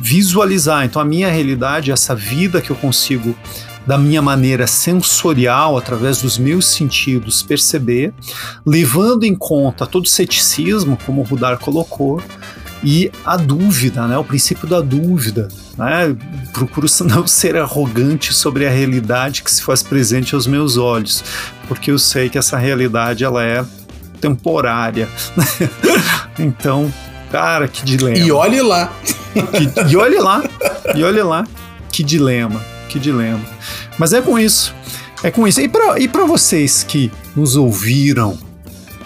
visualizar. 0.00 0.84
Então, 0.84 1.00
a 1.00 1.04
minha 1.04 1.30
realidade, 1.30 1.90
essa 1.90 2.14
vida 2.14 2.60
que 2.60 2.70
eu 2.70 2.76
consigo, 2.76 3.36
da 3.86 3.96
minha 3.96 4.20
maneira 4.20 4.66
sensorial, 4.66 5.78
através 5.78 6.20
dos 6.20 6.36
meus 6.36 6.66
sentidos, 6.66 7.42
perceber, 7.42 8.12
levando 8.66 9.24
em 9.24 9.34
conta 9.34 9.86
todo 9.86 10.04
o 10.04 10.08
ceticismo, 10.08 10.98
como 11.06 11.22
o 11.22 11.24
Rudar 11.24 11.58
colocou, 11.58 12.22
e 12.82 13.10
a 13.24 13.36
dúvida, 13.36 14.06
né? 14.06 14.16
O 14.18 14.24
princípio 14.24 14.68
da 14.68 14.80
dúvida, 14.80 15.48
né? 15.76 16.16
Procuro 16.52 16.86
não 17.06 17.26
ser 17.26 17.56
arrogante 17.56 18.32
sobre 18.32 18.66
a 18.66 18.70
realidade 18.70 19.42
que 19.42 19.50
se 19.50 19.62
faz 19.62 19.82
presente 19.82 20.34
aos 20.34 20.46
meus 20.46 20.76
olhos, 20.76 21.24
porque 21.66 21.90
eu 21.90 21.98
sei 21.98 22.28
que 22.28 22.38
essa 22.38 22.56
realidade 22.56 23.24
ela 23.24 23.42
é 23.42 23.64
temporária. 24.20 25.08
então, 26.38 26.92
cara, 27.30 27.68
que 27.68 27.84
dilema. 27.84 28.18
E 28.18 28.30
olhe 28.30 28.60
lá. 28.62 28.92
Que, 29.34 29.92
e 29.92 29.96
olhe 29.96 30.18
lá. 30.18 30.42
E 30.94 31.04
olhe 31.04 31.22
lá. 31.22 31.46
Que 31.90 32.02
dilema. 32.02 32.60
Que 32.88 32.98
dilema. 32.98 33.44
Mas 33.98 34.12
é 34.12 34.20
com 34.20 34.38
isso. 34.38 34.74
É 35.22 35.30
com 35.30 35.46
isso. 35.46 35.60
E 35.60 35.68
para 36.08 36.24
vocês 36.24 36.82
que 36.82 37.10
nos 37.34 37.56
ouviram, 37.56 38.38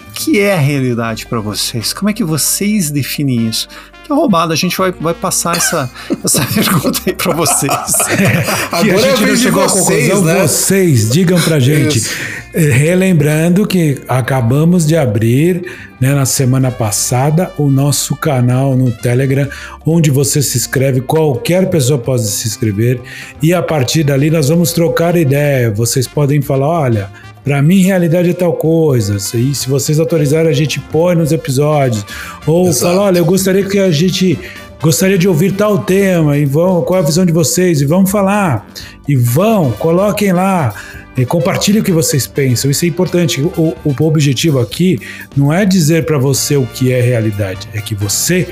o 0.07 0.11
que 0.13 0.39
é 0.39 0.53
a 0.53 0.59
realidade 0.59 1.25
para 1.25 1.39
vocês? 1.39 1.91
Como 1.93 2.09
é 2.09 2.13
que 2.13 2.23
vocês 2.23 2.91
definem 2.91 3.47
isso? 3.47 3.67
É 4.13 4.15
roubada. 4.15 4.53
A 4.53 4.57
gente 4.57 4.77
vai, 4.77 4.91
vai 4.91 5.13
passar 5.13 5.55
essa, 5.55 5.89
essa 6.23 6.45
pergunta 6.45 7.01
aí 7.05 7.13
para 7.13 7.33
vocês. 7.33 7.71
Agora 8.71 8.95
a 8.95 9.15
gente 9.15 9.25
não 9.25 9.35
chegou 9.35 9.63
vocês, 9.67 10.09
à 10.09 10.13
conclusão. 10.13 10.23
Né? 10.23 10.47
Vocês, 10.47 11.09
digam 11.09 11.39
pra 11.41 11.59
gente. 11.61 11.97
Isso. 11.97 12.43
Eh, 12.55 12.69
relembrando 12.69 13.65
que 13.65 13.99
acabamos 14.07 14.85
de 14.85 14.95
abrir 14.95 15.65
né, 15.99 16.13
na 16.13 16.25
semana 16.25 16.69
passada 16.69 17.51
o 17.57 17.67
nosso 17.67 18.15
canal 18.15 18.77
no 18.77 18.91
Telegram, 18.91 19.49
onde 19.83 20.11
você 20.11 20.39
se 20.39 20.55
inscreve, 20.57 21.01
qualquer 21.01 21.67
pessoa 21.71 21.97
pode 21.97 22.27
se 22.27 22.47
inscrever, 22.47 23.01
e 23.41 23.55
a 23.55 23.63
partir 23.63 24.03
dali 24.03 24.29
nós 24.29 24.49
vamos 24.49 24.71
trocar 24.71 25.15
ideia. 25.15 25.71
Vocês 25.71 26.07
podem 26.07 26.43
falar: 26.43 26.67
olha, 26.67 27.09
para 27.43 27.61
mim, 27.61 27.81
realidade 27.81 28.29
é 28.29 28.33
tal 28.33 28.53
coisa. 28.53 29.17
E 29.37 29.53
se 29.53 29.67
vocês 29.67 29.99
autorizarem, 29.99 30.49
a 30.49 30.55
gente 30.55 30.79
põe 30.79 31.15
nos 31.15 31.31
episódios. 31.31 32.05
Ou 32.47 32.67
Exato. 32.67 32.93
fala, 32.93 33.07
olha, 33.07 33.17
eu 33.19 33.25
gostaria 33.25 33.63
que 33.65 33.79
a 33.79 33.91
gente 33.91 34.39
gostaria 34.81 35.17
de 35.17 35.27
ouvir 35.27 35.53
tal 35.53 35.79
tema 35.79 36.37
e 36.37 36.45
vão, 36.45 36.81
qual 36.81 36.99
é 36.99 37.03
a 37.03 37.05
visão 37.05 37.25
de 37.25 37.31
vocês? 37.31 37.81
E 37.81 37.85
vão 37.85 38.05
falar. 38.05 38.67
E 39.07 39.15
vão, 39.15 39.71
coloquem 39.71 40.31
lá. 40.31 40.73
E 41.17 41.25
compartilhe 41.25 41.79
o 41.79 41.83
que 41.83 41.91
vocês 41.91 42.25
pensam, 42.25 42.71
isso 42.71 42.85
é 42.85 42.87
importante. 42.87 43.41
O, 43.41 43.75
o 43.83 44.03
objetivo 44.03 44.59
aqui 44.59 44.99
não 45.35 45.53
é 45.53 45.63
dizer 45.63 46.05
para 46.05 46.17
você 46.17 46.55
o 46.55 46.65
que 46.65 46.91
é 46.91 47.01
realidade, 47.01 47.69
é 47.71 47.79
que 47.79 47.93
você 47.93 48.47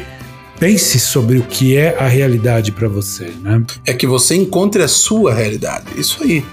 pense 0.59 0.99
sobre 0.99 1.39
o 1.39 1.41
que 1.41 1.75
é 1.75 1.97
a 1.97 2.07
realidade 2.07 2.71
para 2.71 2.87
você, 2.87 3.31
né? 3.41 3.63
É 3.83 3.93
que 3.93 4.05
você 4.05 4.35
encontre 4.35 4.83
a 4.83 4.87
sua 4.87 5.33
realidade. 5.33 5.85
Isso 5.97 6.21
aí. 6.21 6.45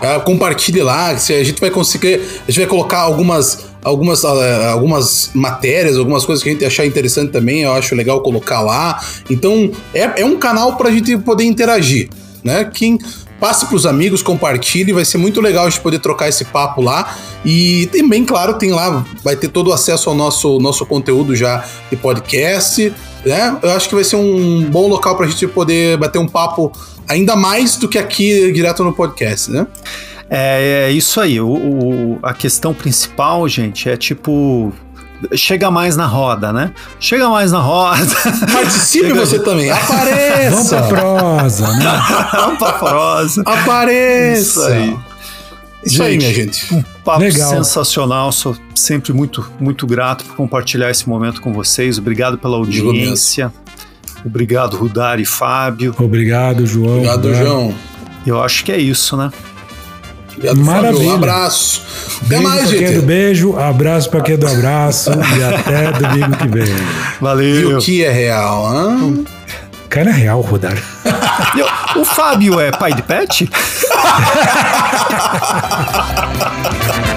É, 0.00 0.18
compartilhe 0.20 0.82
lá, 0.82 1.16
se 1.18 1.34
a 1.34 1.44
gente 1.44 1.60
vai 1.60 1.70
conseguir, 1.70 2.20
a 2.46 2.50
gente 2.50 2.58
vai 2.58 2.66
colocar 2.66 3.00
algumas 3.00 3.70
algumas, 3.82 4.24
uh, 4.24 4.28
algumas 4.70 5.30
matérias, 5.34 5.96
algumas 5.96 6.24
coisas 6.24 6.42
que 6.42 6.50
a 6.50 6.52
gente 6.52 6.64
achar 6.64 6.84
interessante 6.84 7.32
também, 7.32 7.62
eu 7.62 7.72
acho 7.72 7.94
legal 7.94 8.20
colocar 8.20 8.60
lá. 8.60 9.02
Então, 9.28 9.70
é, 9.94 10.20
é 10.20 10.24
um 10.24 10.38
canal 10.38 10.76
para 10.76 10.88
a 10.88 10.92
gente 10.92 11.16
poder 11.18 11.44
interagir, 11.44 12.08
né? 12.44 12.64
Quem 12.72 12.98
passe 13.40 13.64
para 13.64 13.74
os 13.74 13.86
amigos, 13.86 14.22
compartilhe, 14.22 14.92
vai 14.92 15.04
ser 15.04 15.16
muito 15.16 15.40
legal 15.40 15.66
a 15.66 15.70
gente 15.70 15.80
poder 15.80 15.98
trocar 15.98 16.28
esse 16.28 16.44
papo 16.44 16.82
lá. 16.82 17.16
E 17.44 17.86
também, 17.86 18.24
claro, 18.24 18.54
tem 18.54 18.70
lá, 18.70 19.04
vai 19.24 19.34
ter 19.34 19.48
todo 19.48 19.68
o 19.68 19.72
acesso 19.72 20.10
ao 20.10 20.14
nosso, 20.14 20.58
nosso 20.58 20.84
conteúdo 20.84 21.34
já 21.34 21.64
de 21.90 21.96
podcast, 21.96 22.92
né? 23.24 23.56
Eu 23.62 23.70
acho 23.70 23.88
que 23.88 23.94
vai 23.94 24.04
ser 24.04 24.16
um 24.16 24.68
bom 24.70 24.86
local 24.88 25.16
para 25.16 25.24
a 25.24 25.28
gente 25.28 25.46
poder 25.48 25.96
bater 25.96 26.18
um 26.18 26.28
papo 26.28 26.70
ainda 27.10 27.36
mais 27.36 27.76
do 27.76 27.88
que 27.88 27.98
aqui 27.98 28.52
direto 28.52 28.84
no 28.84 28.92
podcast, 28.92 29.50
né? 29.50 29.66
É, 30.28 30.86
é 30.88 30.92
isso 30.92 31.20
aí. 31.20 31.40
O, 31.40 31.48
o, 31.48 32.18
a 32.22 32.32
questão 32.32 32.72
principal, 32.72 33.48
gente, 33.48 33.88
é 33.88 33.96
tipo 33.96 34.72
chega 35.34 35.70
mais 35.70 35.96
na 35.96 36.06
roda, 36.06 36.52
né? 36.52 36.72
Chega 36.98 37.28
mais 37.28 37.52
na 37.52 37.60
roda. 37.60 38.06
Participe 38.52 39.08
chega... 39.08 39.20
você 39.20 39.38
também. 39.38 39.70
Apareça. 39.70 40.50
Vamos 40.50 40.68
pra 40.68 40.82
prosa, 40.82 41.72
né? 41.74 42.02
Vamos 42.32 42.58
pra 42.58 42.72
prosa. 42.74 43.42
Apareça. 43.44 44.40
Isso 44.40 44.62
aí. 44.62 44.98
Isso 45.84 45.96
gente, 45.96 46.06
aí, 46.06 46.18
minha 46.18 46.34
gente. 46.34 46.74
Um 46.74 46.82
papo 47.04 47.20
Legal. 47.20 47.50
sensacional. 47.50 48.30
Sou 48.32 48.56
sempre 48.74 49.12
muito, 49.12 49.50
muito 49.58 49.86
grato 49.86 50.24
por 50.24 50.36
compartilhar 50.36 50.90
esse 50.90 51.08
momento 51.08 51.40
com 51.40 51.52
vocês. 51.52 51.98
Obrigado 51.98 52.38
pela 52.38 52.56
audiência. 52.56 53.52
Obrigado, 54.24 54.76
Rudari 54.76 55.22
e 55.22 55.26
Fábio. 55.26 55.94
Obrigado, 55.98 56.66
João. 56.66 56.98
Obrigado, 56.98 57.34
João. 57.34 57.74
Eu 58.26 58.42
acho 58.42 58.64
que 58.64 58.72
é 58.72 58.78
isso, 58.78 59.16
né? 59.16 59.30
Obrigado, 60.32 60.58
Maravilha. 60.58 60.92
Fábio. 60.92 61.10
Um 61.10 61.14
abraço. 61.14 61.82
Até 62.16 62.28
beijo 62.28 62.42
mais, 62.42 62.70
gente. 62.70 62.84
É 62.84 62.92
do 62.92 63.02
beijo, 63.02 63.58
abraço 63.58 64.10
para 64.10 64.20
quem 64.20 64.34
é 64.34 64.38
do 64.38 64.46
abraço 64.46 65.10
e 65.10 65.42
até 65.42 65.90
domingo 65.92 66.36
que 66.36 66.48
vem. 66.48 66.74
Valeu. 67.20 67.70
E 67.70 67.74
o 67.74 67.78
que 67.78 68.04
é 68.04 68.10
real, 68.10 68.74
hein? 68.74 69.24
Cara 69.88 70.10
é 70.10 70.12
real, 70.12 70.40
Rodar. 70.40 70.76
o 71.96 72.04
Fábio 72.04 72.60
é 72.60 72.70
pai 72.70 72.94
de 72.94 73.02
pet? 73.02 73.50